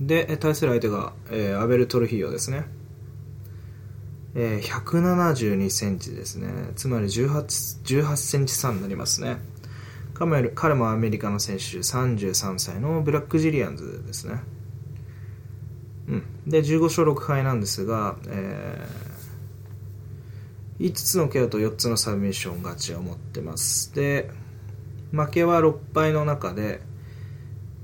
[0.00, 2.66] で対する相手が、えー、アベル・トルヒーヨですね
[4.34, 6.48] えー、172センチですね。
[6.76, 9.38] つまり18、18センチ差になりますね。
[10.14, 14.40] 彼もアメリカの選手33歳のブラックジリアンズですね、
[16.08, 23.94] うん、で15勝6敗なんですが、えー、5つのケアと4つのサブミッション勝ちを持ってます。
[23.94, 24.30] で
[25.12, 26.80] 負けは6敗の中で、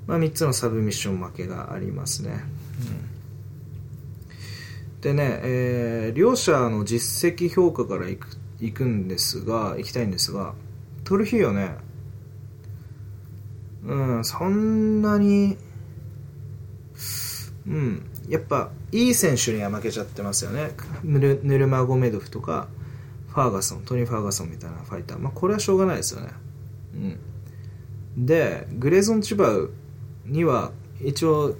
[0.07, 2.45] まあ、3つのサブミッション負けがありますね、
[4.27, 8.29] うん、でね、えー、両者の実績評価からいく
[8.61, 10.55] いくんですがいきたいんですが
[11.05, 11.77] トルヒーヨね
[13.87, 15.59] うん、そんなに、
[17.67, 20.71] うん、やっぱいい選手には負けちゃってますよね。
[21.03, 22.69] ヌルヌルマゴメドフとか、
[23.29, 25.19] ファーガソン、トニー・ファーガソンみたいなファイター。
[25.19, 26.29] まあ、これはしょうがないですよね。
[28.17, 28.27] うん。
[28.27, 29.71] で、グレーゾン・チバウ
[30.25, 30.71] には、
[31.03, 31.57] 一応、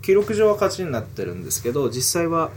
[0.00, 2.50] 記録上は勝ちになってるんですけど、実際は、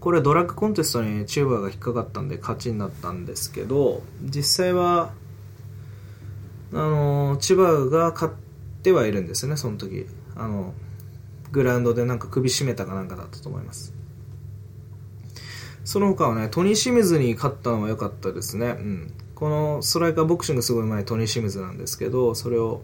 [0.00, 5.12] これドラッグコンテストにチューバーが引っかかったんで勝ちになったんですけど、実際は、
[6.74, 8.34] あの千葉が勝っ
[8.82, 10.72] てはいるんですねその時あの
[11.52, 13.94] グラウンドでなんか首絞めたかなんかだったと思います。
[15.84, 22.82] その他はねトニー・シムズに勝ったのは良かったですね、うん、このストライカーボクシングすごい前トニー・シムズなんですけどそれを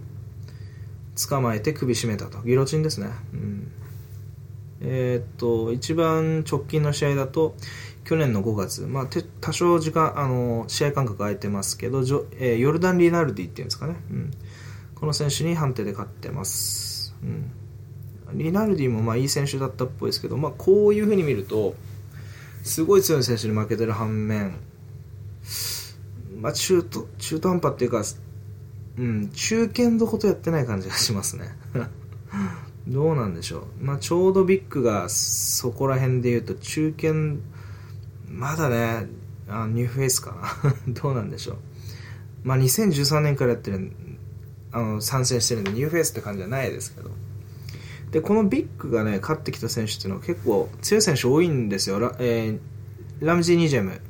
[1.29, 2.39] 捕まえて首絞めたと。
[2.43, 3.73] ギロチンですね、うん、
[4.81, 7.55] えー、っと一番直近の試合だと
[8.05, 9.07] 去年の5月、まあ、
[9.41, 12.01] 多少時間あの試合間隔空いてますけど、
[12.39, 14.31] えー、ヨルダン・リナルディっていうんですかね、うん、
[14.95, 17.51] この選手に判定で勝ってます、うん、
[18.33, 21.75] リナルディもまあいい選手だったっぽいですけど、まあ、こういうふうに見ると
[22.63, 24.57] すごい強い選手に負けてる反面、
[26.41, 28.03] まあ、中途中途半端っていうか、
[28.99, 31.57] うん、中堅どことやってない感じがしますね
[32.87, 37.39] どうなんでしょう、まあ、ちょうどビックがそこら辺で言うと中堅
[38.31, 39.07] まだね、
[39.49, 40.33] あニューフェイスか
[40.63, 41.57] な どうなんでしょう。
[42.45, 43.93] まあ、2013年からやってる、
[44.71, 47.11] あの、参戦してるんで、ニューフェイスって感じじゃないですけど。
[48.11, 52.15] で、このビックがね、勝ってきた選手っていうのは結構強い選手多いんですよ。
[52.19, 54.01] えー、ラムジー・ニジェム、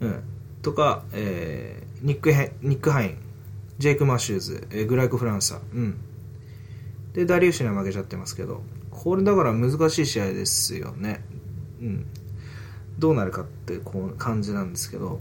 [0.00, 0.22] うん、
[0.62, 3.18] とか、えー、ニックヘニック・ハイン。
[3.78, 5.98] ジェイク・マシューズ、えー、グライコ・フランサ、うん、
[7.12, 8.62] でダリウシには負けちゃってますけど。
[8.90, 11.22] これだから難しい試合ですよね、
[11.82, 12.06] うん、
[12.98, 15.20] どうなるかってこう感じなんですけど。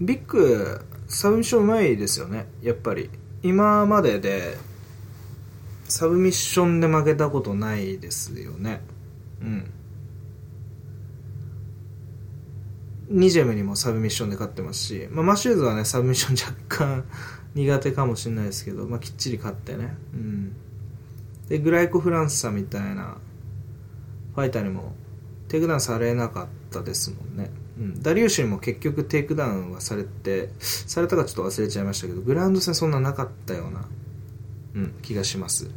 [0.00, 2.48] ビッグサブミッションうまいですよね。
[2.60, 3.08] やっぱり。
[3.42, 4.56] 今までで
[5.88, 8.80] サブミッションで負けたことないですよね。
[9.40, 9.72] うん。
[13.08, 17.04] ニジェムにもサブミッションで勝ってますし、まあ、マシューズはねサブミッション若干
[17.54, 19.96] 苦手かもしれないですけど、まあ、きっちり勝ってね。
[20.12, 20.56] うん。
[21.48, 23.18] でグライコ・フランスさんみたいな
[24.34, 24.92] ファイターにも
[25.48, 33.86] テイクダウンされなかったですもんね、うん、ダリウシにも結局テイクダウンはされてされたかちょっと忘れちゃいましたけどグラウンド戦そんななかったような、
[34.76, 35.70] うん、気がします。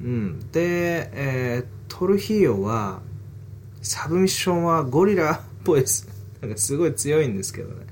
[0.00, 3.00] うんで、えー、トルヒーヨは
[3.82, 6.08] サブミッションはゴリラっぽいです。
[6.40, 7.86] なんかすごい強いんですけどね、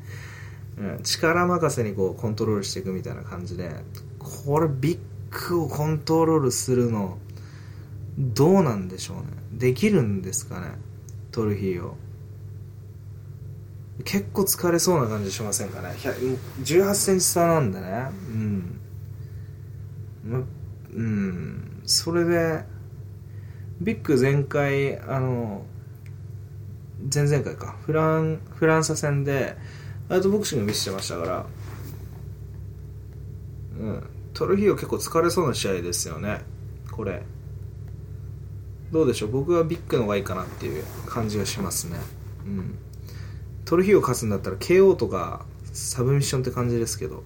[0.79, 3.71] うん、力任せにこうコントロールしていくみたいな感じで
[4.19, 4.95] これビ
[5.31, 7.19] ッグをコントロールするの
[8.19, 9.25] どうなんでしょうね。
[9.53, 10.73] できるんですかね
[11.31, 11.97] トルヒーヨ。
[14.05, 15.95] 結構疲れそうな感じしませんかね。
[15.99, 18.11] 1 8センチ差なんでね。
[18.29, 18.62] うん。
[20.25, 22.65] うんそれで
[23.81, 25.65] ビッグ前回あの
[27.13, 27.77] 前々回か。
[27.85, 29.57] フランフランサ戦で
[30.09, 31.47] アウトボクシング見せてましたから
[33.81, 34.03] うん
[34.35, 36.41] トルヒー結構疲れそうな試合ですよね。
[36.91, 37.23] これ。
[38.91, 39.31] どうでしょう？
[39.31, 41.99] 僕はビッグの方がいいかなっていう感じがしますね。
[42.47, 42.79] うん。
[43.65, 47.25] トルヒーヨ勝つんだったら KO とかサブミッションって感じですけど。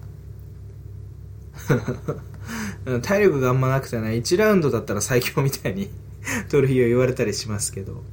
[3.01, 5.89] 体力があんまなくてね1ラウンドだったら最強みたいに
[6.49, 8.03] トルヒーヨ言われたりしますけど。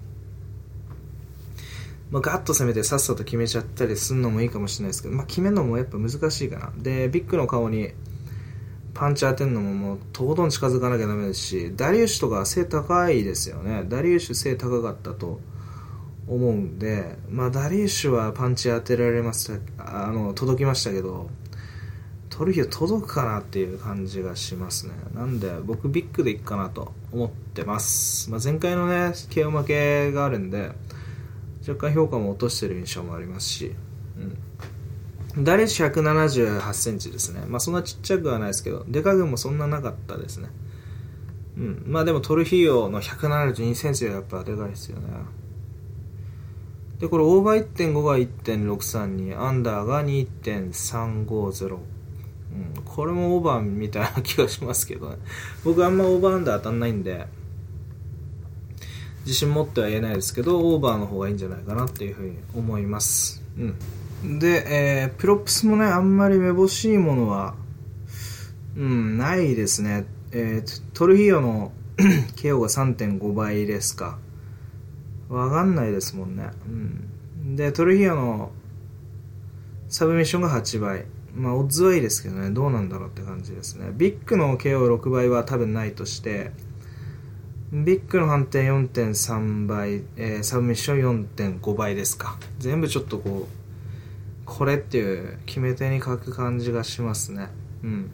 [2.11, 6.73] まあ、ガッと攻めてさっさと決めちゃったりするのもいいかもしれないですけど、まあ、決めるのもやっぱ難しいかな。
[6.79, 7.91] でビッグの顔に
[8.93, 13.85] パンチ当てるのももうとことん近づかなきゃダメですしダリウシュとか背高いですよね。
[13.89, 15.41] ダリウシュ背高かったと。
[16.27, 21.29] 思うんで、まあ、ダリウシュはパンチ当てられましたあの届きましたけど
[22.37, 28.95] トルヒオ届くかなっていう感じがしますねなんで僕ビッグでいくかなと思ってます、まあ、前回のね
[29.31, 30.73] KO 負けがあるんで
[31.67, 33.73] 若干評価も落としてる印象もありますし、
[35.37, 37.43] うん、ダリッシュ178センチですね。
[37.49, 40.51] まあそんなちっちゃくはないですけど、デカ軍もそんななかったですね。
[41.57, 41.85] うん。
[41.87, 45.09] まあでもトルヒーヨの172センチはやっぱでかいですよね。
[46.99, 51.94] で、これオーバー1.5が1.632、アンダーが2.350。
[52.85, 55.17] これもオーバーみたいな気がしますけどね。
[55.65, 57.27] 僕あんまオーバーアンダー当たんないんで、
[59.25, 63.43] 自信持っては言えないですけどオーバーの方がいいんじゃないかなっていうふうに思います、
[64.23, 67.55] うん、で、えー、プロップスもねあんまりめぼしいものは
[68.77, 71.73] うんないですね、えー、トルヒーヨの
[72.37, 74.19] KO が3.5倍ですか。
[75.29, 78.51] わかんないですもんね、うん、でトルヒーヨの
[79.89, 81.07] サブミッションが8倍。
[81.35, 83.91] まあオッズはいいですけどねどうなんだろうって感じですね。
[83.93, 86.53] ビッグの KO6 倍は多分ないとして
[87.73, 92.39] ビッグの判定4.3倍、えー、サブミッション4.5倍ですか。
[92.59, 93.65] 全部ちょっとこう
[94.45, 97.49] これっていう決め手に書く感じがしますね。
[97.83, 98.11] うん。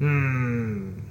[0.00, 1.02] うーん。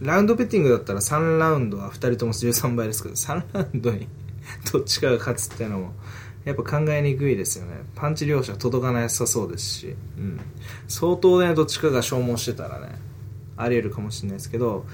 [0.00, 4.08] ラウンドベッティングだったら3ラウンドは2人とも13倍ですけど3ラウンドに
[4.72, 5.94] どっちかが勝つっていうのも
[6.46, 7.74] やっぱ考えにくいですよね。
[7.96, 10.40] パンチ両者届かなさそうですし、うん、
[10.86, 12.94] 相当ねどっちかが消耗してたらね
[13.56, 14.86] あり得るかもしれないですけど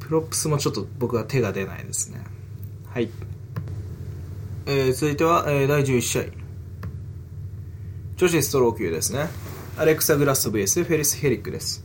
[0.00, 2.24] プロップスもちょっと僕は手が出ないですね。
[2.88, 3.10] はい、
[4.64, 6.22] えー、続いては、えー、第11試合。
[8.16, 9.28] 女子ストロー級ですね。
[9.76, 11.84] アレクサ・グラッソ VS フェリス・ヘリッグです。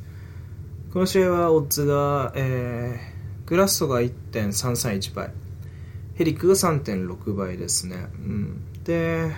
[0.93, 5.31] この試合はオッズが、えー、グラッソが1.331倍。
[6.19, 9.31] ヘリッグが3.6倍ですね、うん、で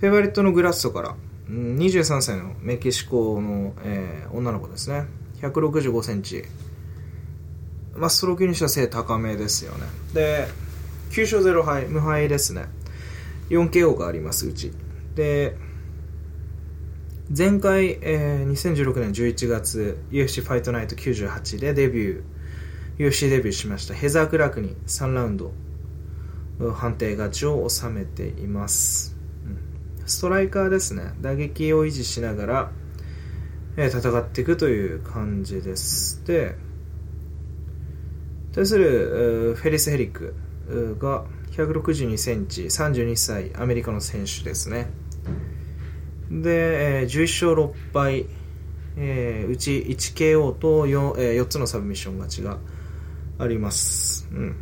[0.00, 1.16] フェイバリットのグラッソから
[1.48, 5.06] 23歳のメキシコの、えー、女の子ですね。
[5.40, 6.44] 165センチ。
[7.94, 9.86] まあ、ストロークにしては背高めですよね。
[10.12, 10.46] で
[11.12, 12.66] 9勝0敗無敗ですね。
[13.48, 14.72] 4KO がありますうち。
[15.14, 15.56] で
[17.34, 22.33] 前回、えー、2016年11月 UFC ファイトナイト98でデビュー
[22.98, 23.94] UFC デビューしました。
[23.94, 25.52] ヘザー・クラークに3ラウンド
[26.74, 29.16] 判定勝ちを収めています。
[30.06, 31.12] ストライカーですね。
[31.20, 32.70] 打撃を維持しながら、
[33.76, 36.24] えー、戦っていくという感じです。
[36.24, 36.56] で
[38.52, 40.34] 対するフェリス・ヘリック
[41.00, 44.90] が162センチ32歳アメリカの選手ですね。
[46.30, 48.26] で、えー、11勝6敗、
[48.96, 52.58] えー、うち 1KO と 4,、えー、4つのサブミッション勝ちが
[53.38, 54.56] あります、うん、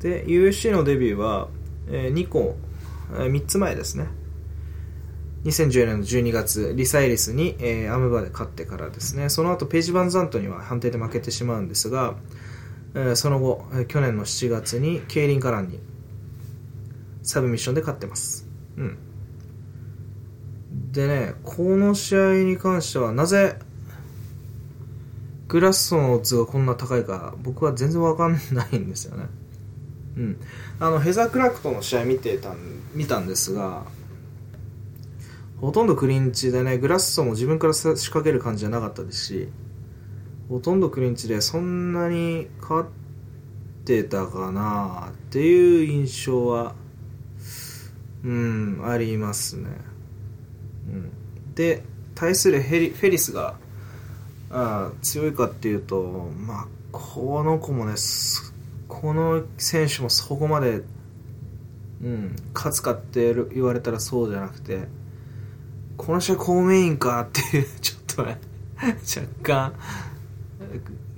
[0.00, 1.48] で UFC のデビューは、
[1.88, 2.56] えー、2個、
[3.14, 4.06] えー、3つ前ですね
[5.44, 12.14] 2014年の12月、リサイリスに、えー、アムバで勝ってからですね、その後ページ・バンザントには判定で負けてしまうんですが、
[12.94, 15.80] えー、その後、えー、去年の7月にケイリン・カランに
[17.22, 18.48] サブミッションで勝ってます。
[18.76, 18.98] うん。
[20.92, 23.58] でね、この試合に関してはなぜ
[25.52, 29.26] グラッソのオッズがこんな高いか僕は全然わかんないんですよね。
[30.16, 30.40] うん。
[30.80, 32.54] あの、ヘザー・クラークとの試合見てた
[32.94, 33.84] 見たんですが、
[35.60, 39.48] ほとんどクリンチでね、グラッソも自分から仕掛ける感じじゃなかったですし、
[40.48, 46.74] ほとんどクリンチでそんなに勝ってたかなっていう印象は、
[48.24, 49.68] うん、ありますね。
[50.88, 51.82] うん、で、
[52.14, 53.56] 対するヘリフェリスが
[54.52, 57.94] あ強いかっていうと、まあ、この子もね、
[58.86, 60.82] この選手もそこまで、
[62.02, 64.86] うん、勝つかって言われたらそうじゃなくて、
[65.96, 68.38] この試合公務員かっていう、 ちょっとね、
[68.76, 69.72] 若干、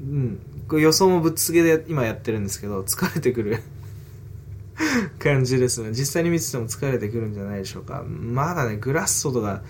[0.01, 3.59] うん、予想もぶっつけで今やってるんですけど、疲れてくる
[5.19, 5.91] 感じですね。
[5.91, 8.05] 実際に見てても疲れてくるんじゃないでしょうか。
[8.05, 9.63] まだね、グラッソとか、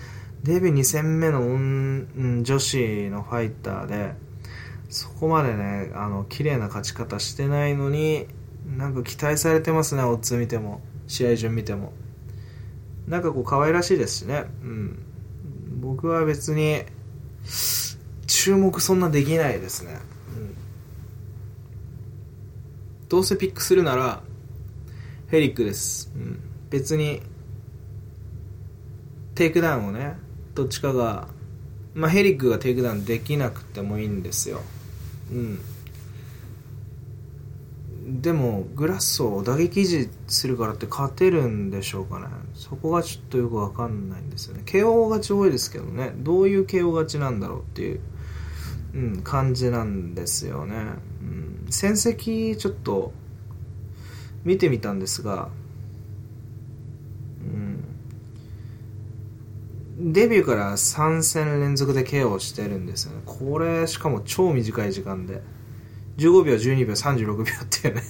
[0.45, 1.41] デビュー2戦目の、
[2.43, 4.13] 女子のファイターで、
[4.89, 8.27] そこまでね、あの、綺麗な勝ち方してないのに、
[8.77, 11.93] なんか期待されてますね、オッズ見ても、試合順見ても。
[13.07, 14.45] なんかこう可愛らしいですしね。
[14.61, 14.99] うん。
[15.81, 16.83] 僕は別に、
[18.27, 19.97] 注目そんなできないですね。
[20.37, 20.55] うん。
[23.09, 24.21] どうせピックするなら、
[25.29, 26.11] ヘリッグです。
[26.15, 26.39] うん。
[26.69, 27.23] 別に、
[29.33, 30.23] テイクダウンをね、
[30.55, 31.27] どっちかが、
[31.93, 34.61] まあ、ヘリッグがテイクダウンできなくてもいいんですよ。
[35.31, 35.59] うん。
[38.21, 42.27] でもグラッソ、打撃維持するからって勝てるんでしょうかね。
[42.53, 44.63] そこがちょっとよくわかんないんですよね。
[44.65, 46.13] KO 勝ち多いですけどね。
[46.17, 47.99] どういう KO 勝ちなんだろうっていう、
[48.95, 50.75] うん、感じなんですよね、
[51.21, 53.11] うん、戦績ちょっと
[54.45, 55.49] 見てみたんですが、
[57.41, 57.83] うん、
[60.07, 63.23] デビューから3戦連続で KO してるんですよね。
[63.25, 65.41] これしかも超短い時間で。
[66.17, 68.03] 15秒12秒36秒っていうね。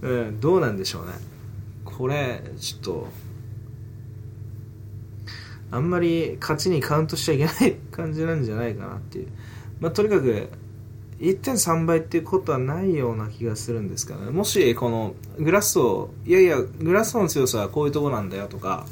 [0.00, 1.12] うん、どうなんでしょうね。
[1.84, 3.08] これちょっと
[5.70, 9.28] あんまり勝ちにカウントしちゃいけない感じなんじゃないかなっていう、
[9.80, 10.48] まあ、とにかく
[11.20, 14.30] 1.3倍っていうことはないような気がするんですけどね。
[14.30, 18.86] もしこのグラッソをいやいやグラッソの強さはこういうとこなんだよとか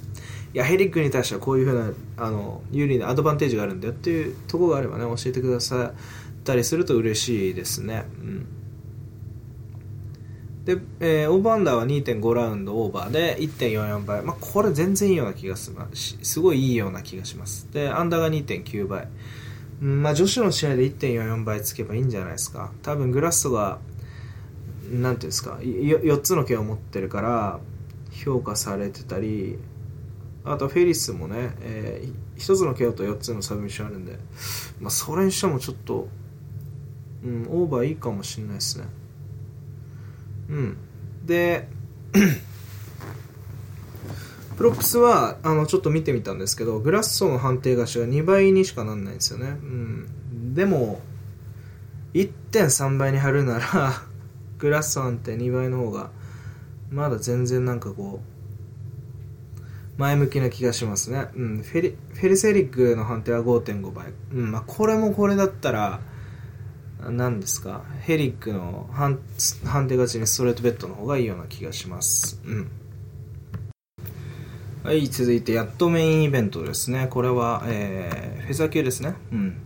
[0.56, 8.04] やヘリッグに対してはこういうふうなあの有利なアドバンテージがあるんだよっていうところがあればね教えてくださったりすると嬉しいですね。
[8.20, 8.46] うん
[10.64, 14.22] で、えー、オーバーアンダーは2.5ラウンドオーバーで1.44倍。
[14.22, 15.76] まあ、これ全然いいような気がする。
[15.94, 17.72] すごいいいような気がします。
[17.72, 19.06] で、アンダーが2.9倍。
[19.80, 22.72] まあ、女子の試合で1.44倍つけばいいんじゃないですか。
[22.82, 23.78] 多分グラッソが、
[24.90, 27.60] なんていうんですか、4つの KO を持ってるから、
[28.10, 29.58] 評価されてたり、
[30.46, 34.18] あとフェリスもね、えー、1つの KO と4つのサブミッションあるんで、
[34.80, 36.08] まあ、それにしてもちょっと
[37.26, 38.84] うん、オーバーいいかもしれないですね。
[40.48, 40.76] うん。
[41.24, 41.68] で、
[44.56, 49.48] プロップスは、あの、ちょっと見てみたんですけど、グラッソの判定勝ちが2倍にしかなんないんですよね。
[49.48, 50.54] うん。
[50.54, 51.00] でも、
[52.14, 53.92] 1.3倍に貼るなら
[54.58, 56.10] グラッソ判定2倍の方が、
[56.90, 58.35] まだ全然なんかこう、
[59.98, 61.28] 前向きな気がしますね。
[61.34, 61.62] うん。
[61.62, 64.12] フェリ、フェリセリックの判定は5.5倍。
[64.32, 64.52] うん。
[64.52, 66.00] まあ、これもこれだったら、
[67.08, 67.84] 何ですか？
[68.00, 72.40] ヘリックの判定勝ちにストレートベッドの方がいいような気がします。
[72.44, 72.70] うん。
[74.82, 75.06] はい。
[75.08, 77.06] 続いてやっとメインイベントですね。
[77.08, 79.14] これは、えー、フェザー級ですね。
[79.32, 79.56] うん。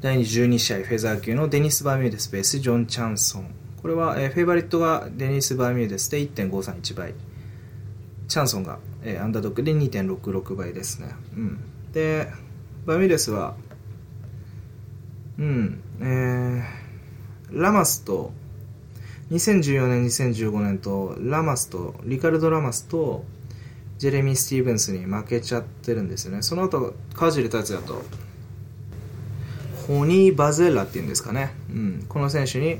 [0.00, 3.54] 第12試合フェザー級のデニス・バーミューデスベースジョン・チャンソン。
[3.80, 7.14] これは、えー、フェイバリットがデニス・バーミューデスで1.531倍。
[8.28, 11.14] チャンソンが、えー、アンダードックで2.66倍ですね。
[11.36, 11.58] うん。
[11.92, 12.28] で
[12.86, 13.54] バミューデスは
[15.38, 18.32] うんえー、ラマスと
[19.30, 23.24] 2014年2015年とラマスとリカルド・ラマスと
[23.98, 26.42] ジェレミー・スティーブンスに負けちゃってるんですよね。
[26.42, 28.02] その後川尻達也と
[29.86, 32.78] ホニー・バゼラっていうんですかね、うん、この選手に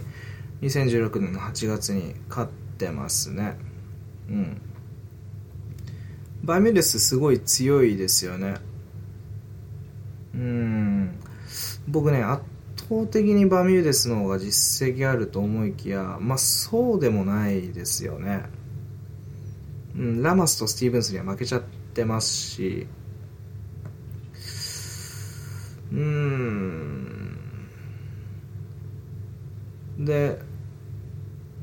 [0.63, 3.57] 2016年の8月に勝ってますね。
[4.29, 4.61] うん。
[6.45, 8.57] バイメデスすごい強いですよね
[10.35, 11.21] うん
[11.89, 12.43] 僕ね圧
[12.77, 18.45] 倒的にバミューデスの方が実績あると思いきやまあそうでもないですよね
[19.97, 22.87] うん、ラマスとスティーブンスには負けちゃってますし、
[25.93, 27.39] うーん。
[30.01, 30.41] で、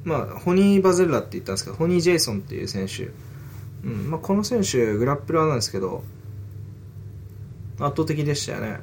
[0.05, 3.11] まあ、ホニー・バゼルラって言ったんですけど、ホニー・ジェイソンっていう選手。
[3.83, 6.03] うんまあ、この選手、グラップラーなんですけど、
[7.79, 8.79] 圧倒的でしたよね。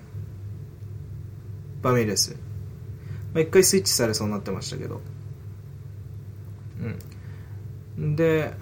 [1.83, 2.37] バミレス。
[3.33, 5.01] まあ、一回スイッチされそうになってましたけど。
[7.99, 8.16] うん。
[8.16, 8.55] で、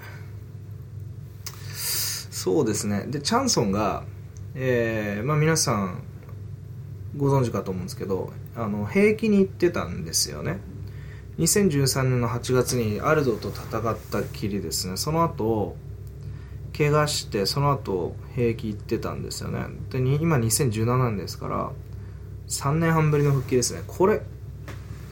[2.46, 4.04] そうですねでチャンソンが、
[4.54, 6.04] えーまあ、皆さん
[7.16, 10.60] ご存知かと思うんですけどあの兵役に行ってたんですよね
[11.38, 15.74] 2013年の8月にアルドと戦ったきりですねその後
[16.76, 19.66] 怪我してその後兵役行ってたんですよね。
[19.90, 21.72] で今2017年ですから
[22.48, 23.82] 3年半ぶりの復帰ですね。
[23.86, 24.20] これ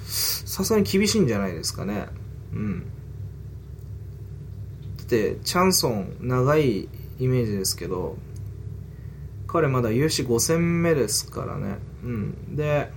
[0.07, 2.07] さすがに厳しいんじゃないですかね。
[2.53, 2.87] うん。
[5.09, 6.89] でチャンソン長い
[7.19, 8.17] イメージですけど
[9.47, 11.79] 彼まだ UC5 戦目ですからね。
[12.05, 12.57] うん。
[12.57, 12.91] で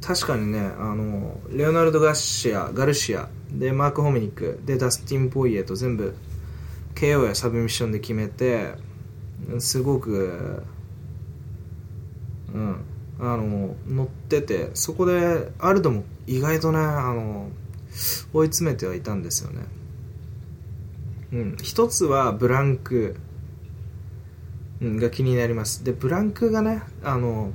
[0.00, 6.14] 確かにねあのレオナルド・ガシアガルシアでマーク・ホミニックでダスティン・ポイエと全部
[7.00, 8.74] KO やサブミッションで決めて
[9.58, 10.62] すごく
[12.52, 12.84] うん
[13.18, 17.48] あの乗っててそこでアルドも意外とねあの
[18.34, 19.62] 追い詰めてはいたんですよね。
[21.32, 23.16] うん、一つはブランク、
[24.82, 25.84] うん、が気になります。
[25.84, 27.52] でブランクがねあの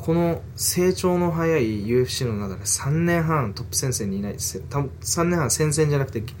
[0.00, 6.34] この成長の早い UFC の中で3年半トップ戦線にいない3年半戦線じゃなくて現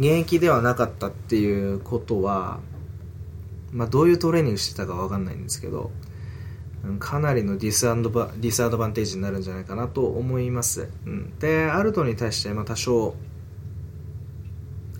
[0.00, 2.60] 役ではなかったっていうことは、
[3.72, 5.90] まあ、どういうトレーニングしてたか分かんないんですけど
[6.98, 13.14] かなりのディスアンドバディスアドバンテージになるんじゃないかなと思います、うん、でアルトに対して、まあ、多少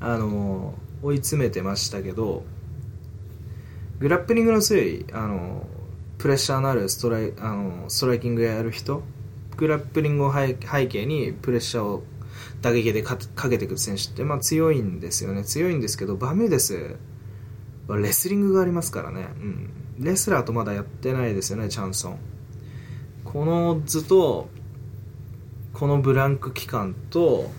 [0.01, 2.43] あの追い詰めてましたけど
[3.99, 5.67] グラップリングの強いあの
[6.21, 9.03] プレッシャーのあるストライあのストライキングやる人
[9.57, 12.03] グラップリングを背景にプレッシャーを
[12.61, 15.45] 打撃でかけてくる選手って、まあ、強いんですよね。
[15.45, 16.97] 強いんですけどバーミューデス
[17.87, 22.19] はレスリングがありますからね、うん、レスラーとまだやってないですよねチャンソン。
[23.25, 24.51] この図と
[25.73, 27.51] このブランク期間と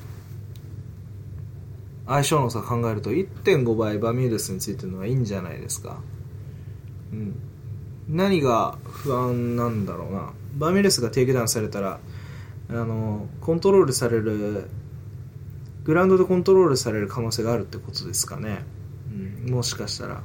[2.06, 6.00] 相性の差考えると1.5倍バーミューデスについてるのはいいんじゃないですか、
[7.12, 7.51] うん、
[8.12, 10.34] 何が不安なんだろうな。
[10.58, 12.00] バーミューデスがテイクダウンされたら
[12.70, 14.70] あのコントロールされる
[15.84, 18.64] グラウンドでコントロールされる可能性があるってことですかね、
[19.46, 20.22] うん、もしかしたら。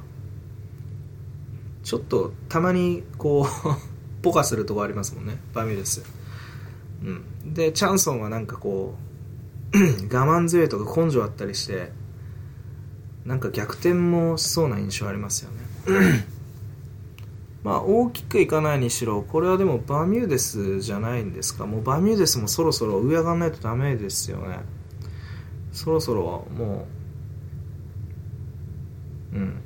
[1.83, 3.47] ちょっとたまにこう
[4.21, 5.39] ポカするとこありますもんね。
[5.53, 6.03] バミューデス、
[7.01, 8.95] うん、でチャンソンはなんかこ
[9.73, 9.77] う
[10.13, 11.93] 我慢強いとか根性あったりして
[13.25, 16.36] なんか逆転もしそうな印象ありますよね。
[17.63, 21.65] まあ大きくいかないにしろこれはでもバミューデスじゃないんですか？
[21.65, 24.59] もうバミューデスもそろそろ上上がんないとダメですよね。
[25.71, 26.87] そろそろも
[29.33, 29.61] ううん。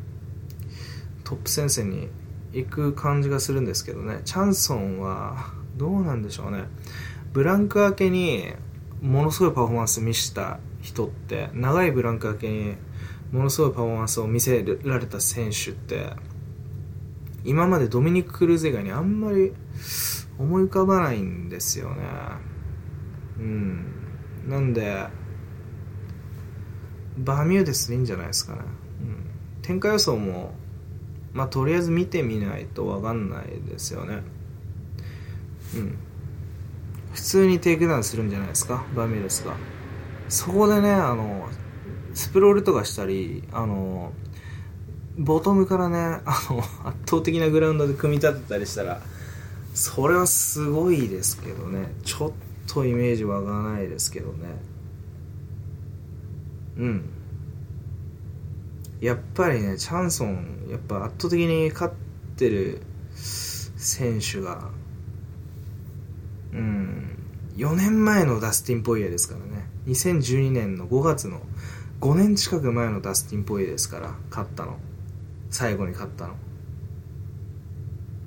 [1.24, 2.10] トップ戦線に
[2.52, 4.22] 行く感じがするんですけどね。
[4.26, 6.66] チャンソンはどうなんでしょうね。
[7.32, 8.52] ブランク明けに
[9.02, 12.76] ものすごいパフォーマンス見せた人って長いブランク明けに
[13.32, 16.10] ものすごいパフォーマンスを見せられた選手って
[17.44, 19.54] 今までドミニク・クルーズ以外にあんまり
[20.38, 22.04] 思い浮かばないんですよね。
[23.40, 23.86] うん。
[24.48, 25.08] なんで
[27.18, 28.62] バーミューデスでいいんじゃないですかね、
[29.02, 30.56] うん、展開予想も
[31.34, 34.24] まあとりあえず見てみないと分かんないですよね。
[35.76, 35.98] うん。
[37.14, 38.86] 普通にテイクダウンするんじゃないですか？
[38.96, 39.56] バーミューデスが。
[40.30, 41.50] そこでねあの
[42.14, 44.14] スプロールとかしたりあの
[45.18, 49.02] ボトムからねあの圧倒的なグラウンドで組み立てたりしたら
[49.74, 51.94] それはすごいですけどね。
[52.04, 52.32] ちょっ
[52.68, 54.48] とイメージ湧かないですけどね。
[56.78, 57.10] うん。
[59.00, 61.94] やっぱりねチャンソンやっぱ圧倒的に勝っ
[62.38, 62.82] てる
[63.16, 64.70] 選手が
[66.54, 67.18] うん。
[67.56, 69.68] 4年前のダスティン・ポイエですからね。
[69.88, 71.42] 2012年の5月の
[72.00, 74.78] 5年近く前のダスティン・ポイエですから勝ったの。
[75.52, 76.34] 最後に勝ったの。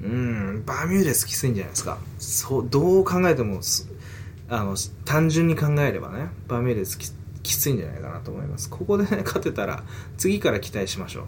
[0.02, 1.98] うんバーミューデスきついんじゃないですか。
[2.18, 3.60] そうどう考えても
[4.48, 4.76] あの
[5.06, 7.10] 単純に考えればねバーミューデスき
[7.42, 8.68] きついんじゃないかなと思います。
[8.68, 9.82] ここでね 勝てたら
[10.18, 11.24] 次から期待しましょう。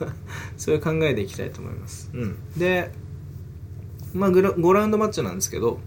[0.56, 2.10] そういう考えでいきたいと思います。
[2.14, 2.36] うん。
[2.56, 2.90] で
[4.14, 5.78] まあ5ラウンドマッチなんですけど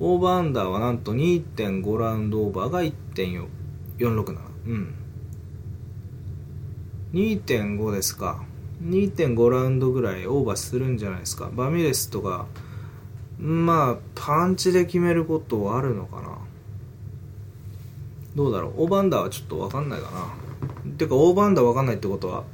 [0.00, 4.36] オーバーアンダーはなんと2.5ラウンドオーバーが1.467
[4.66, 4.94] うん。
[7.12, 8.42] 2.5ですか。
[8.82, 11.50] 2.5ラウンドぐらいオーバーするんじゃないですか。
[11.52, 12.46] バーミューデスとか
[13.38, 16.38] まあパンチで決めることはあるのかな。
[18.34, 18.84] どうだろう。
[18.84, 20.92] オーバーアンダーはちょっと分かんないかな。
[20.96, 22.44] てかオーバーアンダー分かんないってことは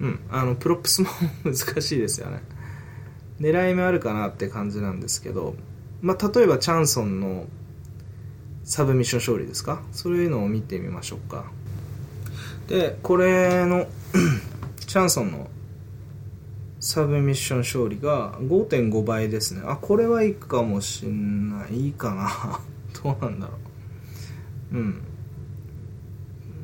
[0.00, 1.08] うんあのプロップスも
[1.44, 2.42] 難しいですよね。
[3.40, 5.54] 狙い目あるかなって感じなんですけど
[6.00, 7.46] まあ例えばチャンソンの
[8.64, 9.82] サブミッション勝利ですか？
[9.92, 11.44] そういうのを見てみましょうか。
[12.68, 13.86] でこれの
[14.86, 15.48] チャンソンの
[16.80, 19.62] サブミッション勝利が5.5倍ですね。
[19.64, 21.86] あこれはいいかもしんない。
[21.86, 22.60] いいかな。
[23.02, 23.52] どうなんだろ
[24.72, 24.76] う。
[24.76, 25.02] うん。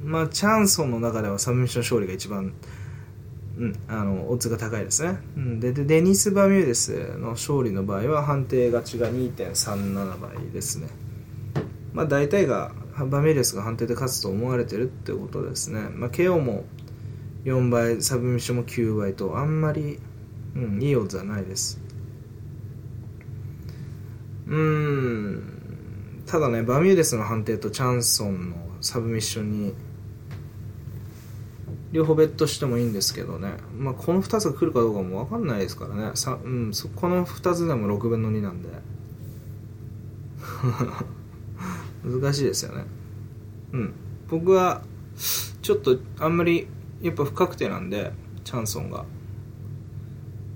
[0.04, 2.52] まあチャンソンの中ではサブミッション勝利が一番
[3.56, 10.88] うん、あのオッズが高いですね、うん、でデニス・バミューデスの勝利の場合は判定勝ちが2.37倍ですね。
[11.92, 16.64] まあ大体がバミューデスが判定で勝つと思われてるってことですね、まあ、KO も
[17.44, 19.98] 4倍サブミッションも9倍とあんまり、
[20.54, 21.80] うん、いいオッズはないです。
[24.46, 26.22] うん。
[26.26, 29.74] ただねバミューデスの判定とチャンソンのサブミッションに
[31.92, 36.10] 両方ベットしてもいいんですけどね、まあ、この2つが来るかどうかも分かんないですからね。
[36.14, 38.68] さ、うん、そこの2つでも6分の2なんで。
[42.04, 42.84] 難しいですよね。
[43.72, 43.92] うん。
[44.28, 44.82] 僕は
[45.62, 46.66] ちょっとあんまり
[47.02, 48.12] やっぱ不確定なんで
[48.44, 49.04] チャンソンが。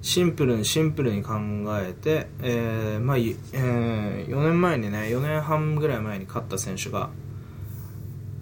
[0.00, 1.34] シンプルにシンプルに考
[1.80, 7.10] えて、えーまあえー、4年前にね4年半ぐらい前に勝った選手が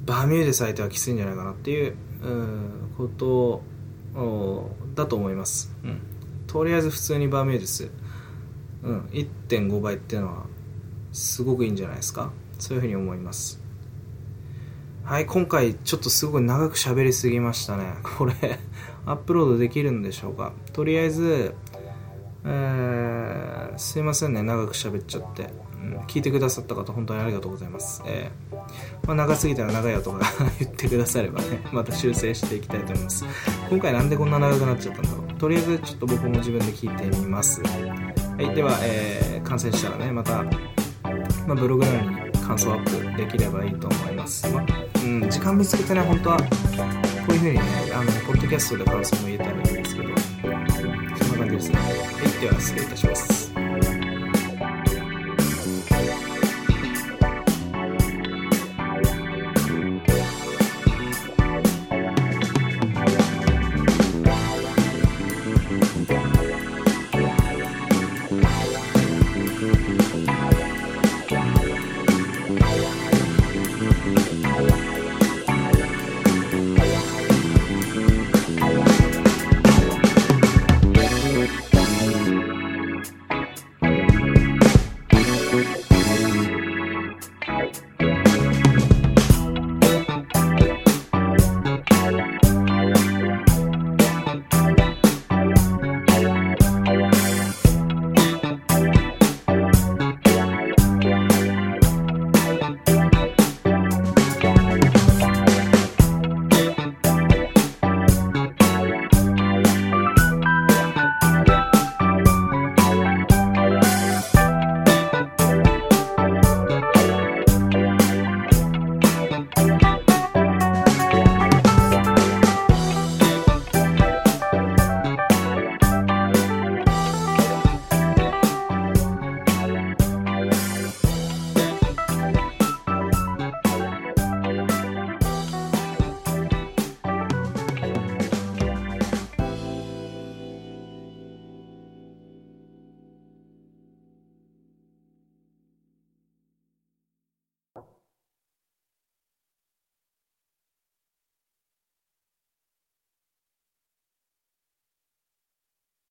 [0.04, 1.96] バミューデス相手はきついんじゃないかなっていう
[2.98, 3.62] こと
[4.94, 6.00] だと思います、うん、
[6.46, 7.90] とりあえず普通にバミューデス、
[8.82, 10.44] うん、1.5倍っていうのは
[11.10, 12.30] すごくいいんじゃないですか。
[12.58, 13.65] そういうふうに思います。
[15.06, 17.84] はい今回ちょっとすごい長く喋りすぎましたね。
[18.18, 18.34] これ
[19.06, 20.52] アップロードできるんでしょうか？
[20.72, 21.54] とりあえず、
[22.44, 25.48] えー、すいませんね長く喋っちゃって、
[25.80, 28.56] うん、聞いてくださった方本当にありがとうございます、えー、
[29.06, 30.26] まあ、長すぎたら長いよとか
[30.58, 33.24] 言ってくださればね また修正していきたいと思います。
[33.70, 35.38] 今回なんでこんな長くなっちゃったんだろう？
[35.38, 37.62] とりあえずちょっと僕も自分で聞いてみます。
[37.62, 40.42] はいでは、えー、完成したらねまた、
[41.46, 44.66] まあ、ブログのように感想アップできればいいと思います、まあ、
[45.06, 46.36] うん、時間見つけてね本当は。
[46.38, 46.44] こ
[47.32, 47.62] ういう風にね
[47.94, 50.08] あのポッドキャストで感想も言えたらいいんですけど。
[50.36, 51.78] そんな感じですね。
[51.78, 53.95] はいでは失礼いたします。